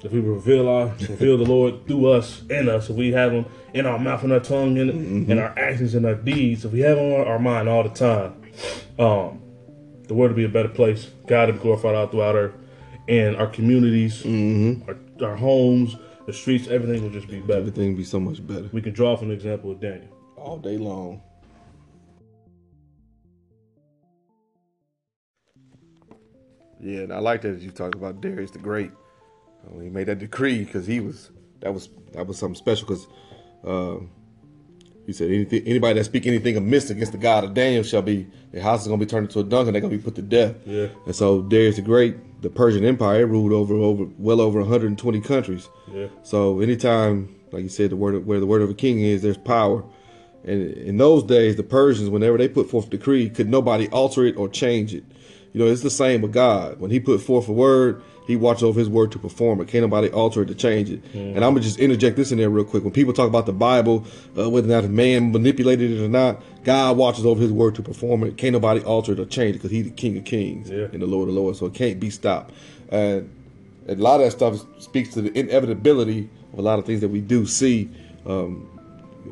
If 0.04 0.12
we 0.12 0.20
reveal 0.20 0.68
our 0.68 0.88
reveal 0.88 1.38
the 1.38 1.46
Lord 1.46 1.88
through 1.88 2.08
us 2.12 2.44
in 2.50 2.68
us, 2.68 2.90
if 2.90 2.96
we 2.96 3.14
have 3.14 3.32
Him 3.32 3.46
in 3.74 3.86
our 3.86 3.98
mouth 3.98 4.24
and 4.24 4.34
our 4.34 4.40
tongue 4.42 4.78
and 4.78 4.92
Mm-hmm. 4.92 5.32
in 5.32 5.40
our 5.40 5.58
actions 5.58 5.96
and 5.96 6.06
our 6.06 6.16
deeds, 6.16 6.66
if 6.66 6.74
we 6.74 6.82
have 6.82 6.98
Him 6.98 7.14
on 7.22 7.28
our 7.28 7.40
mind 7.40 7.70
all 7.70 7.84
the 7.84 7.90
time, 7.90 8.42
um, 9.00 9.42
the 10.08 10.14
world 10.14 10.32
will 10.32 10.36
be 10.38 10.44
a 10.44 10.50
better 10.50 10.68
place. 10.70 11.10
God 11.26 11.48
will 11.48 11.54
be 11.56 11.60
glorified 11.62 11.96
all 11.96 12.08
throughout 12.08 12.36
earth, 12.36 12.54
and 13.08 13.38
our 13.38 13.48
communities, 13.48 14.24
Mm-hmm. 14.24 14.90
our, 15.24 15.30
our 15.30 15.36
homes, 15.38 15.96
the 16.26 16.34
streets, 16.34 16.68
everything 16.68 17.02
will 17.02 17.10
just 17.10 17.28
be 17.30 17.40
better. 17.40 17.60
Everything 17.60 17.90
would 17.90 17.98
be 17.98 18.04
so 18.04 18.20
much 18.20 18.46
better. 18.46 18.70
We 18.74 18.82
can 18.82 18.94
draw 18.94 19.16
from 19.16 19.30
the 19.30 19.34
example 19.36 19.72
of 19.72 19.80
Daniel. 19.80 20.10
All 20.36 20.58
day 20.58 20.78
long. 20.78 21.22
Yeah, 26.80 27.00
and 27.02 27.14
I 27.14 27.20
like 27.20 27.42
that 27.44 27.62
you 27.62 27.72
talked 27.72 27.96
about 27.96 28.20
Darius 28.20 28.52
the 28.52 28.60
Great. 28.60 28.92
When 29.70 29.84
he 29.84 29.90
made 29.90 30.08
that 30.08 30.20
decree, 30.20 30.64
because 30.64 30.86
he 30.86 31.00
was 31.00 31.32
that 31.62 31.74
was 31.74 31.90
that 32.14 32.28
was 32.28 32.38
something 32.38 32.56
special. 32.56 32.88
Because 32.88 33.08
uh, 33.66 34.04
he 35.06 35.14
said 35.14 35.32
anything, 35.32 35.64
anybody 35.66 36.00
that 36.00 36.06
speak 36.06 36.26
anything 36.28 36.56
amiss 36.56 36.90
against 36.90 37.12
the 37.12 37.18
God 37.18 37.44
of 37.44 37.54
Daniel 37.54 37.84
shall 37.84 38.02
be 38.02 38.28
their 38.52 38.62
house 38.62 38.82
is 38.82 38.88
gonna 38.88 39.00
be 39.00 39.06
turned 39.06 39.28
into 39.28 39.40
a 39.40 39.44
dungeon. 39.44 39.74
they're 39.74 39.82
gonna 39.82 39.96
be 39.96 40.02
put 40.02 40.16
to 40.16 40.22
death. 40.22 40.56
Yeah. 40.66 40.88
And 41.06 41.16
so 41.16 41.42
Darius 41.42 41.76
the 41.78 41.82
Great, 41.82 42.42
the 42.42 42.50
Persian 42.50 42.86
Empire, 42.86 43.26
ruled 43.26 43.52
over 43.52 43.76
over 43.76 44.06
well 44.18 44.40
over 44.40 44.60
120 44.60 45.22
countries. 45.22 45.68
Yeah. 45.92 46.08
So 46.24 46.60
anytime, 46.62 47.36
like 47.52 47.64
you 47.64 47.70
said, 47.70 47.90
the 47.90 47.96
word 47.96 48.16
of, 48.16 48.26
where 48.26 48.40
the 48.40 48.46
word 48.46 48.62
of 48.62 48.70
a 48.70 48.74
king 48.74 49.02
is, 49.02 49.22
there's 49.22 49.38
power. 49.38 49.84
And 50.46 50.72
in 50.74 50.98
those 50.98 51.24
days, 51.24 51.56
the 51.56 51.64
Persians, 51.64 52.10
whenever 52.10 52.38
they 52.38 52.50
put 52.50 52.70
forth 52.70 52.88
a 52.88 52.90
decree, 52.90 53.30
could 53.30 53.50
nobody 53.50 53.88
alter 53.90 54.26
it 54.26 54.36
or 54.36 54.50
change 54.50 54.94
it. 54.94 55.06
You 55.54 55.60
know, 55.60 55.72
it's 55.72 55.84
the 55.84 55.90
same 55.90 56.22
with 56.22 56.34
God. 56.34 56.80
When 56.80 56.92
He 56.92 57.00
put 57.00 57.22
forth 57.22 57.48
a 57.48 57.54
word, 57.54 58.02
He 58.26 58.36
watches 58.36 58.64
over 58.64 58.80
His 58.80 58.90
word 58.90 59.12
to 59.14 59.20
perform 59.20 59.60
it. 59.62 59.68
Can't 59.68 59.82
nobody 59.84 60.10
alter 60.10 60.42
it 60.44 60.48
to 60.48 60.56
change 60.56 60.90
it. 60.90 61.02
And 61.14 61.38
I'm 61.38 61.54
gonna 61.54 61.60
just 61.62 61.80
interject 61.80 62.16
this 62.16 62.32
in 62.32 62.38
there 62.38 62.50
real 62.50 62.64
quick. 62.66 62.84
When 62.84 62.94
people 62.94 63.14
talk 63.14 63.28
about 63.28 63.46
the 63.46 63.54
Bible, 63.54 64.06
uh, 64.38 64.50
whether 64.50 64.68
or 64.68 64.82
not 64.82 64.90
man 64.90 65.32
manipulated 65.32 65.92
it 65.92 66.04
or 66.04 66.08
not, 66.10 66.42
God 66.64 66.98
watches 66.98 67.26
over 67.26 67.42
His 67.42 67.52
word 67.52 67.76
to 67.76 67.82
perform 67.82 68.24
it. 68.24 68.38
Can't 68.38 68.54
nobody 68.54 68.82
alter 68.82 69.12
it 69.14 69.20
or 69.20 69.26
change 69.26 69.52
it 69.52 69.60
because 69.60 69.72
He's 69.72 69.86
the 69.86 69.92
King 69.92 70.18
of 70.18 70.26
Kings 70.26 70.70
Yeah. 70.70 70.88
and 70.94 71.02
the 71.02 71.06
Lord 71.08 71.28
of 71.30 71.36
Lords. 71.36 71.60
So 71.60 71.66
it 71.66 71.74
can't 71.74 72.00
be 72.00 72.10
stopped. 72.10 72.54
And 72.90 73.30
and 73.88 74.00
a 74.00 74.04
lot 74.04 74.22
of 74.22 74.26
that 74.26 74.32
stuff 74.32 74.62
speaks 74.82 75.10
to 75.16 75.22
the 75.22 75.38
inevitability 75.38 76.30
of 76.54 76.60
a 76.60 76.62
lot 76.62 76.80
of 76.80 76.86
things 76.86 77.02
that 77.02 77.10
we 77.10 77.20
do 77.20 77.46
see 77.46 77.90
um, 78.26 78.70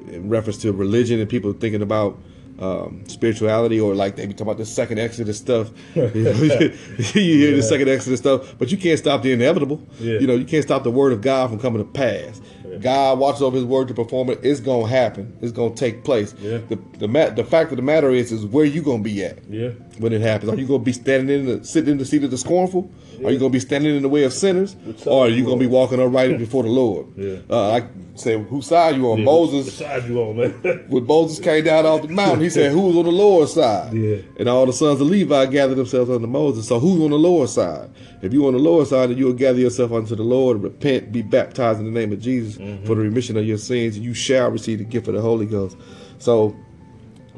in 0.10 0.27
reference 0.27 0.58
to 0.60 0.73
religion 0.73 1.19
and 1.21 1.30
people 1.30 1.54
thinking 1.54 1.82
about 1.82 2.17
um, 2.62 3.04
spirituality 3.08 3.80
or 3.80 3.95
like 3.95 4.15
they 4.15 4.26
be 4.26 4.34
talking 4.34 4.47
about 4.47 4.58
the 4.58 4.65
second 4.65 5.00
Exodus 5.00 5.38
stuff. 5.38 5.71
you 5.95 6.12
hear 6.13 7.56
the 7.56 7.63
second 7.63 7.89
Exodus 7.89 8.19
stuff, 8.19 8.56
but 8.58 8.71
you 8.71 8.78
can't 8.78 9.00
stop 9.00 9.24
the 9.24 9.32
inevitable. 9.32 9.82
Yeah. 10.00 10.19
You 10.19 10.28
know, 10.28 10.36
you 10.36 10.45
can't 10.45 10.63
stop 10.63 10.84
the 10.84 10.91
word 10.91 11.12
of 11.12 11.21
God 11.21 11.50
from 11.50 11.60
coming 11.60 11.84
to 11.84 11.91
pass. 11.91 12.39
God 12.79 13.19
watches 13.19 13.41
over 13.41 13.55
His 13.57 13.65
word 13.65 13.88
to 13.89 13.93
perform 13.93 14.29
it. 14.29 14.39
It's 14.43 14.60
gonna 14.60 14.88
happen. 14.88 15.36
It's 15.41 15.51
gonna 15.51 15.75
take 15.75 16.03
place. 16.03 16.34
Yeah. 16.39 16.60
The 16.69 16.79
the, 16.99 17.34
the 17.36 17.43
fact 17.43 17.71
of 17.71 17.77
the 17.77 17.84
matter 17.84 18.12
is, 18.12 18.31
is 18.31 18.45
where 18.45 18.65
you 18.65 18.81
gonna 18.81 19.03
be 19.03 19.23
at 19.23 19.39
Yeah. 19.49 19.69
when 19.97 20.13
it 20.13 20.21
happens. 20.21 20.51
Are 20.51 20.55
you 20.55 20.67
going 20.67 20.81
to 20.81 20.86
be 20.86 20.93
standing 20.93 21.39
in 21.41 21.45
the 21.60 21.65
sitting 21.65 21.91
in 21.91 21.97
the 21.97 22.05
seat 22.05 22.23
of 22.23 22.31
the 22.31 22.38
scornful? 22.38 22.89
Are 23.25 23.31
you 23.31 23.38
going 23.38 23.51
to 23.51 23.55
be 23.55 23.60
standing 23.60 23.95
in 23.95 24.01
the 24.01 24.10
way 24.10 24.23
of 24.23 24.34
sinners, 24.34 24.75
or 25.05 25.25
are 25.25 25.29
you 25.29 25.45
to 25.45 25.55
be 25.57 25.67
walking 25.67 25.99
upright 26.01 26.38
before 26.45 26.63
the 26.63 26.69
Lord? 26.69 27.05
Yeah. 27.15 27.38
Uh, 27.49 27.71
I 27.73 27.88
say, 28.15 28.41
whose 28.41 28.65
side 28.67 28.95
you 28.95 29.12
on? 29.12 29.23
Moses. 29.23 29.77
side 29.77 30.07
you 30.10 30.19
on, 30.21 30.38
man. 30.38 30.86
When 30.89 31.05
Moses 31.05 31.39
came 31.39 31.63
down 31.63 31.86
off 31.86 32.01
the 32.01 32.07
mountain, 32.07 32.41
he 32.41 32.49
said, 32.49 32.71
"Who's 32.77 32.95
on 32.95 33.05
the 33.05 33.12
Lord's 33.12 33.53
side?" 33.53 33.93
Yeah. 33.93 34.17
And 34.39 34.49
all 34.49 34.65
the 34.65 34.73
sons 34.73 35.01
of 35.01 35.07
Levi 35.07 35.45
gathered 35.47 35.75
themselves 35.75 36.10
unto 36.10 36.25
Moses. 36.27 36.67
So 36.67 36.79
who's 36.79 36.99
on 37.01 37.12
the 37.12 37.17
Lord's 37.19 37.53
side? 37.53 37.89
If 38.23 38.34
you're 38.34 38.47
on 38.47 38.53
the 38.53 38.60
Lord's 38.60 38.89
side, 38.91 39.10
then 39.10 39.17
you 39.17 39.25
will 39.25 39.34
gather 39.34 39.60
yourself 39.60 39.91
unto 39.91 40.15
the 40.15 40.23
Lord, 40.23 40.62
repent, 40.62 41.12
be 41.12 41.21
baptized 41.23 41.79
in 41.79 41.86
the 41.86 41.91
name 41.91 42.12
of 42.12 42.19
Jesus 42.19 42.57
Mm-hmm. 42.62 42.86
for 42.86 42.93
the 42.93 43.02
remission 43.02 43.38
of 43.38 43.45
your 43.45 43.58
sins, 43.58 43.97
you 43.97 44.13
shall 44.13 44.52
receive 44.52 44.78
the 44.78 44.84
gift 44.84 45.08
of 45.08 45.15
the 45.15 45.21
Holy 45.21 45.47
Ghost. 45.47 45.76
So 46.19 46.56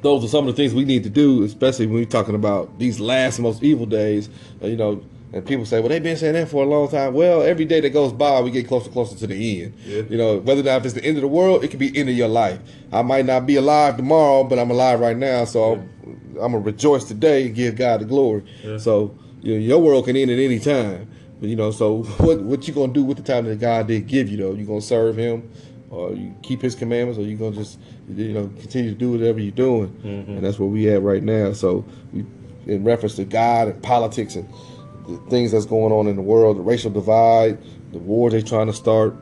those 0.02 0.24
are 0.26 0.28
some 0.28 0.48
of 0.48 0.54
the 0.54 0.62
things 0.62 0.74
we 0.74 0.84
need 0.84 1.04
to 1.04 1.10
do, 1.10 1.44
especially 1.44 1.88
when 1.88 1.96
we're 1.96 2.06
talking 2.06 2.36
about 2.36 2.78
these 2.78 3.00
last 3.00 3.40
most 3.40 3.64
evil 3.64 3.86
days. 3.86 4.30
Uh, 4.62 4.68
you 4.68 4.76
know, 4.76 5.02
and 5.32 5.46
people 5.46 5.66
say, 5.66 5.80
"Well, 5.80 5.90
they've 5.90 6.04
been 6.04 6.18
saying 6.18 6.34
that 6.34 6.50
for 6.50 6.64
a 6.64 6.68
long 6.68 6.90
time." 6.90 7.14
Well, 7.14 7.42
every 7.42 7.66
day 7.66 7.80
that 7.80 7.90
goes 7.92 8.12
by, 8.12 8.42
we 8.42 8.52
get 8.52 8.68
closer, 8.68 8.90
closer 8.92 9.18
to 9.18 9.28
the 9.28 9.64
end. 9.64 9.74
Yeah. 9.86 10.02
You 10.10 10.18
know, 10.18 10.38
whether 10.40 10.62
or 10.62 10.66
not 10.66 10.78
if 10.80 10.86
it's 10.86 10.94
the 10.94 11.06
end 11.06 11.18
of 11.18 11.22
the 11.22 11.28
world, 11.30 11.64
it 11.64 11.70
could 11.70 11.80
be 11.80 11.90
the 11.90 12.00
end 12.02 12.10
of 12.10 12.16
your 12.16 12.28
life. 12.28 12.60
I 12.92 13.02
might 13.02 13.26
not 13.26 13.48
be 13.48 13.56
alive 13.56 13.96
tomorrow, 13.98 14.44
but 14.44 14.60
I'm 14.60 14.70
alive 14.70 15.00
right 15.00 15.18
now, 15.18 15.46
so 15.46 15.74
I'm, 15.74 15.90
I'm 16.34 16.52
gonna 16.52 16.60
rejoice 16.60 17.06
today 17.06 17.46
and 17.46 17.56
give 17.56 17.78
God 17.78 18.02
the 18.02 18.06
glory. 18.06 18.44
Yeah. 18.64 18.78
So 18.78 19.18
you 19.42 19.54
know, 19.54 19.60
your 19.60 19.80
world 19.82 20.06
can 20.06 20.18
end 20.18 20.30
at 20.32 20.38
any 20.38 20.60
time. 20.60 21.08
But 21.44 21.50
you 21.50 21.58
know, 21.58 21.72
so 21.72 22.04
what 22.20 22.42
what 22.42 22.70
you 22.70 22.74
gonna 22.74 22.94
do 22.94 23.04
with 23.04 23.18
the 23.18 23.24
time 23.24 23.44
that 23.44 23.60
God 23.60 23.88
did 23.88 24.08
give 24.08 24.30
you 24.30 24.38
though? 24.38 24.54
You 24.54 24.66
gonna 24.66 24.80
serve 24.80 25.18
Him, 25.18 25.52
or 25.90 26.14
you 26.14 26.34
keep 26.42 26.62
His 26.62 26.74
commandments, 26.74 27.20
or 27.20 27.24
you 27.24 27.36
gonna 27.36 27.54
just 27.54 27.80
you 28.08 28.32
know 28.32 28.50
continue 28.62 28.92
to 28.92 28.96
do 28.98 29.12
whatever 29.12 29.42
you're 29.42 29.52
doing? 29.52 29.90
And 30.38 30.42
that's 30.42 30.58
where 30.58 30.70
we 30.70 30.90
at 30.90 31.02
right 31.02 31.22
now. 31.22 31.52
So 31.52 31.84
we, 32.14 32.26
in 32.66 32.86
reference 32.86 33.18
to 33.18 33.26
God 33.26 33.68
and 33.68 33.84
politics 33.84 34.36
and 34.36 34.48
the 35.06 35.18
things 35.30 35.52
that's 35.52 35.66
going 35.66 35.92
on 35.92 36.08
in 36.08 36.16
the 36.16 36.22
world, 36.22 36.56
the 36.56 36.62
racial 36.62 36.92
divide, 36.92 37.58
the 37.92 37.98
war 37.98 38.30
they're 38.30 38.42
trying 38.42 38.68
to 38.68 38.74
start, 38.74 39.14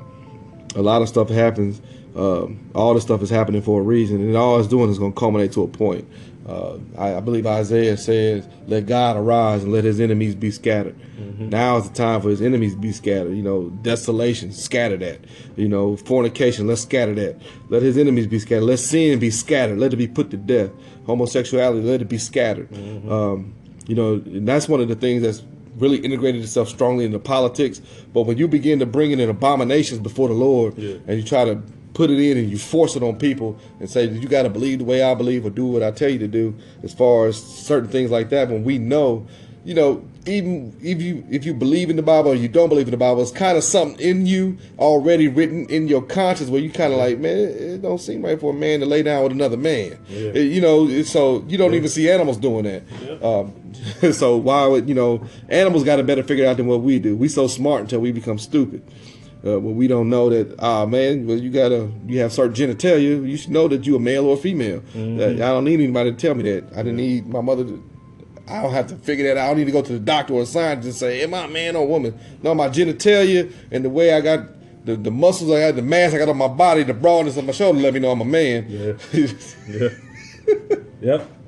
a 0.76 0.82
lot 0.84 1.02
of 1.02 1.10
stuff 1.10 1.28
happens. 1.28 1.82
Um, 2.16 2.70
all 2.76 2.94
this 2.94 3.02
stuff 3.02 3.24
is 3.24 3.32
happening 3.32 3.64
for 3.64 3.80
a 3.82 3.84
reason, 3.84 4.22
and 4.22 4.38
all 4.38 4.60
it's 4.60 4.68
doing 4.68 4.92
is 4.92 5.00
going 5.00 5.14
to 5.14 5.20
culminate 5.20 5.54
to 5.54 5.64
a 5.64 5.68
point. 5.68 6.08
Uh, 6.48 6.78
I, 6.98 7.16
I 7.16 7.20
believe 7.20 7.46
Isaiah 7.46 7.98
says, 7.98 8.48
"Let 8.68 8.88
God 8.88 9.16
arise 9.16 9.64
and 9.64 9.72
let 9.72 9.84
His 9.84 10.00
enemies 10.00 10.36
be 10.36 10.52
scattered." 10.52 10.96
Now 11.40 11.78
is 11.78 11.88
the 11.90 11.96
time 11.96 12.22
for 12.22 12.30
His 12.30 12.42
enemies 12.42 12.74
to 12.74 12.80
be 12.80 12.92
scattered. 12.92 13.36
You 13.36 13.44
know, 13.44 13.70
desolation, 13.84 14.52
scatter 14.52 14.98
that. 14.98 15.20
You 15.56 15.68
know, 15.70 15.96
fornication, 15.98 16.66
let's 16.68 16.82
scatter 16.82 17.14
that. 17.16 17.38
Let 17.70 17.82
His 17.84 17.98
enemies 17.98 18.28
be 18.28 18.40
scattered. 18.40 18.64
Let 18.66 18.80
sin 18.80 19.20
be 19.20 19.30
scattered. 19.32 19.78
Let 19.80 19.94
it 19.94 19.98
be 19.98 20.08
put 20.08 20.32
to 20.32 20.38
death. 20.38 20.72
Homosexuality, 21.06 21.82
let 21.86 22.02
it 22.02 22.10
be 22.10 22.18
scattered. 22.18 22.70
Um, 23.10 23.54
you 23.88 23.96
know, 23.96 24.14
and 24.14 24.48
that's 24.48 24.68
one 24.70 24.80
of 24.82 24.88
the 24.88 24.96
things 24.96 25.22
that's 25.24 25.44
really 25.78 25.98
integrated 25.98 26.42
itself 26.42 26.70
strongly 26.70 27.06
into 27.06 27.20
politics. 27.20 27.82
But 28.14 28.24
when 28.24 28.38
you 28.38 28.48
begin 28.48 28.80
to 28.80 28.86
bring 28.86 29.12
in 29.12 29.20
abominations 29.30 30.00
before 30.00 30.28
the 30.28 30.34
Lord, 30.34 30.78
Yeah. 30.78 30.96
and 31.08 31.18
you 31.18 31.24
try 31.24 31.46
to 31.46 31.62
put 31.94 32.10
it 32.10 32.20
in 32.20 32.38
and 32.38 32.50
you 32.50 32.58
force 32.58 32.96
it 32.96 33.04
on 33.04 33.18
people 33.18 33.58
and 33.80 33.90
say 33.90 34.06
you 34.06 34.28
got 34.28 34.44
to 34.44 34.50
believe 34.50 34.80
the 34.80 34.86
way 34.86 35.04
I 35.04 35.14
believe 35.14 35.46
or 35.46 35.50
do 35.50 35.66
what 35.66 35.84
I 35.84 35.92
tell 35.92 36.10
you 36.10 36.20
to 36.20 36.28
do, 36.28 36.56
as 36.84 36.94
far 36.94 37.28
as 37.28 37.42
certain 37.42 37.90
things 37.90 38.12
like 38.12 38.30
that, 38.30 38.50
when 38.50 38.64
we 38.64 38.78
know, 38.78 39.28
you 39.64 39.74
know, 39.74 40.04
even 40.28 40.76
if 40.84 41.02
you 41.02 41.26
if 41.32 41.46
you 41.46 41.54
believe 41.54 41.90
in 41.90 41.96
the 41.96 42.04
Bible 42.04 42.32
or 42.32 42.36
you 42.36 42.48
don't 42.48 42.70
believe 42.70 42.86
in 42.88 42.92
the 42.92 42.98
Bible, 42.98 43.22
it's 43.24 43.32
kind 43.32 43.58
of 43.58 43.64
something 43.64 44.00
in 44.00 44.26
you 44.28 44.58
already 44.78 45.28
written 45.28 45.66
in 45.70 45.88
your 45.88 46.02
conscience 46.04 46.50
where 46.50 46.62
you 46.62 46.70
kind 46.70 46.94
of 46.94 47.00
like, 47.00 47.18
man, 47.18 47.38
it, 47.38 47.62
it 47.62 47.82
don't 47.82 47.98
seem 48.00 48.24
right 48.24 48.40
for 48.40 48.52
a 48.52 48.54
man 48.56 48.80
to 48.82 48.86
lay 48.86 49.02
down 49.02 49.24
with 49.24 49.32
another 49.32 49.58
man. 49.58 49.98
Yeah. 50.08 50.32
It- 50.36 50.52
you 50.52 50.62
know, 50.62 51.02
so 51.04 51.44
you 51.48 51.58
don't 51.58 51.74
even 51.74 51.90
see 51.90 52.10
animals 52.10 52.38
doing 52.38 52.64
that. 52.66 53.24
Um, 53.24 53.54
so 54.14 54.38
why 54.38 54.68
would 54.68 54.88
you 54.88 54.94
know 54.96 55.26
animals 55.50 55.84
got 55.84 55.98
it 56.00 56.06
better 56.06 56.22
figured 56.24 56.48
out 56.48 56.58
than 56.58 56.68
what 56.68 56.82
we 56.82 57.00
do? 57.00 57.16
We 57.18 57.28
so 57.28 57.48
smart 57.48 57.82
until 57.82 58.00
we 58.00 58.12
become 58.12 58.38
stupid. 58.38 58.84
Uh, 59.44 59.60
when 59.60 59.76
we 59.76 59.88
don't 59.88 60.08
know 60.10 60.30
that, 60.30 60.56
ah 60.60 60.86
man, 60.86 61.26
well 61.26 61.38
you 61.38 61.50
gotta 61.50 61.90
you 62.06 62.20
have 62.20 62.32
certain 62.32 62.54
genitalia, 62.54 63.28
you 63.28 63.36
should 63.38 63.52
know 63.52 63.68
that 63.68 63.86
you 63.88 63.96
a 63.96 64.00
male 64.00 64.26
or 64.28 64.36
a 64.36 64.38
female. 64.38 64.84
Uh, 64.96 65.26
I 65.26 65.36
don't 65.36 65.64
need 65.66 65.80
anybody 65.80 66.12
to 66.12 66.18
tell 66.18 66.36
me 66.36 66.44
that. 66.44 66.66
I 66.74 66.78
didn't 66.84 66.98
need 66.98 67.28
my 67.28 67.42
mother. 67.42 67.64
to 67.64 67.84
I 68.48 68.62
don't 68.62 68.74
have 68.74 68.88
to 68.88 68.96
figure 68.98 69.26
that 69.28 69.38
out. 69.38 69.46
I 69.46 69.48
don't 69.48 69.58
need 69.60 69.66
to 69.66 69.72
go 69.72 69.82
to 69.82 69.94
the 69.94 70.00
doctor 70.00 70.34
or 70.34 70.42
a 70.42 70.46
scientist 70.46 70.86
and 70.86 70.96
say, 70.96 71.22
am 71.24 71.34
I 71.34 71.46
a 71.46 71.48
man 71.48 71.76
or 71.76 71.84
a 71.84 71.86
woman? 71.88 72.20
No, 72.44 72.54
my 72.54 72.68
genitalia 72.70 73.52
and 73.72 73.86
the 73.86 73.90
way 73.90 74.14
I 74.14 74.20
got 74.22 74.46
the, 74.86 74.96
the 74.96 75.12
muscles 75.12 75.52
I 75.52 75.60
got, 75.60 75.76
the 75.76 75.82
mass 75.82 76.14
I 76.14 76.18
got 76.18 76.30
on 76.30 76.38
my 76.38 76.48
body, 76.48 76.84
the 76.84 76.94
broadness 76.94 77.38
of 77.38 77.46
my 77.46 77.52
shoulder 77.54 77.80
let 77.80 77.94
me 77.94 78.00
know 78.00 78.12
I'm 78.12 78.22
a 78.22 78.26
man. 78.26 78.66
Yeah. 78.70 78.94
Yeah. 79.70 79.90
Yep. 81.02 81.28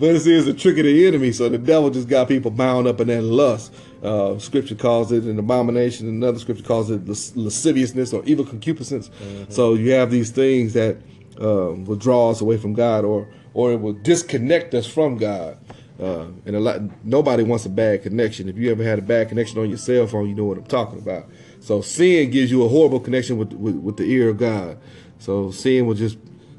but 0.00 0.18
see, 0.18 0.34
it's 0.34 0.46
a 0.48 0.54
trick 0.54 0.78
of 0.78 0.84
the 0.84 1.06
enemy. 1.06 1.32
So 1.32 1.48
the 1.48 1.58
devil 1.58 1.90
just 1.90 2.08
got 2.08 2.28
people 2.28 2.50
bound 2.50 2.86
up 2.86 3.00
in 3.00 3.08
that 3.08 3.22
lust. 3.22 3.72
Uh, 4.02 4.38
scripture 4.38 4.74
calls 4.74 5.12
it 5.12 5.24
an 5.24 5.38
abomination. 5.38 6.08
Another 6.08 6.38
scripture 6.38 6.64
calls 6.64 6.90
it 6.90 7.06
las- 7.06 7.36
lasciviousness 7.36 8.12
or 8.12 8.24
evil 8.24 8.44
concupiscence. 8.44 9.10
So 9.50 9.74
you 9.74 9.92
have 9.92 10.10
these 10.10 10.30
things 10.30 10.72
that 10.72 10.96
um, 11.38 11.84
will 11.84 11.96
draw 11.96 12.30
us 12.30 12.40
away 12.40 12.56
from 12.56 12.74
God, 12.74 13.04
or 13.04 13.28
or 13.52 13.72
it 13.72 13.80
will 13.80 13.92
disconnect 13.92 14.74
us 14.74 14.86
from 14.86 15.18
God. 15.18 15.58
Uh, 16.00 16.28
and 16.46 16.56
a 16.56 16.60
lot, 16.60 16.80
nobody 17.04 17.42
wants 17.42 17.66
a 17.66 17.68
bad 17.68 18.02
connection. 18.02 18.48
If 18.48 18.56
you 18.56 18.70
ever 18.70 18.82
had 18.82 18.98
a 18.98 19.02
bad 19.02 19.28
connection 19.28 19.58
on 19.58 19.68
your 19.68 19.76
cell 19.76 20.06
phone, 20.06 20.30
you 20.30 20.34
know 20.34 20.44
what 20.44 20.56
I'm 20.56 20.64
talking 20.64 20.98
about. 20.98 21.28
So 21.60 21.82
sin 21.82 22.30
gives 22.30 22.50
you 22.50 22.64
a 22.64 22.68
horrible 22.68 23.00
connection 23.00 23.36
with 23.36 23.52
with, 23.52 23.76
with 23.76 23.96
the 23.98 24.04
ear 24.04 24.30
of 24.30 24.38
God. 24.38 24.78
So 25.18 25.50
sin 25.50 25.84
will 25.86 25.94
just 25.94 26.16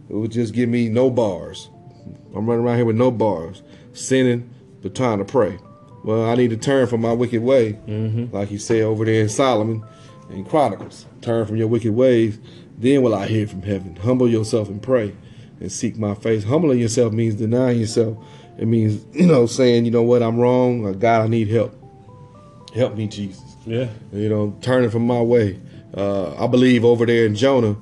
it 0.10 0.14
will 0.14 0.28
just 0.28 0.54
give 0.54 0.70
me 0.70 0.90
no 0.90 1.10
bars. 1.10 1.70
I'm 2.36 2.48
running 2.48 2.64
around 2.64 2.78
here 2.78 2.86
with 2.86 2.98
no 2.98 3.10
bars, 3.10 3.64
sinning, 3.94 4.50
but 4.82 4.94
trying 4.94 5.18
to 5.18 5.26
pray. 5.26 5.58
Well, 6.04 6.26
I 6.30 6.36
need 6.36 6.50
to 6.50 6.58
turn 6.58 6.88
from 6.88 7.02
my 7.02 7.14
wicked 7.14 7.42
way, 7.44 7.78
like 8.32 8.50
he 8.50 8.58
said 8.58 8.82
over 8.84 9.06
there 9.06 9.22
in 9.22 9.30
Solomon 9.30 9.84
in 10.30 10.44
Chronicles. 10.46 11.06
Turn 11.22 11.46
from 11.46 11.58
your 11.58 11.68
wicked 11.68 11.94
ways, 11.94 12.40
then 12.78 13.02
will 13.04 13.14
I 13.14 13.28
hear 13.28 13.46
from 13.48 13.62
heaven. 13.62 13.96
Humble 13.98 14.28
yourself 14.28 14.68
and 14.70 14.82
pray, 14.82 15.14
and 15.60 15.72
seek 15.72 15.98
my 15.98 16.16
face. 16.16 16.44
Humbling 16.44 16.80
yourself 16.80 17.14
means 17.14 17.36
denying 17.36 17.80
yourself. 17.80 18.18
It 18.58 18.66
means 18.68 19.06
you 19.14 19.28
know 19.28 19.46
saying, 19.46 19.86
you 19.86 19.92
know 19.92 20.02
what, 20.04 20.24
I'm 20.24 20.40
wrong. 20.40 20.86
Or, 20.86 20.94
God, 20.94 21.22
I 21.26 21.28
need 21.28 21.48
help. 21.50 21.76
Help 22.74 22.96
me, 22.96 23.08
Jesus 23.08 23.44
Yeah. 23.66 23.90
you 24.14 24.30
know, 24.30 24.56
turning 24.62 24.90
from 24.90 25.06
my 25.06 25.22
way. 25.22 25.60
Uh, 25.96 26.34
I 26.44 26.48
believe 26.48 26.86
over 26.86 27.06
there 27.06 27.26
in 27.26 27.36
Jonah, 27.36 27.76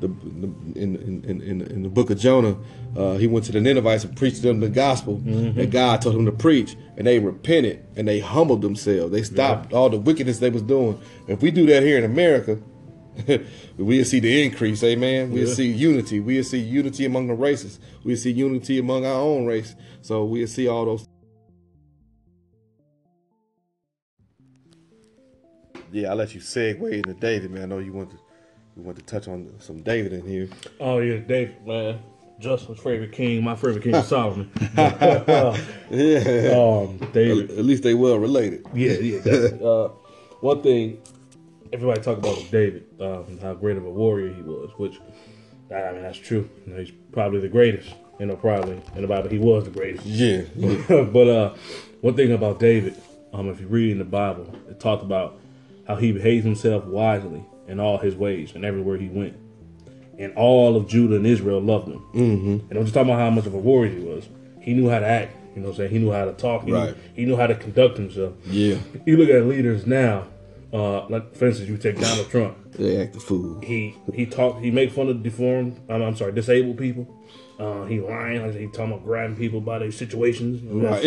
the, 0.00 0.06
the 0.08 0.46
in, 0.80 0.96
in, 1.24 1.42
in, 1.42 1.60
in 1.62 1.82
the 1.82 1.88
book 1.88 2.10
of 2.10 2.18
Jonah, 2.18 2.56
uh, 2.96 3.16
he 3.16 3.26
went 3.26 3.44
to 3.44 3.52
the 3.52 3.60
Ninevites 3.60 4.04
and 4.04 4.16
preached 4.16 4.40
them 4.40 4.60
the 4.60 4.70
gospel 4.70 5.18
mm-hmm. 5.18 5.58
that 5.58 5.70
God 5.70 6.00
told 6.00 6.16
him 6.16 6.24
to 6.24 6.32
preach, 6.32 6.76
and 6.96 7.06
they 7.06 7.18
repented 7.18 7.84
and 7.94 8.08
they 8.08 8.20
humbled 8.20 8.62
themselves. 8.62 9.12
They 9.12 9.22
stopped 9.22 9.70
yeah. 9.70 9.78
all 9.78 9.90
the 9.90 9.98
wickedness 9.98 10.38
they 10.38 10.48
was 10.48 10.62
doing. 10.62 10.98
If 11.28 11.42
we 11.42 11.50
do 11.50 11.66
that 11.66 11.82
here 11.82 11.98
in 11.98 12.04
America, 12.04 12.58
we'll 13.76 14.04
see 14.04 14.20
the 14.20 14.44
increase, 14.44 14.82
amen. 14.82 15.30
We'll 15.30 15.46
yeah. 15.46 15.54
see 15.54 15.70
unity. 15.70 16.20
We'll 16.20 16.44
see 16.44 16.58
unity 16.58 17.04
among 17.04 17.26
the 17.26 17.34
races. 17.34 17.78
We'll 18.02 18.16
see 18.16 18.30
unity 18.30 18.78
among 18.78 19.04
our 19.04 19.20
own 19.20 19.44
race. 19.44 19.74
So 20.00 20.24
we'll 20.24 20.46
see 20.46 20.66
all 20.66 20.86
those. 20.86 21.06
Yeah, 25.92 26.10
I 26.10 26.14
let 26.14 26.34
you 26.34 26.40
segue 26.40 26.92
into 26.92 27.14
David, 27.14 27.50
man. 27.50 27.64
I 27.64 27.66
know 27.66 27.78
you 27.78 27.92
want 27.92 28.10
to, 28.10 28.16
you 28.76 28.82
want 28.82 28.98
to 28.98 29.04
touch 29.04 29.28
on 29.28 29.52
some 29.58 29.82
David 29.82 30.14
in 30.14 30.26
here. 30.26 30.48
Oh 30.80 30.98
yeah, 30.98 31.18
David, 31.18 31.66
man 31.66 31.98
Justin's 32.38 32.78
favorite 32.80 33.12
king, 33.12 33.42
my 33.42 33.54
favorite 33.54 33.82
king 33.82 33.94
is 33.94 34.06
Solomon. 34.06 34.50
uh, 34.76 35.56
Yeah. 35.90 36.54
um, 36.56 36.98
David. 37.12 37.50
At 37.50 37.64
least 37.64 37.82
they 37.82 37.94
well 37.94 38.18
related. 38.18 38.66
Yeah, 38.74 38.92
yeah. 38.92 39.32
uh, 39.66 39.88
one 40.40 40.62
thing 40.62 41.00
everybody 41.72 42.00
talk 42.00 42.18
about 42.18 42.38
David, 42.50 42.84
um, 43.00 43.24
and 43.28 43.40
how 43.40 43.54
great 43.54 43.76
of 43.76 43.84
a 43.86 43.90
warrior 43.90 44.32
he 44.32 44.42
was, 44.42 44.70
which 44.76 44.98
I 45.70 45.92
mean 45.92 46.02
that's 46.02 46.18
true. 46.18 46.48
You 46.66 46.72
know, 46.74 46.78
he's 46.80 46.92
probably 47.12 47.40
the 47.40 47.48
greatest. 47.48 47.94
You 48.18 48.26
know, 48.26 48.36
probably 48.36 48.80
in 48.94 49.02
the 49.02 49.08
Bible 49.08 49.28
he 49.28 49.38
was 49.38 49.64
the 49.64 49.70
greatest. 49.70 50.06
Yeah. 50.06 50.42
but 51.12 51.28
uh, 51.28 51.54
one 52.00 52.14
thing 52.16 52.32
about 52.32 52.58
David, 52.58 52.96
um, 53.34 53.48
if 53.50 53.60
you 53.60 53.66
read 53.66 53.92
in 53.92 53.98
the 53.98 54.04
Bible, 54.04 54.50
it 54.70 54.80
talked 54.80 55.02
about 55.02 55.38
how 55.86 55.96
he 55.96 56.12
behaved 56.12 56.44
himself 56.44 56.84
wisely 56.84 57.44
in 57.68 57.78
all 57.78 57.98
his 57.98 58.14
ways 58.14 58.54
and 58.54 58.64
everywhere 58.64 58.96
he 58.96 59.08
went. 59.08 59.36
And 60.18 60.32
all 60.34 60.76
of 60.76 60.88
Judah 60.88 61.16
and 61.16 61.26
Israel 61.26 61.60
loved 61.60 61.88
him. 61.88 61.98
Mm-hmm. 62.14 62.70
And 62.70 62.78
I'm 62.78 62.84
just 62.84 62.94
talking 62.94 63.10
about 63.10 63.20
how 63.20 63.30
much 63.30 63.46
of 63.46 63.54
a 63.54 63.58
warrior 63.58 63.92
he 63.92 64.00
was. 64.04 64.28
He 64.60 64.72
knew 64.74 64.88
how 64.88 64.98
to 65.00 65.06
act. 65.06 65.36
You 65.54 65.62
know 65.62 65.68
what 65.68 65.74
I'm 65.74 65.76
saying? 65.78 65.90
He 65.90 65.98
knew 65.98 66.10
how 66.12 66.24
to 66.24 66.32
talk. 66.32 66.64
He, 66.64 66.72
Right. 66.72 66.88
knew, 66.96 67.02
he 67.14 67.24
knew 67.26 67.36
how 67.36 67.46
to 67.46 67.54
conduct 67.54 67.96
himself. 67.98 68.34
Yeah. 68.46 68.76
You 69.04 69.16
look 69.16 69.28
at 69.30 69.44
leaders 69.46 69.86
now, 69.86 70.26
uh, 70.72 71.06
like 71.08 71.34
for 71.34 71.46
instance, 71.46 71.68
you 71.68 71.76
take 71.78 71.98
Donald 72.00 72.28
Trump. 72.30 72.56
They 72.72 73.00
act 73.00 73.14
the 73.14 73.20
fool. 73.20 73.60
He 73.62 73.94
he 74.12 74.26
talk 74.26 74.60
he 74.60 74.70
make 74.70 74.90
fun 74.92 75.08
of 75.08 75.22
deformed. 75.22 75.80
I'm, 75.88 76.02
I'm 76.02 76.16
sorry, 76.16 76.32
disabled 76.32 76.76
people. 76.78 77.06
Uh, 77.58 77.84
he 77.86 78.00
lying 78.00 78.42
like 78.44 78.54
he 78.54 78.66
talking 78.66 78.92
about 78.92 79.04
grabbing 79.04 79.36
people 79.36 79.62
by 79.62 79.78
their 79.78 79.90
situations. 79.92 80.62
You 80.62 80.74
know, 80.82 80.90
Right. 80.90 81.02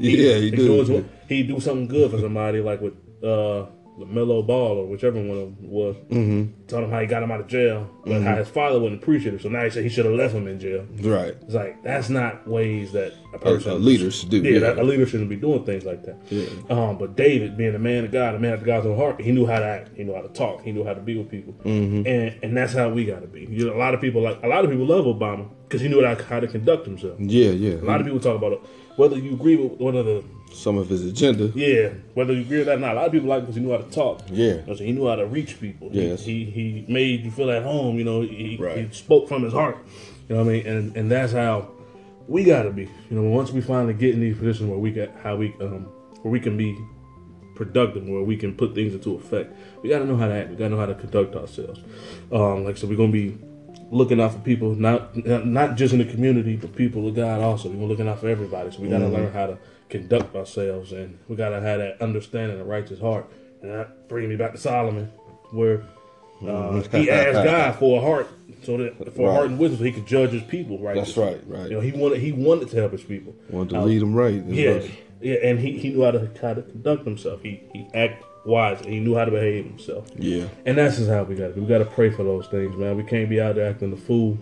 he, 0.00 0.26
yeah, 0.28 0.34
he 0.38 0.50
doing 0.50 0.84
do. 0.84 0.86
some- 0.86 1.08
he 1.28 1.42
do 1.44 1.60
something 1.60 1.86
good 1.86 2.10
for 2.10 2.18
somebody 2.18 2.60
like 2.60 2.80
with 2.80 2.94
uh 3.22 3.66
Lamelo 3.98 4.46
Ball 4.46 4.78
or 4.78 4.86
whichever 4.86 5.18
one 5.18 5.30
of 5.30 5.56
them 5.56 5.56
was. 5.70 5.96
Mm-hmm. 6.10 6.66
Told 6.66 6.84
him 6.84 6.90
how 6.90 7.00
he 7.00 7.06
got 7.06 7.22
him 7.22 7.30
out 7.30 7.40
of 7.40 7.46
jail, 7.46 7.88
but 8.04 8.20
how 8.22 8.34
his 8.36 8.48
father 8.48 8.78
wasn't 8.80 9.02
appreciative. 9.02 9.40
So 9.40 9.48
now 9.48 9.62
he 9.64 9.70
said 9.70 9.84
he 9.84 9.88
should 9.88 10.04
have 10.04 10.14
left 10.14 10.34
him 10.34 10.48
in 10.48 10.58
jail. 10.60 10.84
Right. 11.00 11.34
It's 11.42 11.54
like 11.54 11.82
that's 11.82 12.08
not 12.10 12.46
ways 12.46 12.92
that 12.92 13.12
a 13.32 13.38
person 13.38 13.72
a 13.72 13.74
leader 13.76 14.10
should 14.10 14.28
do. 14.30 14.42
yeah, 14.42 14.58
Yeah. 14.74 14.80
a 14.80 14.84
leader 14.84 15.06
shouldn't 15.06 15.28
be 15.30 15.36
doing 15.36 15.64
things 15.64 15.84
like 15.84 16.02
that. 16.04 16.16
Yeah. 16.28 16.46
Um, 16.68 16.98
but 16.98 17.16
David, 17.16 17.56
being 17.56 17.74
a 17.74 17.78
man 17.78 18.04
of 18.04 18.10
God, 18.12 18.34
a 18.34 18.38
man 18.38 18.52
of 18.54 18.64
God's 18.64 18.86
own 18.86 18.96
heart, 18.96 19.20
he 19.20 19.32
knew 19.32 19.46
how 19.46 19.58
to 19.60 19.64
act. 19.64 19.90
He 19.96 20.04
knew 20.04 20.14
how 20.14 20.22
to 20.22 20.28
talk. 20.28 20.62
He 20.62 20.72
knew 20.72 20.84
how 20.84 20.94
to 20.94 21.00
be 21.00 21.16
with 21.16 21.30
people, 21.30 21.54
Mm-hmm. 21.64 22.06
and 22.06 22.34
and 22.42 22.56
that's 22.56 22.72
how 22.72 22.88
we 22.90 23.04
got 23.04 23.20
to 23.20 23.28
be. 23.28 23.46
You 23.48 23.66
know, 23.66 23.74
a 23.76 23.78
lot 23.78 23.94
of 23.94 24.00
people 24.00 24.20
like 24.22 24.42
a 24.42 24.48
lot 24.48 24.64
of 24.64 24.70
people 24.70 24.86
love 24.86 25.04
Obama 25.04 25.48
because 25.68 25.80
he 25.80 25.88
knew 25.88 26.04
how, 26.04 26.14
how 26.16 26.40
to 26.40 26.46
conduct 26.48 26.84
himself. 26.86 27.14
yeah, 27.18 27.50
yeah. 27.50 27.74
A 27.76 27.86
lot 27.86 28.00
of 28.00 28.06
people 28.06 28.20
talk 28.20 28.36
about 28.36 28.52
it, 28.52 28.60
whether 28.96 29.16
you 29.18 29.34
agree 29.34 29.56
with 29.56 29.78
one 29.80 29.96
of 29.96 30.04
the 30.06 30.22
Some 30.52 30.78
of 30.78 30.88
his 30.88 31.04
agenda. 31.04 31.52
yeah, 31.54 31.90
whether 32.14 32.32
you 32.32 32.40
agree 32.40 32.58
with 32.58 32.66
that 32.66 32.76
or 32.78 32.80
not. 32.80 32.92
A 32.92 32.94
lot 32.94 33.06
of 33.06 33.12
people 33.12 33.28
like 33.28 33.42
because 33.42 33.56
he 33.56 33.60
knew 33.60 33.72
how 33.72 33.78
to 33.78 33.90
talk. 33.90 34.22
Yeah. 34.30 34.64
So 34.66 34.74
he 34.76 34.92
knew 34.92 35.06
how 35.06 35.16
to 35.16 35.26
reach 35.26 35.60
people. 35.60 35.90
He- 35.90 36.08
Yes. 36.08 36.24
He, 36.24 36.44
he 36.44 36.84
made 36.88 37.24
you 37.24 37.30
feel 37.30 37.50
at 37.50 37.62
home. 37.62 37.98
You 37.98 38.04
know, 38.04 38.22
he, 38.22 38.56
Right. 38.58 38.78
he 38.88 38.94
spoke 38.94 39.28
from 39.28 39.42
his 39.42 39.52
heart. 39.52 39.76
You 40.28 40.34
know 40.36 40.42
what 40.44 40.50
I 40.50 40.52
mean? 40.54 40.66
And 40.66 40.96
and 40.96 41.10
that's 41.10 41.32
how 41.32 41.68
we 42.26 42.42
gotta 42.44 42.70
be. 42.70 42.82
You 43.10 43.20
know, 43.20 43.28
once 43.30 43.52
we 43.52 43.60
finally 43.60 43.94
get 43.94 44.14
in 44.14 44.20
these 44.20 44.36
positions 44.38 44.68
where 44.70 44.78
we 44.78 44.90
get 44.90 45.14
how 45.22 45.36
we 45.36 45.54
um 45.60 45.86
where 46.22 46.32
we 46.32 46.40
can 46.40 46.56
be 46.56 46.76
productive, 47.54 48.06
where 48.08 48.22
we 48.22 48.36
can 48.36 48.54
put 48.54 48.74
things 48.74 48.94
into 48.94 49.14
effect, 49.14 49.52
we 49.82 49.88
gotta 49.88 50.04
know 50.04 50.16
how 50.16 50.26
to 50.28 50.34
act. 50.34 50.50
We 50.50 50.56
gotta 50.56 50.70
know 50.70 50.78
how 50.80 50.86
to 50.86 50.94
conduct 50.94 51.36
ourselves. 51.36 51.80
Um, 52.32 52.64
like 52.64 52.76
so, 52.76 52.86
we're 52.86 52.96
gonna 52.96 53.12
be 53.12 53.36
looking 53.90 54.20
out 54.20 54.32
for 54.32 54.40
people, 54.40 54.74
not 54.74 55.14
not 55.46 55.76
just 55.76 55.92
in 55.92 55.98
the 56.00 56.04
community, 56.06 56.56
but 56.56 56.74
people 56.74 57.06
of 57.06 57.14
God 57.14 57.40
also. 57.40 57.68
We're 57.68 57.86
looking 57.86 58.08
out 58.08 58.20
for 58.20 58.28
everybody. 58.28 58.70
So 58.72 58.80
we 58.80 58.88
gotta 58.88 59.08
learn 59.08 59.32
how 59.32 59.46
to 59.46 59.58
conduct 59.88 60.34
ourselves, 60.34 60.92
and 60.92 61.18
we 61.28 61.36
gotta 61.36 61.60
have 61.60 61.78
that 61.78 62.00
understanding, 62.02 62.60
a 62.60 62.64
righteous 62.64 63.00
heart. 63.00 63.30
And 63.62 63.70
that 63.70 64.08
brings 64.08 64.28
me 64.28 64.36
back 64.36 64.52
to 64.52 64.58
Solomon, 64.58 65.10
where 65.50 65.82
uh, 66.46 66.80
he 66.92 67.10
asked 67.10 67.44
God 67.44 67.76
for 67.76 67.98
a 67.98 68.04
heart, 68.04 68.28
so 68.62 68.76
that 68.76 69.14
for 69.14 69.28
a 69.28 69.32
heart 69.32 69.46
and 69.46 69.58
wisdom, 69.58 69.78
so 69.78 69.84
he 69.84 69.92
could 69.92 70.06
judge 70.06 70.30
his 70.30 70.42
people. 70.42 70.78
Right. 70.78 70.94
That's 70.96 71.16
right, 71.16 71.40
right. 71.46 71.68
You 71.70 71.76
know, 71.76 71.80
he 71.80 71.92
wanted 71.92 72.18
he 72.18 72.32
wanted 72.32 72.68
to 72.70 72.76
help 72.76 72.92
his 72.92 73.02
people. 73.02 73.34
Wanted 73.50 73.70
to 73.70 73.80
Uh, 73.80 73.84
lead 73.84 74.02
them 74.02 74.14
right. 74.14 74.44
yeah, 74.46 74.82
yeah, 75.20 75.36
and 75.42 75.58
he, 75.58 75.78
he 75.78 75.90
knew 75.90 76.02
how 76.04 76.10
to 76.10 76.30
how 76.40 76.54
to 76.54 76.62
conduct 76.62 77.04
himself. 77.04 77.42
He 77.42 77.62
he 77.72 77.86
act 77.94 78.22
wise. 78.44 78.80
And 78.80 78.92
he 78.92 79.00
knew 79.00 79.16
how 79.16 79.24
to 79.24 79.30
behave 79.30 79.64
himself. 79.64 80.08
Yeah. 80.16 80.46
And 80.64 80.78
that's 80.78 80.98
just 80.98 81.10
how 81.10 81.24
we 81.24 81.34
got 81.34 81.54
to. 81.54 81.60
We 81.60 81.66
got 81.66 81.78
to 81.78 81.84
pray 81.84 82.10
for 82.10 82.22
those 82.22 82.46
things, 82.46 82.76
man. 82.76 82.96
We 82.96 83.02
can't 83.02 83.28
be 83.28 83.40
out 83.40 83.56
there 83.56 83.68
acting 83.68 83.90
the 83.90 83.96
fool. 83.96 84.38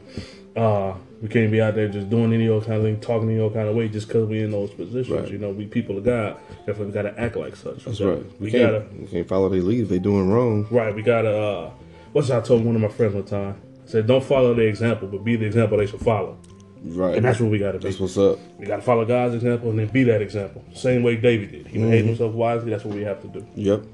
Uh, 0.57 0.95
we 1.21 1.29
can't 1.29 1.51
be 1.51 1.61
out 1.61 1.75
there 1.75 1.89
just 1.89 2.11
doing 2.11 2.33
any 2.33 2.49
old 2.49 2.65
kind 2.67 2.77
of 2.79 2.83
thing, 2.85 3.01
talking 3.01 3.29
any 3.31 3.41
old 3.41 3.55
kind 3.55 3.69
of 3.69 3.75
way 3.75 3.89
just 3.89 4.07
because 4.09 4.29
we 4.29 4.43
in 4.43 4.51
those 4.51 4.71
positions. 4.71 5.09
Right. 5.11 5.31
You 5.31 5.39
know, 5.39 5.51
we 5.51 5.67
people 5.67 5.97
of 5.99 6.05
God. 6.05 6.37
Therefore, 6.67 6.87
we 6.87 6.93
got 6.93 7.03
to 7.03 7.19
act 7.21 7.37
like 7.37 7.57
such. 7.57 7.85
That's 7.85 7.99
So 7.99 8.11
right. 8.15 8.41
We, 8.41 8.51
We, 8.51 8.51
gotta 8.53 8.85
we 8.99 9.07
can't 9.07 9.27
follow 9.29 9.49
their 9.49 9.63
lead 9.63 9.81
if 9.85 9.89
they 9.89 9.99
doing 9.99 10.29
wrong. 10.31 10.67
right. 10.71 10.95
We 10.95 11.03
gotta. 11.03 11.37
Uh, 11.37 11.71
what's 12.13 12.31
I 12.31 12.41
told 12.41 12.65
one 12.65 12.75
of 12.77 12.81
my 12.83 12.89
friends 12.89 13.15
one 13.15 13.25
time? 13.25 13.61
I 13.85 13.89
said, 13.91 14.07
"Don't 14.07 14.23
follow 14.25 14.55
their 14.55 14.69
example, 14.69 15.09
but 15.09 15.25
be 15.25 15.37
the 15.37 15.47
example 15.47 15.79
they 15.79 15.87
should 15.87 16.01
follow." 16.01 16.37
Right. 16.85 17.17
And 17.17 17.25
that's 17.25 17.41
what 17.41 17.51
we 17.51 17.59
got 17.59 17.73
to 17.73 17.79
be. 17.79 17.85
That's 17.89 17.99
what's 17.99 18.19
up. 18.19 18.39
We 18.59 18.67
got 18.67 18.77
to 18.77 18.83
follow 18.83 19.07
God's 19.07 19.35
example 19.35 19.71
and 19.71 19.79
then 19.79 19.87
be 19.89 20.05
that 20.05 20.21
example. 20.21 20.63
Same 20.75 21.03
way 21.03 21.17
David 21.17 21.51
did. 21.51 21.67
He 21.67 21.79
Mm-hmm. 21.79 21.91
behaved 21.91 22.07
himself 22.09 22.35
wisely. 22.35 22.71
That's 22.71 22.85
what 22.85 22.95
we 22.95 23.03
have 23.03 23.23
to 23.23 23.29
do. 23.29 23.47
Yep. 23.55 23.85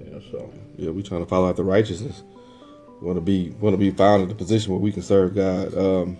Yeah. 0.00 0.18
so 0.32 0.52
Yeah, 0.76 0.90
we 0.90 1.02
trying 1.04 1.22
to 1.22 1.28
follow 1.28 1.48
out 1.48 1.54
the 1.56 1.62
righteousness. 1.64 2.22
Want 3.00 3.16
to 3.16 3.20
be 3.20 3.50
want 3.60 3.74
to 3.74 3.78
be 3.78 3.90
found 3.90 4.22
in 4.22 4.28
the 4.28 4.34
position 4.34 4.72
where 4.72 4.80
we 4.80 4.90
can 4.90 5.02
serve 5.02 5.34
God. 5.34 5.76
Um, 5.76 6.16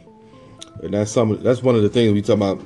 and 0.83 0.93
that's 0.95 1.11
some. 1.11 1.43
That's 1.43 1.62
one 1.62 1.75
of 1.75 1.83
the 1.83 1.89
things 1.89 2.12
we 2.12 2.23
talk 2.23 2.37
about. 2.37 2.59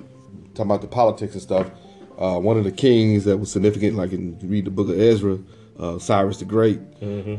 Talking 0.54 0.70
about 0.70 0.80
the 0.80 0.88
politics 0.88 1.34
and 1.34 1.42
stuff. 1.42 1.70
Uh, 2.18 2.38
one 2.38 2.58
of 2.58 2.64
the 2.64 2.72
kings 2.72 3.24
that 3.24 3.38
was 3.38 3.50
significant, 3.52 3.96
like 3.96 4.12
in 4.12 4.38
you 4.40 4.48
read 4.48 4.64
the 4.64 4.70
book 4.70 4.88
of 4.88 4.98
Ezra, 5.00 5.38
uh, 5.78 5.98
Cyrus 5.98 6.38
the 6.38 6.44
Great. 6.44 6.80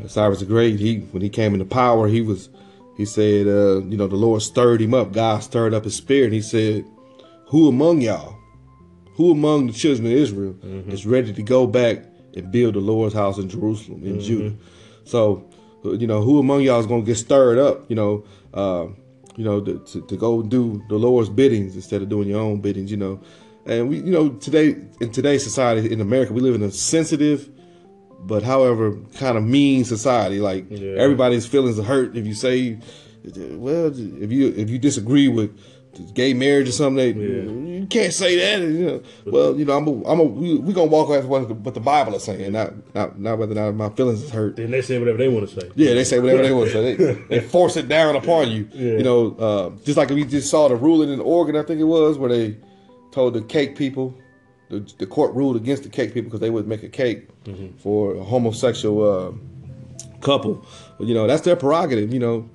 Cyrus 0.07 0.39
the 0.39 0.45
Great. 0.45 0.79
He 0.79 0.99
when 1.12 1.21
he 1.21 1.29
came 1.29 1.53
into 1.53 1.65
power, 1.65 2.07
he 2.07 2.21
was. 2.21 2.49
He 2.97 3.05
said, 3.05 3.47
uh, 3.47 3.81
you 3.86 3.97
know, 3.97 4.05
the 4.05 4.15
Lord 4.15 4.41
stirred 4.41 4.81
him 4.81 4.93
up. 4.93 5.12
God 5.12 5.41
stirred 5.41 5.73
up 5.73 5.86
his 5.86 5.95
spirit. 5.95 6.25
And 6.25 6.34
he 6.34 6.41
said, 6.41 6.86
"Who 7.47 7.67
among 7.67 8.01
y'all, 8.01 8.36
who 9.15 9.31
among 9.31 9.67
the 9.67 9.73
children 9.73 10.05
of 10.05 10.12
Israel 10.13 10.55
is 10.88 11.05
ready 11.05 11.34
to 11.34 11.41
go 11.41 11.65
back 11.65 12.03
and 12.36 12.51
build 12.51 12.75
the 12.75 12.79
Lord's 12.79 13.15
house 13.15 13.38
in 13.38 13.49
Jerusalem 13.49 14.03
in 14.05 14.19
Judah?" 14.19 14.55
So, 15.03 15.49
you 15.83 16.07
know, 16.07 16.21
who 16.21 16.39
among 16.39 16.61
y'all 16.61 16.79
is 16.79 16.85
going 16.87 17.01
to 17.01 17.05
get 17.05 17.17
stirred 17.17 17.57
up? 17.57 17.89
You 17.89 17.95
know, 17.95 18.23
uh, 18.53 18.87
you 19.37 19.43
know, 19.43 19.61
to, 19.61 19.79
to, 19.79 20.01
to 20.07 20.17
go 20.17 20.41
do 20.41 20.83
the 20.89 20.95
Lord's 20.95 21.29
biddings 21.29 21.75
instead 21.75 22.01
of 22.01 22.09
doing 22.09 22.27
your 22.27 22.41
own 22.41 22.61
biddings. 22.61 22.91
You 22.91 22.97
know, 22.97 23.19
and 23.65 23.89
we, 23.89 23.97
you 23.97 24.11
know, 24.11 24.29
today 24.29 24.75
in 24.99 25.11
today's 25.11 25.43
society 25.43 25.91
in 25.91 26.01
America, 26.01 26.33
we 26.33 26.41
live 26.41 26.55
in 26.55 26.63
a 26.63 26.71
sensitive, 26.71 27.49
but 28.19 28.43
however, 28.43 28.97
kind 29.15 29.37
of 29.37 29.43
mean 29.43 29.83
society. 29.85 30.39
Like 30.39 30.65
Yeah. 30.69 30.93
everybody's 30.97 31.45
feelings 31.47 31.79
are 31.79 31.83
hurt 31.83 32.15
if 32.15 32.25
you 32.27 32.33
say, 32.33 32.77
well, 33.51 33.87
if 33.87 34.31
you 34.31 34.47
if 34.55 34.69
you 34.69 34.77
disagree 34.79 35.27
with 35.27 35.51
gay 36.13 36.34
marriage 36.34 36.69
or 36.69 36.71
something, 36.71 36.95
they, 36.95 37.80
you 37.82 37.88
can't 37.89 38.13
say 38.13 38.36
that. 38.38 38.62
You 38.67 38.86
know, 38.86 39.04
well, 39.25 39.58
you 39.58 39.65
know, 39.65 39.77
I'm 39.77 39.88
a, 39.88 40.08
I'm 40.08 40.19
a, 40.19 40.23
we, 40.23 40.56
we 40.58 40.73
gonna 40.73 40.89
walk 40.89 41.10
after 41.10 41.27
what 41.27 41.47
the, 41.47 41.54
what 41.54 41.73
the 41.73 41.80
Bible 41.80 42.15
is 42.15 42.23
saying, 42.23 42.51
not 42.51 42.73
not 42.95 43.19
not 43.19 43.38
whether 43.38 43.51
or 43.54 43.56
not 43.56 43.71
my 43.75 43.89
feelings 43.89 44.21
is 44.23 44.30
hurt. 44.30 44.56
then 44.56 44.71
they 44.71 44.82
say 44.82 44.99
whatever 44.99 45.17
they 45.17 45.28
want 45.28 45.49
to 45.49 45.59
say. 45.61 45.70
Yeah, 45.76 45.93
they 45.93 46.03
say 46.03 46.20
whatever 46.20 46.43
they 46.43 46.51
want 46.53 46.68
to 46.70 46.74
say. 46.74 46.95
They, 46.95 47.13
they 47.30 47.39
force 47.41 47.78
it 47.78 47.88
down 47.88 48.15
upon 48.15 48.51
you. 48.51 48.70
Yeah. 48.74 48.97
You 48.97 49.03
know, 49.03 49.36
uh, 49.38 49.70
just 49.84 49.97
like 49.97 50.09
we 50.09 50.24
just 50.26 50.49
saw 50.49 50.68
the 50.68 50.76
ruling 50.76 51.11
in 51.11 51.20
Oregon, 51.20 51.55
I 51.55 51.63
think 51.63 51.80
it 51.80 51.86
was, 51.86 52.18
where 52.18 52.30
they 52.30 52.57
told 53.11 53.34
the 53.34 53.41
cake 53.41 53.76
people, 53.76 54.13
the, 54.70 54.80
the 54.99 55.05
court 55.05 55.34
ruled 55.36 55.55
against 55.57 55.84
the 55.84 55.89
cake 55.89 56.13
people 56.13 56.30
because 56.30 56.39
they 56.39 56.49
would 56.49 56.68
make 56.68 56.84
a 56.84 56.89
cake 56.89 57.28
Mm-hmm. 57.45 57.76
for 57.80 58.13
a 58.18 58.24
homosexual 58.24 59.01
uh, 59.30 59.32
couple. 60.22 60.65
You 60.99 61.13
know, 61.13 61.28
that's 61.28 61.41
their 61.41 61.55
prerogative. 61.55 62.13
You 62.13 62.19
know, 62.19 62.49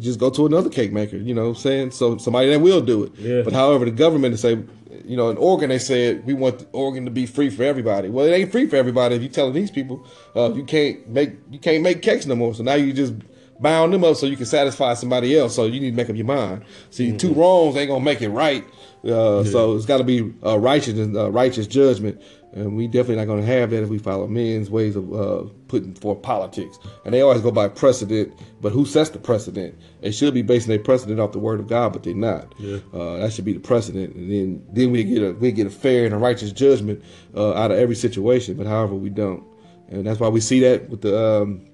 just 0.00 0.18
go 0.18 0.30
to 0.30 0.46
another 0.46 0.70
cake 0.70 0.92
maker. 0.92 1.16
You 1.16 1.34
know, 1.34 1.42
what 1.42 1.48
I'm 1.48 1.54
saying 1.56 1.90
so 1.92 2.18
somebody 2.18 2.50
that 2.50 2.60
will 2.60 2.80
do 2.80 3.04
it. 3.04 3.12
Yeah. 3.16 3.42
But 3.42 3.52
however, 3.52 3.84
the 3.84 3.90
government 3.90 4.34
to 4.34 4.38
say, 4.38 4.62
you 5.04 5.16
know, 5.16 5.30
in 5.30 5.36
Oregon 5.36 5.68
they 5.70 5.78
said 5.78 6.24
we 6.26 6.34
want 6.34 6.66
Oregon 6.72 7.04
to 7.04 7.10
be 7.10 7.26
free 7.26 7.50
for 7.50 7.62
everybody. 7.62 8.08
Well, 8.08 8.26
it 8.26 8.32
ain't 8.32 8.52
free 8.52 8.66
for 8.66 8.76
everybody 8.76 9.14
if 9.14 9.22
you 9.22 9.28
telling 9.28 9.52
these 9.52 9.70
people 9.70 10.06
uh, 10.36 10.52
you 10.54 10.64
can't 10.64 11.08
make 11.08 11.32
you 11.50 11.58
can't 11.58 11.82
make 11.82 12.02
cakes 12.02 12.26
no 12.26 12.34
more. 12.34 12.54
So 12.54 12.62
now 12.62 12.74
you 12.74 12.92
just 12.92 13.14
bound 13.60 13.92
them 13.92 14.02
up 14.04 14.16
so 14.16 14.26
you 14.26 14.36
can 14.36 14.46
satisfy 14.46 14.94
somebody 14.94 15.38
else. 15.38 15.54
So 15.54 15.66
you 15.66 15.80
need 15.80 15.90
to 15.92 15.96
make 15.96 16.10
up 16.10 16.16
your 16.16 16.26
mind. 16.26 16.64
See, 16.90 17.16
two 17.16 17.32
wrongs 17.32 17.76
ain't 17.76 17.88
gonna 17.88 18.04
make 18.04 18.20
it 18.20 18.30
right. 18.30 18.64
Uh, 19.04 19.44
So 19.44 19.76
it's 19.76 19.86
got 19.86 19.98
to 19.98 20.04
be 20.04 20.32
uh, 20.44 20.58
righteous 20.58 20.98
and 20.98 21.16
righteous 21.34 21.66
judgment. 21.66 22.20
And 22.52 22.76
we 22.76 22.86
definitely 22.86 23.24
not 23.24 23.34
to 23.34 23.46
have 23.46 23.70
that 23.70 23.82
if 23.82 23.88
we 23.88 23.98
follow 23.98 24.26
men's 24.26 24.68
ways 24.68 24.94
of 24.94 25.12
uh, 25.12 25.44
putting 25.72 25.94
for 25.94 26.14
politics. 26.14 26.78
And 27.06 27.14
they 27.14 27.22
always 27.22 27.40
go 27.40 27.50
by 27.50 27.66
precedent, 27.66 28.38
but 28.60 28.72
who 28.72 28.84
sets 28.84 29.08
the 29.08 29.18
precedent? 29.18 29.74
They 30.02 30.12
should 30.12 30.34
be 30.34 30.42
basing 30.42 30.68
their 30.68 30.78
precedent 30.78 31.18
off 31.18 31.32
the 31.32 31.38
word 31.38 31.60
of 31.60 31.66
God, 31.66 31.94
but 31.94 32.02
they're 32.02 32.14
not. 32.14 32.54
Yeah. 32.58 32.76
Uh, 32.92 33.16
that 33.16 33.32
should 33.32 33.46
be 33.46 33.54
the 33.54 33.58
precedent, 33.58 34.14
and 34.14 34.30
then 34.30 34.62
then 34.70 34.92
we 34.92 35.02
get 35.02 35.22
a 35.22 35.32
we 35.32 35.50
get 35.50 35.66
a 35.66 35.70
fair 35.70 36.04
and 36.04 36.12
a 36.12 36.18
righteous 36.18 36.52
judgment 36.52 37.02
uh, 37.34 37.54
out 37.54 37.70
of 37.70 37.78
every 37.78 37.94
situation. 37.94 38.54
But 38.54 38.66
however, 38.66 38.94
we 38.94 39.08
don't, 39.08 39.42
and 39.88 40.06
that's 40.06 40.20
why 40.20 40.28
we 40.28 40.40
see 40.40 40.60
that 40.60 40.90
with 40.90 41.00
the 41.00 41.18
um, 41.18 41.66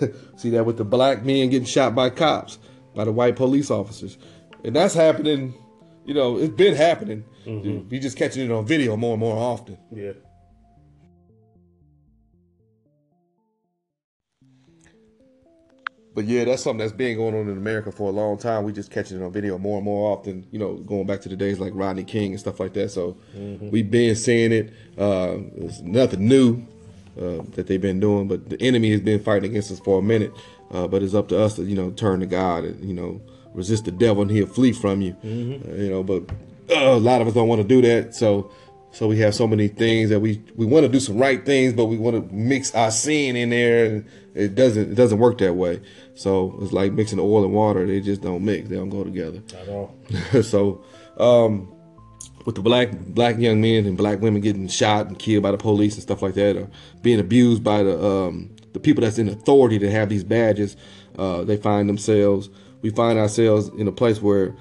see 0.36 0.50
that 0.50 0.64
with 0.64 0.76
the 0.76 0.84
black 0.84 1.24
men 1.24 1.50
getting 1.50 1.66
shot 1.66 1.92
by 1.92 2.08
cops 2.08 2.58
by 2.94 3.02
the 3.02 3.10
white 3.10 3.34
police 3.34 3.68
officers, 3.68 4.16
and 4.64 4.76
that's 4.76 4.94
happening. 4.94 5.54
You 6.04 6.14
know, 6.14 6.38
it's 6.38 6.54
been 6.54 6.76
happening. 6.76 7.24
We 7.90 7.98
just 7.98 8.16
catching 8.16 8.44
it 8.48 8.52
on 8.52 8.64
video 8.64 8.96
more 8.96 9.14
and 9.14 9.20
more 9.20 9.36
often. 9.36 9.76
Yeah. 9.90 10.12
But 16.14 16.24
yeah, 16.24 16.44
that's 16.44 16.62
something 16.62 16.78
that's 16.78 16.92
been 16.92 17.16
going 17.16 17.34
on 17.34 17.48
in 17.48 17.56
America 17.56 17.90
for 17.90 18.08
a 18.08 18.12
long 18.12 18.36
time. 18.38 18.64
We 18.64 18.72
just 18.72 18.90
catching 18.90 19.20
it 19.20 19.24
on 19.24 19.32
video 19.32 19.58
more 19.58 19.76
and 19.76 19.84
more 19.84 20.12
often. 20.16 20.46
You 20.50 20.58
know, 20.58 20.74
going 20.76 21.06
back 21.06 21.20
to 21.22 21.28
the 21.28 21.36
days 21.36 21.58
like 21.58 21.72
Rodney 21.74 22.04
King 22.04 22.32
and 22.32 22.40
stuff 22.40 22.60
like 22.60 22.74
that. 22.74 22.90
So 22.90 23.16
we've 23.70 23.90
been 23.90 24.14
seeing 24.14 24.52
it. 24.52 24.72
Uh, 24.98 25.38
it's 25.56 25.80
nothing 25.80 26.28
new 26.28 26.66
uh, 27.18 27.42
that 27.54 27.66
they've 27.66 27.80
been 27.80 28.00
doing, 28.00 28.28
but 28.28 28.50
the 28.50 28.60
enemy 28.60 28.90
has 28.90 29.00
been 29.00 29.22
fighting 29.22 29.50
against 29.50 29.70
us 29.70 29.80
for 29.80 29.98
a 29.98 30.02
minute. 30.02 30.32
Uh, 30.70 30.86
but 30.86 31.02
it's 31.02 31.14
up 31.14 31.28
to 31.28 31.38
us 31.38 31.56
to 31.56 31.62
you 31.64 31.76
know 31.76 31.90
turn 31.90 32.20
to 32.20 32.26
God 32.26 32.64
and 32.64 32.82
you 32.84 32.94
know 32.94 33.20
resist 33.54 33.84
the 33.84 33.90
devil 33.90 34.22
and 34.22 34.30
he'll 34.30 34.46
flee 34.46 34.72
from 34.72 35.00
you. 35.02 35.16
Uh, 35.22 35.74
you 35.74 35.90
know, 35.90 36.02
but 36.02 36.22
uh, 36.70 36.92
a 36.92 36.98
lot 36.98 37.20
of 37.20 37.26
us 37.28 37.34
don't 37.34 37.48
want 37.48 37.60
to 37.60 37.68
do 37.68 37.82
that. 37.82 38.14
So 38.14 38.50
so 38.92 39.08
we 39.08 39.18
have 39.20 39.34
so 39.34 39.46
many 39.46 39.68
things 39.68 40.10
that 40.10 40.20
we 40.20 40.42
we 40.54 40.66
want 40.66 40.84
to 40.84 40.92
do 40.92 41.00
some 41.00 41.16
right 41.16 41.44
things, 41.44 41.72
but 41.72 41.86
we 41.86 41.96
want 41.96 42.16
to 42.16 42.34
mix 42.34 42.74
our 42.74 42.90
sin 42.90 43.36
in 43.36 43.50
there, 43.50 43.86
and 43.86 44.04
it 44.34 44.54
doesn't 44.54 44.92
it 44.92 44.94
doesn't 44.94 45.18
work 45.18 45.38
that 45.38 45.54
way. 45.54 45.80
So 46.14 46.58
it's 46.62 46.72
like 46.72 46.92
mixing 46.92 47.18
oil 47.18 47.44
and 47.44 47.52
water; 47.52 47.86
they 47.86 48.00
just 48.00 48.22
don't 48.22 48.44
mix; 48.44 48.68
they 48.68 48.76
don't 48.76 48.88
go 48.88 49.04
together. 49.04 49.42
At 49.60 49.68
all. 49.68 49.94
so, 50.42 50.84
um, 51.18 51.72
with 52.44 52.54
the 52.54 52.62
black 52.62 52.92
black 52.92 53.38
young 53.38 53.60
men 53.60 53.86
and 53.86 53.96
black 53.96 54.20
women 54.20 54.40
getting 54.40 54.68
shot 54.68 55.06
and 55.06 55.18
killed 55.18 55.42
by 55.42 55.50
the 55.50 55.58
police 55.58 55.94
and 55.94 56.02
stuff 56.02 56.22
like 56.22 56.34
that, 56.34 56.56
or 56.56 56.68
being 57.02 57.20
abused 57.20 57.62
by 57.62 57.82
the 57.82 58.04
um, 58.04 58.50
the 58.72 58.80
people 58.80 59.02
that's 59.02 59.18
in 59.18 59.28
authority 59.28 59.78
that 59.78 59.90
have 59.90 60.08
these 60.08 60.24
badges, 60.24 60.76
uh, 61.18 61.42
they 61.44 61.56
find 61.56 61.88
themselves. 61.88 62.48
We 62.80 62.90
find 62.90 63.18
ourselves 63.18 63.68
in 63.78 63.86
a 63.86 63.92
place 63.92 64.20
where 64.20 64.56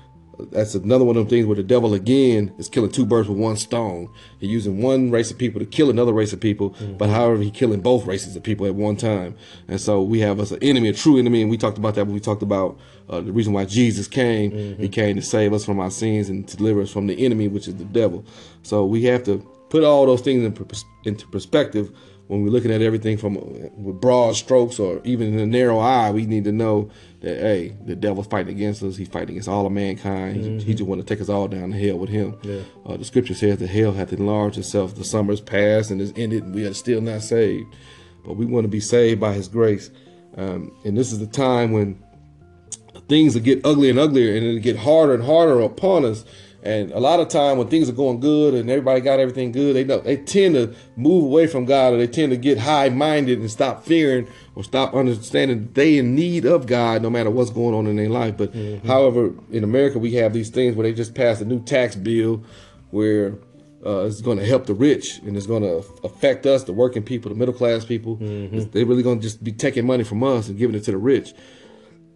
that's 0.51 0.75
another 0.75 1.03
one 1.03 1.15
of 1.17 1.23
them 1.23 1.29
things 1.29 1.45
where 1.45 1.55
the 1.55 1.63
devil 1.63 1.93
again 1.93 2.53
is 2.57 2.69
killing 2.69 2.91
two 2.91 3.05
birds 3.05 3.27
with 3.27 3.37
one 3.37 3.57
stone. 3.57 4.09
He's 4.39 4.49
using 4.49 4.81
one 4.81 5.11
race 5.11 5.31
of 5.31 5.37
people 5.37 5.59
to 5.59 5.65
kill 5.65 5.89
another 5.89 6.13
race 6.13 6.33
of 6.33 6.39
people, 6.39 6.75
but 6.97 7.09
however, 7.09 7.41
he's 7.41 7.51
killing 7.51 7.81
both 7.81 8.05
races 8.05 8.35
of 8.35 8.43
people 8.43 8.65
at 8.65 8.75
one 8.75 8.95
time. 8.95 9.35
And 9.67 9.79
so 9.79 10.01
we 10.01 10.19
have 10.21 10.39
us 10.39 10.51
an 10.51 10.59
enemy, 10.61 10.89
a 10.89 10.93
true 10.93 11.17
enemy, 11.17 11.41
and 11.41 11.49
we 11.51 11.57
talked 11.57 11.77
about 11.77 11.95
that 11.95 12.05
when 12.05 12.13
we 12.13 12.19
talked 12.19 12.43
about 12.43 12.79
uh, 13.09 13.21
the 13.21 13.31
reason 13.31 13.53
why 13.53 13.65
Jesus 13.65 14.07
came. 14.07 14.51
He 14.77 14.89
came 14.89 15.15
to 15.15 15.21
save 15.21 15.53
us 15.53 15.65
from 15.65 15.79
our 15.79 15.91
sins 15.91 16.29
and 16.29 16.47
to 16.47 16.57
deliver 16.57 16.81
us 16.81 16.91
from 16.91 17.07
the 17.07 17.25
enemy, 17.25 17.47
which 17.47 17.67
is 17.67 17.75
the 17.75 17.85
devil. 17.85 18.25
So 18.63 18.85
we 18.85 19.03
have 19.05 19.23
to 19.23 19.39
put 19.69 19.83
all 19.83 20.05
those 20.05 20.21
things 20.21 20.43
in, 20.43 20.67
into 21.05 21.27
perspective 21.27 21.91
when 22.31 22.43
we're 22.43 22.49
looking 22.49 22.71
at 22.71 22.81
everything 22.81 23.17
from 23.17 23.35
uh, 23.35 23.41
with 23.75 23.99
broad 23.99 24.37
strokes 24.37 24.79
or 24.79 25.01
even 25.03 25.33
in 25.33 25.39
a 25.39 25.45
narrow 25.45 25.79
eye, 25.79 26.11
we 26.11 26.25
need 26.25 26.45
to 26.45 26.53
know 26.53 26.89
that 27.19 27.35
hey, 27.41 27.75
the 27.85 27.93
devil's 27.93 28.27
fighting 28.27 28.55
against 28.55 28.81
us. 28.83 28.95
He's 28.95 29.09
fighting 29.09 29.31
against 29.31 29.49
all 29.49 29.65
of 29.65 29.73
mankind. 29.73 30.37
He, 30.37 30.67
he 30.67 30.73
just 30.73 30.87
want 30.87 31.01
to 31.01 31.05
take 31.05 31.19
us 31.19 31.27
all 31.27 31.49
down 31.49 31.71
to 31.71 31.77
hell 31.77 31.97
with 31.97 32.09
him. 32.09 32.39
Yeah. 32.43 32.61
Uh, 32.85 32.95
the 32.95 33.03
scripture 33.03 33.33
says 33.33 33.57
that 33.57 33.67
hell 33.67 33.91
hath 33.91 34.13
enlarged 34.13 34.57
itself. 34.57 34.95
The 34.95 35.03
summer's 35.03 35.41
past 35.41 35.91
and 35.91 35.99
is 35.99 36.13
ended, 36.15 36.43
and 36.43 36.55
we 36.55 36.65
are 36.65 36.73
still 36.73 37.01
not 37.01 37.21
saved. 37.21 37.67
But 38.25 38.37
we 38.37 38.45
want 38.45 38.63
to 38.63 38.69
be 38.69 38.79
saved 38.79 39.19
by 39.19 39.33
His 39.33 39.49
grace. 39.49 39.91
Um, 40.37 40.71
and 40.85 40.97
this 40.97 41.11
is 41.11 41.19
the 41.19 41.27
time 41.27 41.73
when 41.73 42.01
things 43.09 43.35
will 43.35 43.41
get 43.41 43.65
uglier 43.65 43.89
and 43.89 43.99
uglier, 43.99 44.37
and 44.37 44.45
it'll 44.45 44.61
get 44.61 44.77
harder 44.77 45.15
and 45.15 45.23
harder 45.23 45.59
upon 45.59 46.05
us. 46.05 46.23
And 46.63 46.91
a 46.91 46.99
lot 46.99 47.19
of 47.19 47.27
time 47.27 47.57
when 47.57 47.69
things 47.69 47.89
are 47.89 47.93
going 47.93 48.19
good 48.19 48.53
and 48.53 48.69
everybody 48.69 49.01
got 49.01 49.19
everything 49.19 49.51
good, 49.51 49.75
they 49.75 49.83
know 49.83 49.99
they 49.99 50.17
tend 50.17 50.53
to 50.55 50.75
move 50.95 51.23
away 51.23 51.47
from 51.47 51.65
God 51.65 51.93
or 51.93 51.97
they 51.97 52.05
tend 52.07 52.31
to 52.31 52.37
get 52.37 52.59
high 52.59 52.89
minded 52.89 53.39
and 53.39 53.49
stop 53.49 53.83
fearing 53.83 54.27
or 54.53 54.63
stop 54.63 54.93
understanding 54.93 55.69
they 55.73 55.97
in 55.97 56.13
need 56.13 56.45
of 56.45 56.67
God 56.67 57.01
no 57.01 57.09
matter 57.09 57.31
what's 57.31 57.49
going 57.49 57.73
on 57.73 57.87
in 57.87 57.95
their 57.95 58.09
life. 58.09 58.37
But 58.37 58.53
however, 58.85 59.33
in 59.51 59.63
America 59.63 59.97
we 59.97 60.13
have 60.15 60.33
these 60.33 60.49
things 60.49 60.75
where 60.75 60.83
they 60.83 60.93
just 60.93 61.15
passed 61.15 61.41
a 61.41 61.45
new 61.45 61.63
tax 61.63 61.95
bill 61.95 62.43
where 62.91 63.33
uh, 63.83 64.05
it's 64.05 64.21
going 64.21 64.37
to 64.37 64.45
help 64.45 64.67
the 64.67 64.75
rich 64.75 65.17
and 65.25 65.35
it's 65.35 65.47
going 65.47 65.63
to 65.63 65.83
affect 66.03 66.45
us, 66.45 66.65
the 66.65 66.73
working 66.73 67.01
people, 67.01 67.29
the 67.29 67.35
middle 67.35 67.53
class 67.55 67.83
people. 67.83 68.17
They're 68.17 68.85
really 68.85 69.01
going 69.01 69.19
to 69.19 69.23
just 69.23 69.43
be 69.43 69.51
taking 69.51 69.87
money 69.87 70.03
from 70.03 70.23
us 70.23 70.47
and 70.47 70.59
giving 70.59 70.75
it 70.75 70.83
to 70.83 70.91
the 70.91 70.97
rich. 70.97 71.33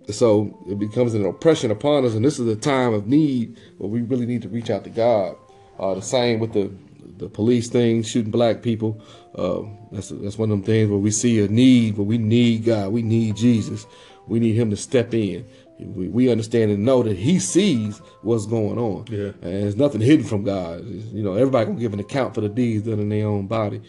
So 0.10 0.58
it 0.70 0.78
becomes 0.78 1.14
an 1.14 1.26
oppression 1.26 1.72
upon 1.72 2.06
us, 2.06 2.14
and 2.14 2.24
this 2.24 2.40
is 2.40 2.48
a 2.48 2.56
time 2.56 2.94
of 2.94 3.08
need 3.08 3.58
where 3.78 3.90
we 3.90 4.02
really 4.02 4.26
need 4.26 4.42
to 4.44 4.50
reach 4.50 4.70
out 4.70 4.84
to 4.84 4.90
God. 4.90 5.36
Uh, 5.80 5.96
the 5.96 6.02
same 6.02 6.40
with 6.40 6.54
the 6.54 6.72
the 7.18 7.30
police 7.30 7.70
thing, 7.70 8.04
shooting 8.04 8.32
black 8.32 8.62
people. 8.62 9.02
Uh, 9.36 9.62
that's 9.92 10.10
that's 10.10 10.38
one 10.38 10.52
of 10.52 10.58
them 10.58 10.64
things 10.66 10.90
where 10.90 11.00
we 11.00 11.12
see 11.12 11.40
a 11.44 11.48
need, 11.48 11.96
but 11.98 12.04
we 12.04 12.18
need 12.18 12.66
God. 12.66 12.92
We 12.92 13.02
need 13.02 13.36
Jesus. 13.36 13.86
We 14.28 14.40
need 14.40 14.54
Him 14.56 14.70
to 14.72 14.76
step 14.78 15.14
in. 15.14 15.46
We, 15.80 16.08
we 16.08 16.30
understand 16.32 16.72
and 16.72 16.86
know 16.86 17.04
that 17.04 17.18
He 17.18 17.38
sees 17.40 17.98
what's 18.22 18.46
going 18.46 18.78
on, 18.78 19.06
Yeah. 19.10 19.32
and 19.42 19.64
there's 19.64 19.76
nothing 19.76 20.02
hidden 20.02 20.26
from 20.26 20.44
God. 20.44 20.80
It's- 20.88 21.12
you 21.14 21.22
know, 21.24 21.34
everybody 21.34 21.66
gonna 21.66 21.80
give 21.80 21.94
an 21.94 22.00
account 22.00 22.34
for 22.34 22.42
the 22.42 22.50
deeds 22.50 22.86
done 22.86 23.00
in 23.00 23.10
their 23.10 23.28
own 23.28 23.48
body. 23.48 23.82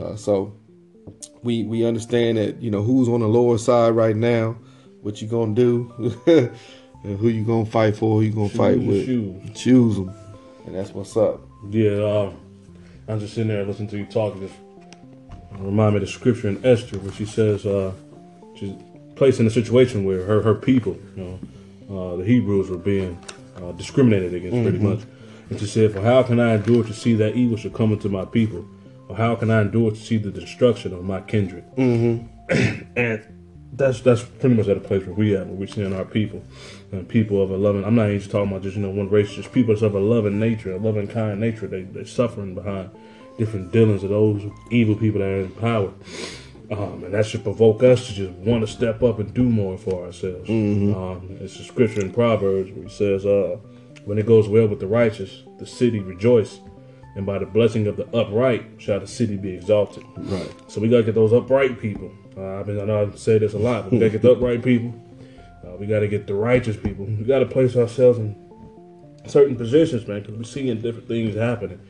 Uh, 0.00 0.16
so 0.16 0.52
we 1.42 1.62
we 1.64 1.84
understand 1.84 2.38
that 2.38 2.60
you 2.62 2.70
know 2.70 2.82
who's 2.82 3.08
on 3.08 3.20
the 3.20 3.28
lower 3.28 3.58
side 3.58 3.90
right 3.94 4.16
now, 4.16 4.56
what 5.08 5.22
you 5.22 5.26
gonna 5.26 5.54
do, 5.54 5.90
and 7.02 7.18
who 7.18 7.28
you 7.28 7.42
gonna 7.42 7.64
fight 7.64 7.96
for, 7.96 8.20
who 8.20 8.26
you 8.26 8.30
gonna 8.30 8.50
fight 8.50 8.78
with, 8.78 9.06
shoes. 9.06 9.42
choose 9.54 9.96
them, 9.96 10.14
and 10.66 10.74
that's 10.74 10.90
what's 10.90 11.16
up. 11.16 11.40
Yeah, 11.70 11.92
uh, 11.92 12.32
I'm 13.08 13.18
just 13.18 13.32
sitting 13.32 13.48
there 13.48 13.64
listening 13.64 13.88
to 13.88 13.96
you 13.96 14.04
talk. 14.04 14.36
It 14.36 14.40
just 14.40 14.54
remind 15.52 15.94
me 15.94 16.02
of 16.02 16.06
the 16.06 16.12
scripture 16.12 16.48
in 16.48 16.62
Esther 16.62 16.98
where 16.98 17.12
she 17.14 17.24
says 17.24 17.64
uh, 17.64 17.94
she's 18.54 18.74
placed 19.16 19.40
in 19.40 19.46
a 19.46 19.50
situation 19.50 20.04
where 20.04 20.26
her 20.26 20.42
her 20.42 20.54
people, 20.54 20.98
you 21.16 21.40
know, 21.88 22.12
uh, 22.12 22.16
the 22.16 22.24
Hebrews 22.24 22.68
were 22.68 22.76
being 22.76 23.18
uh, 23.56 23.72
discriminated 23.72 24.34
against 24.34 24.62
pretty 24.62 24.78
much. 24.78 25.00
And 25.48 25.58
she 25.58 25.64
said, 25.64 25.94
"For 25.94 26.02
how 26.02 26.22
can 26.22 26.38
I 26.38 26.56
endure 26.56 26.84
to 26.84 26.92
see 26.92 27.14
that 27.14 27.34
evil 27.34 27.56
should 27.56 27.72
come 27.72 27.94
into 27.94 28.10
my 28.10 28.26
people? 28.26 28.68
Or 29.08 29.16
how 29.16 29.36
can 29.36 29.50
I 29.50 29.62
endure 29.62 29.92
to 29.92 29.96
see 29.96 30.18
the 30.18 30.30
destruction 30.30 30.92
of 30.92 31.02
my 31.02 31.22
kindred?" 31.22 31.64
Mm-hmm. 31.76 32.26
and 32.96 33.37
that's 33.72 34.00
that's 34.00 34.22
pretty 34.22 34.54
much 34.54 34.68
at 34.68 34.76
a 34.76 34.80
place 34.80 35.04
where 35.04 35.14
we 35.14 35.36
at, 35.36 35.46
where 35.46 35.54
we're 35.54 35.66
seeing 35.66 35.94
our 35.94 36.04
people 36.04 36.42
and 36.92 37.08
people 37.08 37.42
of 37.42 37.50
a 37.50 37.56
loving. 37.56 37.84
I'm 37.84 37.94
not 37.94 38.06
even 38.06 38.18
just 38.18 38.30
talking 38.30 38.50
about 38.50 38.62
just 38.62 38.76
you 38.76 38.82
know 38.82 38.90
one 38.90 39.08
race, 39.08 39.32
just 39.32 39.52
people 39.52 39.74
of 39.74 39.94
a 39.94 40.00
loving 40.00 40.38
nature, 40.38 40.72
a 40.72 40.78
loving 40.78 41.08
kind 41.08 41.40
nature. 41.40 41.66
They 41.66 41.82
they're 41.82 42.06
suffering 42.06 42.54
behind 42.54 42.90
different 43.36 43.72
dealings 43.72 44.02
of 44.02 44.10
those 44.10 44.42
evil 44.70 44.96
people 44.96 45.20
that 45.20 45.28
are 45.28 45.40
in 45.40 45.50
power. 45.52 45.92
Um, 46.70 47.04
and 47.04 47.14
that 47.14 47.24
should 47.24 47.44
provoke 47.44 47.82
us 47.82 48.08
to 48.08 48.12
just 48.12 48.32
want 48.40 48.60
to 48.60 48.66
step 48.66 49.02
up 49.02 49.18
and 49.20 49.32
do 49.32 49.44
more 49.44 49.78
for 49.78 50.04
ourselves. 50.04 50.50
Um, 50.94 51.38
it's 51.40 51.58
a 51.58 51.64
scripture 51.64 52.00
in 52.02 52.12
Proverbs 52.12 52.70
where 52.72 52.84
it 52.86 52.90
says, 52.90 53.24
uh, 53.24 53.56
"When 54.04 54.18
it 54.18 54.26
goes 54.26 54.48
well 54.48 54.66
with 54.66 54.80
the 54.80 54.86
righteous, 54.86 55.44
the 55.58 55.66
city 55.66 56.00
rejoice, 56.00 56.60
and 57.16 57.24
by 57.24 57.38
the 57.38 57.46
blessing 57.46 57.86
of 57.86 57.96
the 57.96 58.06
upright 58.14 58.64
shall 58.78 59.00
the 59.00 59.06
city 59.06 59.36
be 59.38 59.54
exalted." 59.54 60.04
Right. 60.18 60.52
So 60.66 60.80
we 60.80 60.88
gotta 60.88 61.04
get 61.04 61.14
those 61.14 61.32
upright 61.32 61.80
people. 61.80 62.10
Uh, 62.38 62.60
I 62.60 62.62
mean, 62.62 62.80
I 62.80 62.84
know 62.84 63.10
I 63.12 63.16
say 63.16 63.38
this 63.38 63.54
a 63.54 63.58
lot, 63.58 63.84
but 63.84 63.92
we 63.92 63.98
gotta 63.98 64.10
get 64.10 64.22
the 64.22 64.32
upright 64.32 64.62
people. 64.62 64.94
Uh, 65.66 65.76
we 65.76 65.86
gotta 65.86 66.06
get 66.06 66.26
the 66.26 66.34
righteous 66.34 66.76
people. 66.76 67.04
We 67.04 67.24
gotta 67.24 67.46
place 67.46 67.76
ourselves 67.76 68.18
in 68.18 68.36
certain 69.26 69.56
positions, 69.56 70.06
man, 70.06 70.20
because 70.20 70.36
we're 70.36 70.44
seeing 70.44 70.80
different 70.80 71.08
things 71.08 71.34
happening 71.34 71.80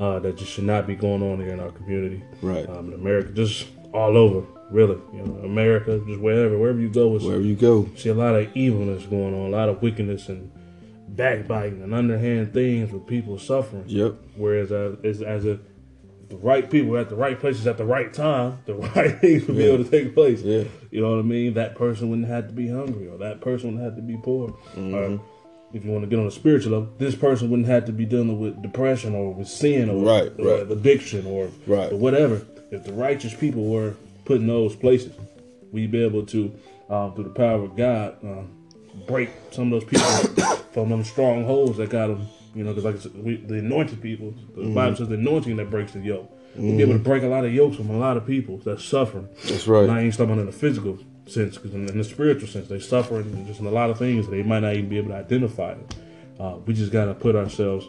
uh, 0.00 0.18
that 0.20 0.36
just 0.36 0.52
should 0.52 0.64
not 0.64 0.86
be 0.86 0.94
going 0.94 1.22
on 1.22 1.40
here 1.40 1.52
in 1.52 1.60
our 1.60 1.70
community. 1.72 2.22
Right. 2.40 2.68
Um, 2.68 2.88
in 2.88 2.94
America, 2.94 3.32
just 3.32 3.66
all 3.92 4.16
over, 4.16 4.46
really. 4.70 4.98
You 5.12 5.22
know, 5.24 5.34
America, 5.44 6.00
just 6.06 6.20
wherever, 6.20 6.56
wherever 6.58 6.80
you 6.80 6.88
go, 6.88 7.08
Wherever 7.18 7.42
you 7.42 7.56
go, 7.56 7.88
see 7.96 8.08
a 8.08 8.14
lot 8.14 8.34
of 8.34 8.56
evilness 8.56 9.04
going 9.04 9.34
on, 9.34 9.46
a 9.46 9.56
lot 9.56 9.68
of 9.68 9.82
wickedness 9.82 10.28
and 10.28 10.50
backbiting 11.08 11.82
and 11.82 11.94
underhand 11.94 12.52
things 12.52 12.92
with 12.92 13.06
people 13.06 13.38
suffering. 13.38 13.84
Yep. 13.86 14.14
Whereas 14.36 14.72
uh, 14.72 14.96
as, 15.04 15.22
as 15.22 15.44
a 15.44 15.58
the 16.28 16.36
right 16.36 16.70
people 16.70 16.96
at 16.98 17.08
the 17.08 17.16
right 17.16 17.38
places 17.38 17.66
at 17.66 17.78
the 17.78 17.84
right 17.84 18.12
time, 18.12 18.58
the 18.66 18.74
right 18.94 19.18
things 19.18 19.46
would 19.46 19.56
be 19.56 19.64
able 19.64 19.82
to 19.84 19.90
take 19.90 20.14
place. 20.14 20.42
Yeah. 20.42 20.64
You 20.90 21.00
know 21.00 21.10
what 21.12 21.20
I 21.20 21.22
mean? 21.22 21.54
That 21.54 21.74
person 21.74 22.10
wouldn't 22.10 22.28
have 22.28 22.48
to 22.48 22.52
be 22.52 22.68
hungry, 22.68 23.08
or 23.08 23.18
that 23.18 23.40
person 23.40 23.68
wouldn't 23.74 23.84
have 23.84 23.96
to 23.96 24.02
be 24.02 24.18
poor. 24.22 24.48
Mm-hmm. 24.76 24.94
Or 24.94 25.20
if 25.72 25.84
you 25.84 25.90
want 25.90 26.02
to 26.04 26.08
get 26.08 26.18
on 26.18 26.26
a 26.26 26.30
spiritual 26.30 26.72
level, 26.72 26.94
this 26.98 27.14
person 27.14 27.50
wouldn't 27.50 27.68
have 27.68 27.84
to 27.86 27.92
be 27.92 28.04
dealing 28.06 28.38
with 28.40 28.60
depression 28.62 29.14
or 29.14 29.32
with 29.34 29.48
sin 29.48 29.90
or, 29.90 30.02
Right, 30.04 30.32
or 30.38 30.44
right. 30.62 30.70
addiction 30.70 31.26
or, 31.26 31.50
Right. 31.66 31.92
or 31.92 31.96
whatever. 31.96 32.42
If 32.70 32.84
the 32.84 32.92
righteous 32.92 33.34
people 33.34 33.64
were 33.66 33.94
put 34.24 34.38
in 34.40 34.46
those 34.46 34.74
places, 34.76 35.12
we'd 35.72 35.90
be 35.90 36.02
able 36.04 36.24
to, 36.26 36.52
um, 36.90 37.14
through 37.14 37.24
the 37.24 37.30
power 37.30 37.62
of 37.62 37.76
God, 37.76 38.16
um, 38.22 38.50
break 39.06 39.30
some 39.50 39.72
of 39.72 39.80
those 39.80 39.88
people 39.90 40.56
from 40.72 40.88
them 40.90 41.04
strongholds 41.04 41.76
that 41.78 41.90
got 41.90 42.08
them. 42.08 42.26
You 42.54 42.64
know, 42.64 42.72
because 42.74 43.04
like 43.04 43.12
we, 43.14 43.36
the 43.36 43.54
anointed 43.58 44.00
people, 44.02 44.32
the 44.54 44.62
Mm-hmm. 44.62 44.74
Bible 44.74 44.96
says 44.96 45.08
the 45.08 45.14
anointing 45.14 45.56
that 45.56 45.70
breaks 45.70 45.92
the 45.92 46.00
yoke. 46.00 46.30
We'll 46.56 46.76
be 46.76 46.82
able 46.82 46.94
to 46.94 46.98
break 46.98 47.22
a 47.22 47.26
lot 47.28 47.44
of 47.44 47.52
yokes 47.54 47.76
from 47.76 47.90
a 47.90 47.96
lot 47.98 48.16
of 48.16 48.26
people 48.26 48.58
that's 48.58 48.84
suffering. 48.84 49.28
That's 49.44 49.66
right. 49.68 49.84
And 49.84 49.92
I 49.92 50.00
ain't 50.02 50.14
talking 50.14 50.32
about 50.32 50.40
in 50.40 50.46
the 50.46 50.52
physical 50.52 50.98
sense, 51.26 51.56
because 51.56 51.74
in, 51.74 51.88
in 51.88 51.98
the 51.98 52.04
spiritual 52.04 52.48
sense, 52.48 52.68
they 52.68 52.80
suffer 52.80 53.16
and 53.20 53.46
just 53.46 53.60
in 53.60 53.66
a 53.66 53.70
lot 53.70 53.90
of 53.90 53.98
things 53.98 54.26
that 54.26 54.32
they 54.32 54.42
might 54.42 54.60
not 54.60 54.74
even 54.74 54.88
be 54.88 54.96
able 54.98 55.10
to 55.10 55.16
identify 55.16 55.72
it. 55.72 55.96
Uh, 56.40 56.56
we 56.66 56.74
just 56.74 56.90
got 56.90 57.04
to 57.04 57.14
put 57.14 57.36
ourselves 57.36 57.86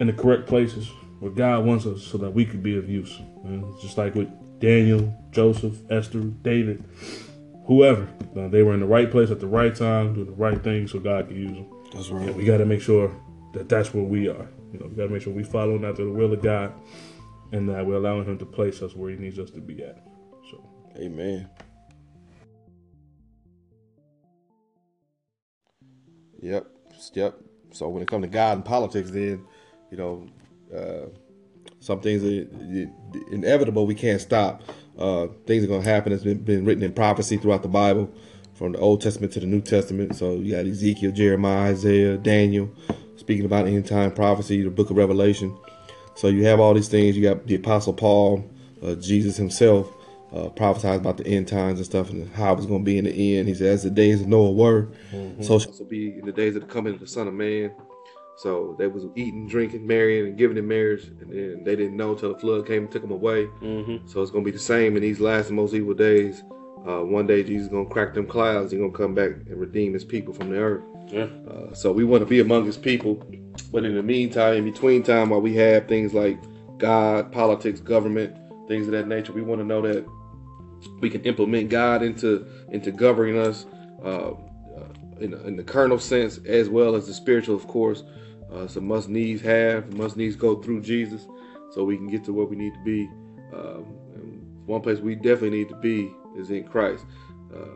in 0.00 0.06
the 0.06 0.12
correct 0.12 0.46
places 0.46 0.88
where 1.18 1.32
God 1.32 1.64
wants 1.64 1.86
us 1.86 2.02
so 2.04 2.18
that 2.18 2.30
we 2.30 2.44
could 2.44 2.62
be 2.62 2.76
of 2.76 2.88
use. 2.88 3.18
And 3.44 3.64
just 3.80 3.98
like 3.98 4.14
with 4.14 4.28
Daniel, 4.60 5.12
Joseph, 5.32 5.74
Esther, 5.90 6.20
David, 6.20 6.84
whoever, 7.66 8.06
uh, 8.36 8.48
they 8.48 8.62
were 8.62 8.74
in 8.74 8.80
the 8.80 8.86
right 8.86 9.10
place 9.10 9.30
at 9.30 9.40
the 9.40 9.46
right 9.46 9.74
time, 9.74 10.14
doing 10.14 10.26
the 10.26 10.32
right 10.32 10.62
thing 10.62 10.86
so 10.86 10.98
God 11.00 11.26
could 11.28 11.36
use 11.36 11.50
them. 11.52 11.66
that's 11.92 12.10
right. 12.10 12.32
we 12.34 12.44
got 12.44 12.58
to 12.58 12.66
make 12.66 12.80
sure 12.82 13.10
that 13.52 13.68
that's 13.68 13.94
where 13.94 14.04
we 14.04 14.28
are. 14.28 14.48
You 14.72 14.80
know, 14.80 14.86
we 14.86 14.96
got 14.96 15.04
to 15.04 15.08
make 15.08 15.22
sure 15.22 15.32
we 15.32 15.42
following 15.44 15.84
after 15.84 16.04
the 16.04 16.12
will 16.12 16.32
of 16.32 16.42
God, 16.42 16.72
and 17.52 17.68
that 17.68 17.86
we're 17.86 17.96
allowing 17.96 18.24
Him 18.26 18.38
to 18.38 18.46
place 18.46 18.82
us 18.82 18.94
where 18.94 19.10
He 19.10 19.16
needs 19.16 19.38
us 19.38 19.50
to 19.52 19.60
be 19.60 19.82
at. 19.82 20.06
So, 20.50 20.64
Amen. 20.98 21.48
Yep, 26.40 26.66
yep. 27.14 27.38
So 27.72 27.88
when 27.88 28.02
it 28.02 28.08
comes 28.08 28.24
to 28.24 28.28
God 28.28 28.56
and 28.58 28.64
politics, 28.64 29.10
then 29.10 29.44
you 29.90 29.96
know, 29.96 30.26
uh, 30.76 31.08
some 31.80 32.00
things 32.00 32.24
are 32.24 32.48
inevitable. 33.32 33.86
We 33.86 33.94
can't 33.94 34.20
stop. 34.20 34.62
Uh, 34.98 35.28
things 35.46 35.64
are 35.64 35.68
going 35.68 35.82
to 35.82 35.88
happen. 35.88 36.12
It's 36.12 36.24
been, 36.24 36.38
been 36.42 36.64
written 36.64 36.82
in 36.82 36.92
prophecy 36.92 37.36
throughout 37.36 37.62
the 37.62 37.68
Bible, 37.68 38.12
from 38.54 38.72
the 38.72 38.78
Old 38.78 39.00
Testament 39.00 39.32
to 39.34 39.40
the 39.40 39.46
New 39.46 39.60
Testament. 39.60 40.16
So 40.16 40.34
you 40.34 40.54
got 40.54 40.66
Ezekiel, 40.66 41.12
Jeremiah, 41.12 41.70
Isaiah, 41.70 42.16
Daniel, 42.18 42.70
speaking 43.18 43.44
about 43.44 43.66
end 43.66 43.86
time 43.86 44.12
prophecy, 44.12 44.62
the 44.62 44.70
Book 44.70 44.90
of 44.90 44.96
Revelation. 44.96 45.56
So 46.14 46.28
you 46.28 46.44
have 46.46 46.60
all 46.60 46.74
these 46.74 46.88
things. 46.88 47.16
You 47.16 47.22
got 47.22 47.46
the 47.46 47.56
Apostle 47.56 47.92
Paul, 47.92 48.48
uh, 48.82 48.94
Jesus 48.94 49.36
himself, 49.36 49.92
uh, 50.32 50.48
prophesied 50.50 51.00
about 51.00 51.16
the 51.16 51.26
end 51.26 51.48
times 51.48 51.78
and 51.78 51.86
stuff 51.86 52.10
and 52.10 52.32
how 52.34 52.52
it 52.52 52.56
was 52.56 52.66
going 52.66 52.80
to 52.80 52.84
be 52.84 52.98
in 52.98 53.04
the 53.04 53.38
end. 53.38 53.48
He 53.48 53.54
said, 53.54 53.68
As 53.68 53.82
the 53.82 53.90
days 53.90 54.20
of 54.20 54.28
Noah 54.28 54.52
were, 54.52 54.88
mm-hmm. 55.12 55.42
so 55.42 55.58
shall 55.58 55.84
be 55.84 56.18
in 56.18 56.26
the 56.26 56.32
days 56.32 56.56
of 56.56 56.62
the 56.62 56.68
coming 56.68 56.94
of 56.94 57.00
the 57.00 57.06
Son 57.06 57.28
of 57.28 57.34
Man. 57.34 57.72
So 58.36 58.76
they 58.78 58.86
was 58.86 59.04
eating, 59.16 59.48
drinking, 59.48 59.84
marrying, 59.84 60.26
and 60.26 60.38
giving 60.38 60.56
in 60.56 60.68
marriage, 60.68 61.06
and 61.06 61.32
then 61.32 61.64
they 61.64 61.74
didn't 61.74 61.96
know 61.96 62.12
until 62.12 62.32
the 62.32 62.38
flood 62.38 62.66
came 62.68 62.84
and 62.84 62.90
took 62.90 63.02
them 63.02 63.10
away. 63.10 63.46
Mm-hmm. 63.60 64.06
So 64.06 64.22
it's 64.22 64.30
gonna 64.30 64.44
be 64.44 64.52
the 64.52 64.58
same 64.60 64.96
in 64.96 65.02
these 65.02 65.18
last 65.18 65.48
and 65.48 65.56
most 65.56 65.74
evil 65.74 65.94
days. 65.94 66.44
Uh, 66.86 67.02
one 67.02 67.26
day 67.26 67.42
Jesus 67.42 67.66
is 67.66 67.68
gonna 67.68 67.88
crack 67.88 68.14
them 68.14 68.26
clouds. 68.26 68.72
He's 68.72 68.80
gonna 68.80 68.92
come 68.92 69.14
back 69.14 69.30
and 69.30 69.56
redeem 69.56 69.92
His 69.92 70.04
people 70.04 70.32
from 70.32 70.50
the 70.50 70.58
earth. 70.58 70.84
Yeah. 71.08 71.28
Uh, 71.50 71.74
so 71.74 71.92
we 71.92 72.04
want 72.04 72.22
to 72.22 72.26
be 72.26 72.40
among 72.40 72.64
His 72.64 72.76
people, 72.76 73.22
but 73.72 73.84
in 73.84 73.94
the 73.94 74.02
meantime, 74.02 74.54
in 74.54 74.64
between 74.64 75.02
time, 75.02 75.30
while 75.30 75.40
we 75.40 75.54
have 75.56 75.88
things 75.88 76.14
like 76.14 76.38
God, 76.78 77.32
politics, 77.32 77.80
government, 77.80 78.36
things 78.68 78.86
of 78.86 78.92
that 78.92 79.08
nature, 79.08 79.32
we 79.32 79.42
want 79.42 79.60
to 79.60 79.66
know 79.66 79.82
that 79.82 80.06
we 81.00 81.10
can 81.10 81.22
implement 81.22 81.70
God 81.70 82.02
into 82.02 82.46
into 82.70 82.92
governing 82.92 83.38
us 83.38 83.66
uh, 84.04 84.30
uh 84.30 84.34
in, 85.20 85.34
in 85.34 85.56
the 85.56 85.64
carnal 85.64 85.98
sense 85.98 86.38
as 86.46 86.68
well 86.68 86.94
as 86.94 87.06
the 87.06 87.14
spiritual, 87.14 87.56
of 87.56 87.66
course. 87.66 88.04
Uh, 88.52 88.66
some 88.66 88.86
must 88.86 89.08
needs 89.10 89.42
have, 89.42 89.92
must 89.94 90.16
needs 90.16 90.34
go 90.34 90.62
through 90.62 90.80
Jesus 90.80 91.26
so 91.70 91.84
we 91.84 91.96
can 91.96 92.06
get 92.06 92.24
to 92.24 92.32
where 92.32 92.46
we 92.46 92.56
need 92.56 92.72
to 92.72 92.82
be. 92.82 93.04
Um, 93.52 93.84
one 94.68 94.82
place 94.82 94.98
we 94.98 95.14
definitely 95.14 95.58
need 95.58 95.68
to 95.70 95.76
be 95.76 96.12
is 96.38 96.50
in 96.50 96.64
Christ. 96.64 97.04
Uh, 97.54 97.66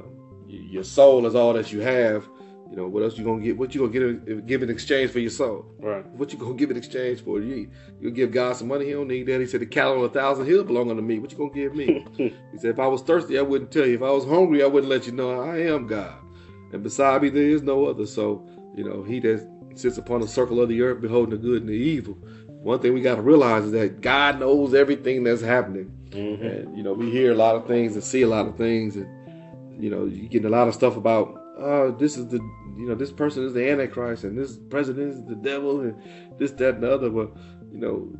your 0.46 0.84
soul 0.84 1.26
is 1.26 1.34
all 1.34 1.52
that 1.54 1.72
you 1.72 1.80
have. 1.80 2.28
You 2.70 2.76
know 2.76 2.88
what 2.88 3.02
else 3.02 3.18
you 3.18 3.24
gonna 3.24 3.42
get? 3.42 3.58
What 3.58 3.74
you 3.74 3.86
gonna 3.86 4.14
get? 4.14 4.46
Give 4.46 4.62
in 4.62 4.70
exchange 4.70 5.10
for 5.10 5.18
your 5.18 5.30
soul? 5.30 5.66
Right. 5.78 6.06
What 6.06 6.32
you 6.32 6.38
gonna 6.38 6.54
give 6.54 6.70
in 6.70 6.76
exchange 6.78 7.20
for? 7.20 7.38
You 7.38 7.68
you 8.00 8.10
give 8.10 8.32
God 8.32 8.56
some 8.56 8.68
money? 8.68 8.86
He 8.86 8.92
don't 8.92 9.08
need 9.08 9.26
that. 9.26 9.40
He 9.40 9.46
said 9.46 9.60
the 9.60 9.66
cattle 9.66 9.98
on 9.98 10.04
a 10.04 10.08
thousand 10.08 10.46
hills 10.46 10.66
belong 10.66 10.90
unto 10.90 11.02
me. 11.02 11.18
What 11.18 11.30
you 11.30 11.36
gonna 11.36 11.52
give 11.52 11.74
me? 11.74 12.06
he 12.16 12.58
said 12.58 12.70
if 12.70 12.78
I 12.78 12.86
was 12.86 13.02
thirsty, 13.02 13.38
I 13.38 13.42
wouldn't 13.42 13.72
tell 13.72 13.86
you. 13.86 13.96
If 13.96 14.02
I 14.02 14.10
was 14.10 14.24
hungry, 14.24 14.62
I 14.62 14.66
wouldn't 14.66 14.90
let 14.90 15.06
you 15.06 15.12
know. 15.12 15.38
I 15.42 15.58
am 15.58 15.86
God, 15.86 16.14
and 16.72 16.82
beside 16.82 17.20
me 17.20 17.28
there 17.28 17.42
is 17.42 17.62
no 17.62 17.84
other. 17.84 18.06
So 18.06 18.48
you 18.74 18.84
know 18.84 19.02
He 19.02 19.20
that 19.20 19.46
sits 19.74 19.98
upon 19.98 20.22
the 20.22 20.28
circle 20.28 20.58
of 20.58 20.70
the 20.70 20.80
earth, 20.80 21.02
beholding 21.02 21.30
the 21.30 21.36
good 21.36 21.60
and 21.60 21.68
the 21.68 21.74
evil. 21.74 22.14
One 22.62 22.78
thing 22.78 22.94
we 22.94 23.02
got 23.02 23.16
to 23.16 23.22
realize 23.22 23.64
is 23.64 23.72
that 23.72 24.00
God 24.00 24.38
knows 24.38 24.72
everything 24.72 25.24
that's 25.24 25.42
happening. 25.42 25.92
Mm-hmm. 26.12 26.44
And, 26.44 26.76
you 26.76 26.82
know, 26.82 26.92
we 26.92 27.10
hear 27.10 27.32
a 27.32 27.34
lot 27.34 27.56
of 27.56 27.66
things 27.66 27.94
and 27.94 28.04
see 28.04 28.22
a 28.22 28.28
lot 28.28 28.46
of 28.46 28.56
things. 28.56 28.96
And, 28.96 29.82
you 29.82 29.90
know, 29.90 30.04
you 30.04 30.28
get 30.28 30.44
a 30.44 30.48
lot 30.48 30.68
of 30.68 30.74
stuff 30.74 30.96
about, 30.96 31.38
uh, 31.58 31.90
this 31.92 32.16
is 32.16 32.28
the, 32.28 32.38
you 32.76 32.86
know, 32.88 32.94
this 32.94 33.12
person 33.12 33.44
is 33.44 33.54
the 33.54 33.68
Antichrist 33.68 34.24
and 34.24 34.38
this 34.38 34.56
president 34.70 35.14
is 35.14 35.24
the 35.24 35.36
devil 35.36 35.80
and 35.80 36.00
this, 36.38 36.52
that, 36.52 36.76
and 36.76 36.82
the 36.82 36.92
other. 36.92 37.10
But, 37.10 37.32
you 37.72 37.78
know, 37.78 38.12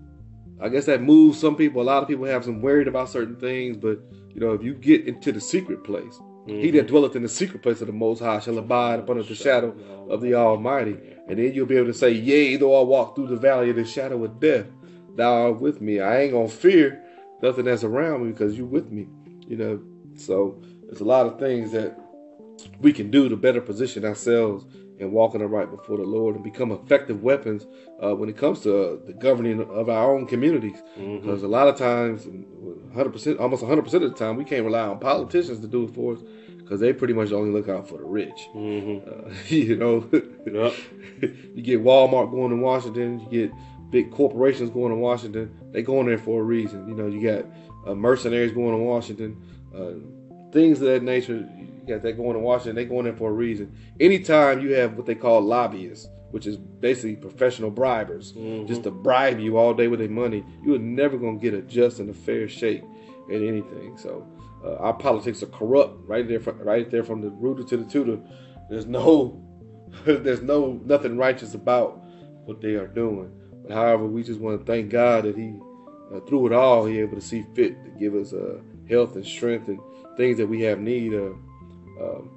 I 0.60 0.68
guess 0.68 0.86
that 0.86 1.02
moves 1.02 1.38
some 1.38 1.56
people. 1.56 1.82
A 1.82 1.84
lot 1.84 2.02
of 2.02 2.08
people 2.08 2.24
have 2.26 2.44
some 2.44 2.60
worried 2.60 2.88
about 2.88 3.08
certain 3.08 3.36
things. 3.36 3.76
But, 3.76 4.00
you 4.30 4.40
know, 4.40 4.52
if 4.52 4.62
you 4.62 4.74
get 4.74 5.06
into 5.06 5.32
the 5.32 5.40
secret 5.40 5.84
place, 5.84 6.18
Mm-hmm. 6.46 6.60
He 6.60 6.70
that 6.72 6.88
dwelleth 6.88 7.14
in 7.14 7.22
the 7.22 7.28
secret 7.28 7.62
place 7.62 7.80
of 7.80 7.86
the 7.86 7.92
Most 7.92 8.18
High 8.18 8.40
shall 8.40 8.58
abide 8.58 9.08
under 9.08 9.22
the 9.22 9.34
shadow 9.34 9.76
of 10.10 10.20
the 10.20 10.34
Almighty. 10.34 10.98
And 11.28 11.38
then 11.38 11.54
you'll 11.54 11.66
be 11.66 11.76
able 11.76 11.86
to 11.86 11.94
say, 11.94 12.10
Yea, 12.10 12.56
though 12.56 12.80
I 12.80 12.82
walk 12.82 13.14
through 13.14 13.28
the 13.28 13.36
valley 13.36 13.70
of 13.70 13.76
the 13.76 13.84
shadow 13.84 14.24
of 14.24 14.40
death, 14.40 14.66
thou 15.14 15.46
art 15.46 15.60
with 15.60 15.80
me. 15.80 16.00
I 16.00 16.22
ain't 16.22 16.32
gonna 16.32 16.48
fear 16.48 17.00
nothing 17.42 17.64
that's 17.64 17.84
around 17.84 18.24
me 18.24 18.32
because 18.32 18.56
you're 18.56 18.66
with 18.66 18.90
me. 18.90 19.08
You 19.46 19.56
know, 19.56 19.82
so 20.16 20.60
there's 20.84 21.00
a 21.00 21.04
lot 21.04 21.26
of 21.26 21.38
things 21.38 21.72
that 21.72 21.98
we 22.80 22.92
can 22.92 23.10
do 23.10 23.28
to 23.28 23.36
better 23.36 23.60
position 23.60 24.04
ourselves 24.04 24.64
and 25.00 25.12
walking 25.12 25.42
upright 25.42 25.70
before 25.70 25.96
the 25.96 26.04
Lord 26.04 26.36
and 26.36 26.44
become 26.44 26.70
effective 26.70 27.22
weapons 27.22 27.66
uh, 28.02 28.14
when 28.14 28.28
it 28.28 28.36
comes 28.36 28.60
to 28.60 28.76
uh, 28.76 28.96
the 29.06 29.12
governing 29.12 29.60
of 29.60 29.88
our 29.88 30.14
own 30.14 30.26
communities. 30.26 30.80
Because 30.94 31.40
mm-hmm. 31.40 31.44
a 31.44 31.48
lot 31.48 31.68
of 31.68 31.76
times, 31.76 32.24
100%, 32.24 33.40
almost 33.40 33.62
100% 33.62 33.94
of 33.94 34.00
the 34.02 34.10
time, 34.10 34.36
we 34.36 34.44
can't 34.44 34.64
rely 34.64 34.86
on 34.86 34.98
politicians 35.00 35.60
to 35.60 35.66
do 35.66 35.84
it 35.84 35.94
for 35.94 36.14
us 36.14 36.20
because 36.58 36.80
they 36.80 36.92
pretty 36.92 37.14
much 37.14 37.32
only 37.32 37.50
look 37.50 37.68
out 37.68 37.88
for 37.88 37.98
the 37.98 38.04
rich. 38.04 38.48
Mm-hmm. 38.54 39.08
Uh, 39.08 39.34
you 39.48 39.76
know, 39.76 40.08
yep. 40.12 40.74
you 41.54 41.62
get 41.62 41.82
Walmart 41.82 42.30
going 42.30 42.50
to 42.50 42.56
Washington, 42.56 43.20
you 43.20 43.48
get 43.48 43.58
big 43.92 44.10
corporations 44.10 44.70
going 44.70 44.90
to 44.90 44.96
Washington. 44.96 45.54
They 45.70 45.82
going 45.82 46.06
there 46.06 46.18
for 46.18 46.40
a 46.40 46.42
reason. 46.42 46.88
You 46.88 46.94
know, 46.94 47.06
you 47.06 47.22
got 47.22 47.46
uh, 47.86 47.94
mercenaries 47.94 48.50
going 48.50 48.72
to 48.72 48.82
Washington, 48.82 49.40
uh, 49.74 50.50
things 50.52 50.80
of 50.80 50.88
that 50.88 51.02
nature 51.02 51.48
you 51.56 51.94
got 51.94 52.02
that 52.02 52.16
going 52.16 52.34
to 52.34 52.38
Washington. 52.38 52.76
They 52.76 52.84
going 52.84 53.06
in 53.06 53.16
for 53.16 53.30
a 53.30 53.32
reason. 53.32 53.76
Anytime 54.00 54.60
you 54.60 54.74
have 54.74 54.96
what 54.96 55.06
they 55.06 55.14
call 55.14 55.40
lobbyists, 55.40 56.08
which 56.30 56.46
is 56.46 56.56
basically 56.56 57.16
professional 57.16 57.70
bribers, 57.70 58.32
mm-hmm. 58.32 58.66
just 58.66 58.84
to 58.84 58.90
bribe 58.90 59.38
you 59.38 59.58
all 59.58 59.74
day 59.74 59.88
with 59.88 59.98
their 59.98 60.08
money, 60.08 60.44
you 60.64 60.74
are 60.74 60.78
never 60.78 61.18
gonna 61.18 61.38
get 61.38 61.54
a 61.54 61.62
just 61.62 61.98
and 61.98 62.08
a 62.08 62.14
fair 62.14 62.48
shake 62.48 62.82
at 63.28 63.42
anything. 63.42 63.98
So 63.98 64.26
uh, 64.64 64.76
our 64.76 64.94
politics 64.94 65.42
are 65.42 65.46
corrupt 65.46 66.08
right 66.08 66.26
there, 66.26 66.40
from, 66.40 66.58
right 66.58 66.88
there 66.90 67.04
from 67.04 67.20
the 67.20 67.30
rooter 67.30 67.64
to 67.64 67.76
the 67.76 67.90
tutor. 67.90 68.18
There's 68.70 68.86
no, 68.86 69.44
there's 70.04 70.42
no 70.42 70.80
nothing 70.84 71.16
righteous 71.16 71.54
about 71.54 72.00
what 72.44 72.60
they 72.60 72.74
are 72.74 72.86
doing. 72.86 73.30
But 73.62 73.72
however, 73.72 74.06
we 74.06 74.22
just 74.22 74.40
want 74.40 74.60
to 74.60 74.66
thank 74.66 74.90
God 74.90 75.24
that 75.24 75.36
He, 75.36 75.54
uh, 76.14 76.20
through 76.20 76.46
it 76.46 76.52
all, 76.52 76.84
He 76.84 76.98
able 76.98 77.16
to 77.16 77.22
see 77.22 77.44
fit 77.54 77.82
to 77.84 77.90
give 77.98 78.14
us 78.14 78.32
uh, 78.32 78.58
health 78.88 79.16
and 79.16 79.24
strength 79.24 79.68
and 79.68 79.78
things 80.16 80.38
that 80.38 80.46
we 80.46 80.62
have 80.62 80.78
need 80.78 81.14
of. 81.14 81.32
Um, 82.00 82.30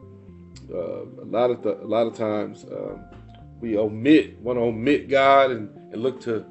uh, 0.74 1.04
a 1.22 1.28
lot 1.28 1.52
of 1.52 1.62
the, 1.62 1.82
a 1.82 1.86
lot 1.86 2.08
of 2.08 2.16
times 2.16 2.66
um, 2.72 3.04
we 3.60 3.78
omit 3.78 4.40
want 4.40 4.58
to 4.58 4.64
omit 4.64 5.10
God 5.10 5.52
and, 5.52 5.70
and 5.94 6.02
look 6.02 6.20
to 6.22 6.46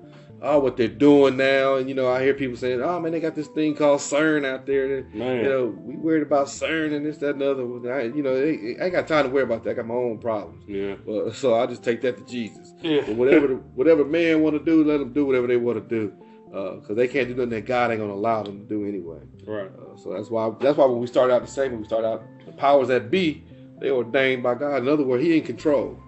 oh 0.45 0.59
what 0.59 0.76
they're 0.76 0.88
doing 0.88 1.36
now 1.36 1.76
and 1.76 1.88
you 1.88 1.95
know 1.95 2.11
I 2.11 2.22
hear 2.22 2.34
people 2.34 2.57
saying 2.57 2.80
oh 2.82 3.01
man 3.01 3.12
they 3.12 3.20
got 3.20 3.34
this 3.34 3.49
thing 3.49 3.74
called 3.74 4.01
CERN 4.01 4.45
out 4.45 4.66
there 4.66 4.99
and, 4.99 5.14
man. 5.14 5.36
you 5.38 5.42
know 5.49 5.66
we 5.66 5.97
worried 5.97 6.22
about 6.22 6.47
CERN 6.47 6.95
and 6.95 7.05
this 7.05 7.18
that 7.18 7.30
and 7.30 7.40
the 7.40 7.51
other 7.51 7.95
I, 7.95 8.03
you 8.03 8.22
know 8.22 8.34
I 8.34 8.84
ain't 8.84 8.92
got 8.92 9.09
time 9.09 9.24
to 9.24 9.30
worry 9.30 9.45
about 9.45 9.64
that 9.64 9.70
I 9.70 9.74
got 9.74 9.86
my 9.86 9.95
own 9.95 10.18
problems 10.18 10.64
yeah 10.68 10.97
well, 11.05 11.32
so 11.32 11.55
I 11.55 11.66
just 11.66 11.82
take 11.82 12.01
that 12.03 12.18
to 12.18 12.24
Jesus 12.24 12.74
yeah 12.82 13.01
but 13.07 13.16
whatever 13.16 13.47
the, 13.49 13.55
whatever 13.55 14.05
man 14.05 14.42
want 14.42 14.57
to 14.57 14.64
do 14.64 14.84
let 14.84 14.99
them 14.99 15.12
do 15.12 15.26
whatever 15.26 15.47
they 15.47 15.57
want 15.57 15.76
to 15.76 15.88
do 15.88 16.14
because 16.55 16.90
uh, 16.90 16.95
they 16.95 17.09
can't 17.09 17.26
do 17.26 17.34
nothing 17.34 17.51
that 17.51 17.66
God 17.66 17.90
ain't 17.90 18.01
gonna 18.01 18.12
allow 18.12 18.45
them 18.45 18.61
to 18.61 18.64
do 18.64 18.86
anyway. 18.86 19.18
Right. 19.45 19.66
Uh, 19.66 19.97
so 19.97 20.12
that's 20.12 20.30
why 20.30 20.53
that's 20.61 20.78
why 20.78 20.86
when 20.86 21.01
we 21.01 21.09
start 21.09 21.32
out 21.32 21.42
the 21.42 21.49
same, 21.49 21.72
when 21.72 21.80
we 21.80 21.86
start 21.86 22.05
out 22.05 22.22
the 22.47 22.53
powers 22.53 22.88
that 22.88 23.11
be, 23.11 23.45
they 23.80 23.90
ordained 23.90 24.45
by 24.45 24.55
God. 24.55 24.82
In 24.82 24.88
other 24.88 25.03
words, 25.03 25.24
He 25.24 25.36
in 25.36 25.45
control. 25.45 25.99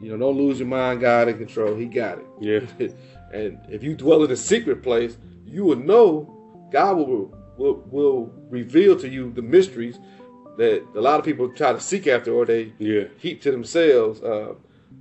You 0.00 0.10
know, 0.10 0.16
don't 0.16 0.36
lose 0.36 0.58
your 0.58 0.68
mind. 0.68 1.00
God 1.00 1.28
in 1.28 1.38
control. 1.38 1.76
He 1.76 1.84
got 1.84 2.18
it. 2.18 2.26
Yeah. 2.40 2.88
and 3.32 3.58
if 3.68 3.82
you 3.82 3.96
dwell 3.96 4.22
in 4.24 4.30
a 4.30 4.36
secret 4.36 4.82
place, 4.82 5.16
you 5.44 5.64
will 5.64 5.76
know 5.76 6.68
God 6.72 6.96
will, 6.96 7.34
will 7.56 7.82
will 7.90 8.32
reveal 8.48 8.98
to 8.98 9.08
you 9.08 9.32
the 9.32 9.42
mysteries 9.42 9.98
that 10.58 10.84
a 10.94 11.00
lot 11.00 11.18
of 11.18 11.24
people 11.24 11.48
try 11.50 11.72
to 11.72 11.80
seek 11.80 12.06
after 12.06 12.32
or 12.32 12.44
they 12.44 12.72
yeah. 12.78 13.04
keep 13.20 13.40
to 13.42 13.50
themselves. 13.50 14.20
Uh, 14.22 14.54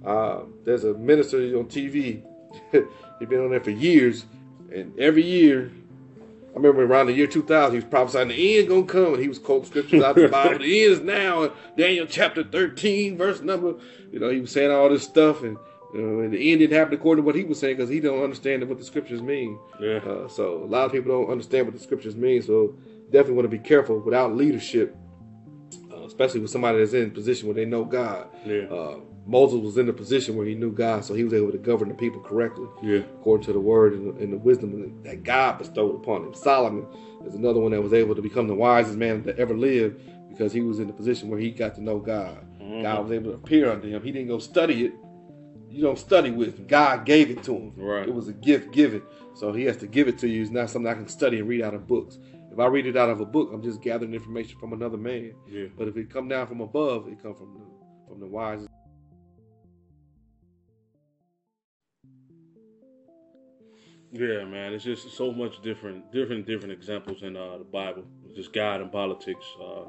uh, 0.05 0.43
there's 0.63 0.83
a 0.83 0.93
minister 0.93 1.37
on 1.57 1.65
TV. 1.65 2.23
He's 2.71 3.29
been 3.29 3.43
on 3.43 3.51
there 3.51 3.63
for 3.63 3.71
years 3.71 4.25
and 4.71 4.97
every 4.99 5.23
year, 5.23 5.71
I 6.53 6.55
remember 6.55 6.83
around 6.83 7.07
the 7.07 7.13
year 7.13 7.27
2000, 7.27 7.71
he 7.71 7.75
was 7.75 7.89
prophesying 7.89 8.29
the 8.29 8.59
end 8.59 8.69
gonna 8.69 8.83
come, 8.83 9.13
and 9.13 9.21
he 9.21 9.27
was 9.27 9.39
quoting 9.39 9.65
scriptures 9.65 10.03
out 10.03 10.17
of 10.17 10.23
the 10.23 10.27
Bible. 10.29 10.59
the 10.59 10.83
end 10.83 10.93
is 10.93 10.99
now. 11.01 11.51
Daniel 11.77 12.05
chapter 12.05 12.43
13, 12.43 13.17
verse 13.17 13.41
number. 13.41 13.75
You 14.11 14.19
know, 14.19 14.29
he 14.29 14.39
was 14.39 14.51
saying 14.51 14.71
all 14.71 14.89
this 14.89 15.03
stuff, 15.03 15.43
and, 15.43 15.57
and 15.93 16.33
the 16.33 16.51
end 16.51 16.59
didn't 16.59 16.77
happen 16.77 16.93
according 16.93 17.23
to 17.23 17.25
what 17.25 17.35
he 17.35 17.43
was 17.43 17.59
saying 17.59 17.77
because 17.77 17.89
he 17.89 17.99
don't 17.99 18.23
understand 18.23 18.67
what 18.67 18.77
the 18.77 18.85
scriptures 18.85 19.21
mean. 19.21 19.59
Yeah. 19.79 19.97
Uh, 19.97 20.27
so 20.27 20.63
a 20.63 20.65
lot 20.65 20.85
of 20.85 20.91
people 20.91 21.11
don't 21.11 21.31
understand 21.31 21.65
what 21.65 21.75
the 21.75 21.81
scriptures 21.81 22.15
mean. 22.15 22.41
So 22.41 22.75
definitely 23.05 23.35
want 23.35 23.51
to 23.51 23.57
be 23.57 23.59
careful 23.59 23.99
without 23.99 24.35
leadership, 24.35 24.95
uh, 25.91 26.03
especially 26.03 26.39
with 26.39 26.51
somebody 26.51 26.79
that's 26.79 26.93
in 26.93 27.07
a 27.07 27.09
position 27.09 27.47
where 27.47 27.55
they 27.55 27.65
know 27.65 27.83
God. 27.83 28.27
Yeah. 28.45 28.63
Uh, 28.63 28.99
Moses 29.25 29.59
was 29.59 29.77
in 29.77 29.87
a 29.87 29.93
position 29.93 30.35
where 30.35 30.45
he 30.45 30.55
knew 30.55 30.71
God, 30.71 31.05
so 31.05 31.13
he 31.13 31.23
was 31.23 31.33
able 31.33 31.51
to 31.51 31.57
govern 31.57 31.89
the 31.89 31.93
people 31.93 32.21
correctly, 32.21 32.67
yeah. 32.81 32.99
according 33.19 33.45
to 33.45 33.53
the 33.53 33.59
word 33.59 33.93
and 33.93 34.07
the, 34.07 34.23
and 34.23 34.33
the 34.33 34.37
wisdom 34.37 35.03
that 35.03 35.23
God 35.23 35.59
bestowed 35.59 35.95
upon 35.95 36.25
him. 36.25 36.33
Solomon 36.33 36.87
is 37.25 37.35
another 37.35 37.59
one 37.59 37.71
that 37.71 37.81
was 37.81 37.93
able 37.93 38.15
to 38.15 38.21
become 38.21 38.47
the 38.47 38.55
wisest 38.55 38.97
man 38.97 39.23
that 39.23 39.37
ever 39.37 39.55
lived 39.55 40.01
because 40.29 40.51
he 40.51 40.61
was 40.61 40.79
in 40.79 40.89
a 40.89 40.93
position 40.93 41.29
where 41.29 41.39
he 41.39 41.51
got 41.51 41.75
to 41.75 41.81
know 41.83 41.99
God. 41.99 42.39
Mm-hmm. 42.59 42.81
God 42.81 43.03
was 43.03 43.11
able 43.11 43.31
to 43.31 43.37
appear 43.37 43.71
unto 43.71 43.87
him. 43.87 44.01
He 44.01 44.11
didn't 44.11 44.27
go 44.27 44.39
study 44.39 44.85
it 44.85 44.93
you 45.71 45.81
don't 45.81 45.97
study 45.97 46.31
with. 46.31 46.67
God 46.67 47.05
gave 47.05 47.29
it 47.29 47.43
to 47.43 47.53
him. 47.53 47.73
Right. 47.77 48.07
It 48.07 48.13
was 48.13 48.27
a 48.27 48.33
gift 48.33 48.71
given. 48.71 49.01
So 49.33 49.53
he 49.53 49.63
has 49.65 49.77
to 49.77 49.87
give 49.87 50.07
it 50.07 50.17
to 50.19 50.27
you. 50.27 50.41
It's 50.41 50.51
not 50.51 50.69
something 50.69 50.91
I 50.91 50.93
can 50.93 51.07
study 51.07 51.39
and 51.39 51.47
read 51.47 51.61
out 51.61 51.73
of 51.73 51.87
books. 51.87 52.17
If 52.51 52.59
I 52.59 52.65
read 52.65 52.85
it 52.85 52.97
out 52.97 53.09
of 53.09 53.21
a 53.21 53.25
book, 53.25 53.51
I'm 53.53 53.63
just 53.63 53.81
gathering 53.81 54.13
information 54.13 54.59
from 54.59 54.73
another 54.73 54.97
man. 54.97 55.33
Yeah. 55.47 55.67
But 55.77 55.87
if 55.87 55.95
it 55.95 56.11
come 56.11 56.27
down 56.27 56.47
from 56.47 56.59
above, 56.59 57.07
it 57.07 57.23
come 57.23 57.33
from 57.33 57.53
the, 57.53 58.09
from 58.09 58.19
the 58.19 58.27
wise. 58.27 58.67
Yeah, 64.13 64.43
man, 64.43 64.73
it's 64.73 64.83
just 64.83 65.09
so 65.15 65.31
much 65.31 65.61
different, 65.61 66.11
different, 66.11 66.45
different 66.45 66.73
examples 66.73 67.23
in 67.23 67.37
uh, 67.37 67.59
the 67.59 67.63
Bible. 67.63 68.03
Just 68.35 68.51
God 68.51 68.81
and 68.81 68.91
politics. 68.91 69.45
Uh, 69.57 69.85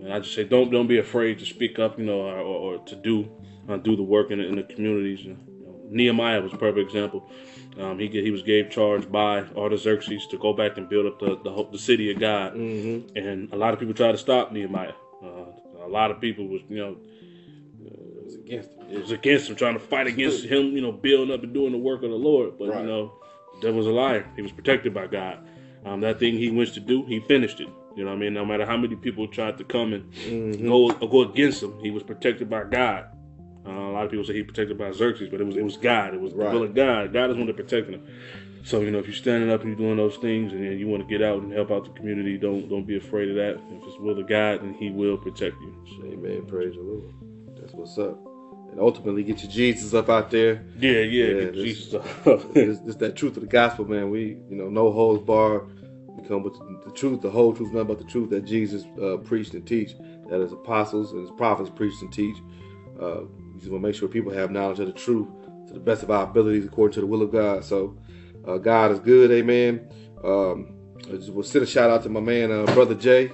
and 0.00 0.12
I 0.12 0.20
just 0.20 0.34
say, 0.36 0.44
don't 0.44 0.70
don't 0.70 0.86
be 0.86 0.98
afraid 0.98 1.40
to 1.40 1.46
speak 1.46 1.80
up, 1.80 1.98
you 1.98 2.04
know, 2.04 2.20
or, 2.20 2.36
or 2.38 2.78
to 2.78 2.94
do 2.94 3.28
uh, 3.68 3.76
do 3.78 3.96
the 3.96 4.02
work 4.02 4.30
in 4.30 4.38
the, 4.38 4.46
in 4.46 4.56
the 4.56 4.62
communities. 4.62 5.24
You 5.24 5.32
know, 5.32 5.38
Nehemiah 5.88 6.40
was 6.40 6.52
a 6.52 6.56
perfect 6.56 6.86
example. 6.86 7.28
Um, 7.78 7.98
he 7.98 8.08
he 8.08 8.30
was 8.30 8.42
gave 8.42 8.70
charge 8.70 9.10
by 9.10 9.40
Artaxerxes 9.56 10.26
to 10.28 10.38
go 10.38 10.52
back 10.52 10.76
and 10.76 10.88
build 10.88 11.06
up 11.06 11.18
the 11.18 11.36
the, 11.42 11.68
the 11.72 11.78
city 11.78 12.10
of 12.12 12.18
God, 12.20 12.54
Mm-hmm. 12.54 13.16
and 13.16 13.52
a 13.52 13.56
lot 13.56 13.74
of 13.74 13.80
people 13.80 13.94
tried 13.94 14.12
to 14.12 14.18
stop 14.18 14.52
Nehemiah. 14.52 14.92
Uh, 15.22 15.46
a 15.84 15.88
lot 15.88 16.10
of 16.10 16.20
people 16.20 16.46
was 16.46 16.60
you 16.68 16.76
know 16.78 16.96
It 17.84 18.24
was 18.24 18.34
against 18.36 18.70
him. 18.70 18.86
it 18.90 18.98
was 19.00 19.10
against 19.10 19.50
him, 19.50 19.56
trying 19.56 19.74
to 19.74 19.80
fight 19.80 20.06
against 20.06 20.44
him, 20.44 20.72
you 20.76 20.80
know, 20.80 20.92
building 20.92 21.34
up 21.34 21.42
and 21.42 21.52
doing 21.52 21.72
the 21.72 21.78
work 21.78 22.02
of 22.04 22.10
the 22.10 22.16
Lord. 22.16 22.58
But 22.58 22.68
Right. 22.68 22.80
you 22.82 22.86
know, 22.86 23.12
that 23.62 23.72
was 23.72 23.86
a 23.86 23.90
liar. 23.90 24.26
He 24.36 24.42
was 24.42 24.52
protected 24.52 24.94
by 24.94 25.06
God. 25.08 25.38
Um, 25.84 26.00
that 26.00 26.18
thing 26.18 26.34
he 26.38 26.50
wants 26.50 26.72
to 26.72 26.80
do, 26.80 27.04
he 27.04 27.20
finished 27.20 27.60
it. 27.60 27.68
You 27.96 28.04
know 28.04 28.10
what 28.10 28.16
I 28.16 28.20
mean? 28.20 28.34
No 28.34 28.44
matter 28.44 28.64
how 28.64 28.76
many 28.76 28.96
people 28.96 29.26
tried 29.28 29.58
to 29.58 29.64
come 29.64 29.92
and 29.92 30.04
Mhm. 30.12 30.68
go 30.68 31.06
go 31.08 31.22
against 31.22 31.62
him, 31.62 31.74
he 31.82 31.90
was 31.90 32.02
protected 32.04 32.48
by 32.48 32.64
God. 32.64 33.06
Uh, 33.66 33.70
a 33.70 33.92
lot 33.92 34.04
of 34.04 34.10
people 34.10 34.24
say 34.24 34.34
he 34.34 34.42
protected 34.42 34.76
by 34.76 34.90
Xerxes, 34.92 35.28
but 35.30 35.40
it 35.40 35.44
was 35.44 35.56
it 35.56 35.64
was 35.64 35.76
God. 35.76 36.14
It 36.14 36.20
was 36.20 36.32
Right. 36.34 36.50
the 36.50 36.58
will 36.58 36.64
of 36.64 36.74
God. 36.74 37.12
God 37.12 37.30
is 37.30 37.36
one 37.36 37.46
that 37.46 37.56
protecting 37.56 37.94
him. 37.94 38.06
So 38.64 38.80
you 38.80 38.90
know, 38.90 38.98
if 38.98 39.06
you're 39.06 39.14
standing 39.14 39.50
up 39.50 39.60
and 39.62 39.70
you're 39.70 39.78
doing 39.78 39.96
those 39.96 40.16
things, 40.16 40.52
and 40.52 40.78
you 40.78 40.86
want 40.88 41.02
to 41.02 41.08
get 41.08 41.22
out 41.26 41.42
and 41.42 41.52
help 41.52 41.70
out 41.70 41.84
the 41.84 41.90
community, 41.90 42.36
don't 42.38 42.68
don't 42.68 42.86
be 42.86 42.96
afraid 42.96 43.28
of 43.30 43.36
that. 43.36 43.54
If 43.76 43.84
it's 43.86 43.96
the 43.96 44.02
will 44.02 44.18
of 44.18 44.26
God, 44.26 44.60
then 44.62 44.74
He 44.74 44.90
will 44.90 45.16
protect 45.18 45.56
you. 45.60 45.74
So, 45.96 46.06
Amen. 46.06 46.44
Praise 46.46 46.74
the 46.74 46.80
Lord. 46.82 47.12
That's 47.60 47.72
what's 47.72 47.96
up. 47.98 48.18
And 48.70 48.80
ultimately, 48.80 49.22
get 49.22 49.42
your 49.42 49.52
Jesus 49.52 49.94
up 49.94 50.08
out 50.08 50.30
there. 50.30 50.64
yeah, 50.78 50.90
yeah, 50.92 51.24
Yeah, 51.26 51.40
get 51.44 51.54
Jesus. 51.54 51.94
It's, 52.26 52.80
it's 52.86 52.96
that 52.96 53.14
truth 53.16 53.36
of 53.36 53.42
the 53.42 53.48
gospel, 53.48 53.84
man. 53.86 54.10
We, 54.10 54.38
you 54.50 54.56
know, 54.56 54.68
no 54.68 54.90
holds 54.90 55.22
barred. 55.24 55.62
We 56.16 56.26
come 56.26 56.42
with 56.42 56.54
the, 56.84 56.90
truth, 56.92 57.20
the 57.20 57.30
whole 57.30 57.52
truth, 57.54 57.72
nothing 57.72 57.86
but 57.88 57.98
the 57.98 58.04
truth 58.04 58.30
that 58.30 58.44
Jesus 58.44 58.84
uh, 59.00 59.18
preached 59.18 59.54
and 59.54 59.64
teach. 59.66 59.94
That 60.28 60.40
his 60.40 60.52
apostles 60.52 61.12
and 61.12 61.20
his 61.20 61.30
prophets 61.32 61.70
preached 61.74 62.02
and 62.02 62.12
teach. 62.12 62.36
Uh, 63.00 63.20
just 63.64 63.72
want 63.72 63.82
to 63.82 63.88
make 63.88 63.96
sure 63.96 64.08
people 64.08 64.32
have 64.32 64.50
knowledge 64.50 64.78
of 64.80 64.86
the 64.86 64.92
truth 64.92 65.26
to 65.68 65.72
the 65.72 65.80
best 65.80 66.02
of 66.02 66.10
our 66.10 66.24
abilities, 66.24 66.66
according 66.66 66.94
to 66.94 67.00
the 67.00 67.06
will 67.06 67.22
of 67.22 67.32
God. 67.32 67.64
So, 67.64 67.96
uh, 68.46 68.58
God 68.58 68.92
is 68.92 68.98
good, 69.00 69.30
amen. 69.30 69.88
Um, 70.22 70.76
I 71.08 71.12
just 71.16 71.32
will 71.32 71.42
send 71.42 71.62
a 71.64 71.66
shout 71.66 71.90
out 71.90 72.02
to 72.02 72.08
my 72.10 72.20
man, 72.20 72.52
uh, 72.52 72.66
brother 72.74 72.94
Jay. 72.94 73.30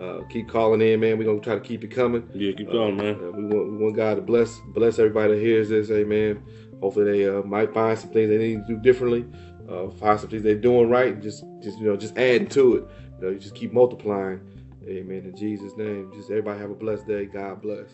Uh, 0.00 0.22
keep 0.30 0.48
calling 0.48 0.80
in, 0.80 1.00
man. 1.00 1.18
We're 1.18 1.24
gonna 1.24 1.40
try 1.40 1.54
to 1.54 1.60
keep 1.60 1.84
it 1.84 1.88
coming. 1.88 2.28
yeah, 2.32 2.52
keep 2.52 2.70
going, 2.70 2.96
man. 2.96 3.16
Uh, 3.16 3.30
we 3.32 3.44
want 3.44 3.70
we 3.72 3.76
want 3.76 3.96
God 3.96 4.14
to 4.14 4.22
bless 4.22 4.58
bless 4.68 4.98
everybody 4.98 5.34
that 5.34 5.40
hears 5.40 5.68
this, 5.68 5.90
amen. 5.90 6.42
Hopefully 6.80 7.10
they 7.10 7.28
uh, 7.28 7.42
might 7.42 7.74
find 7.74 7.98
some 7.98 8.10
things 8.10 8.30
they 8.30 8.38
need 8.38 8.66
to 8.66 8.74
do 8.74 8.80
differently, 8.80 9.26
uh, 9.68 9.90
find 9.90 10.18
some 10.18 10.30
things 10.30 10.42
they're 10.42 10.54
doing 10.54 10.88
right, 10.88 11.12
and 11.14 11.22
just 11.22 11.44
just 11.60 11.78
you 11.78 11.84
know 11.86 11.96
just 11.96 12.16
adding 12.16 12.48
to 12.48 12.76
it. 12.76 12.84
You 13.18 13.26
know, 13.26 13.32
you 13.32 13.38
just 13.38 13.54
keep 13.54 13.72
multiplying, 13.72 14.40
amen. 14.88 15.24
In 15.26 15.36
Jesus' 15.36 15.76
name, 15.76 16.10
just 16.14 16.30
everybody 16.30 16.58
have 16.60 16.70
a 16.70 16.74
blessed 16.74 17.06
day. 17.06 17.26
God 17.26 17.60
bless. 17.60 17.88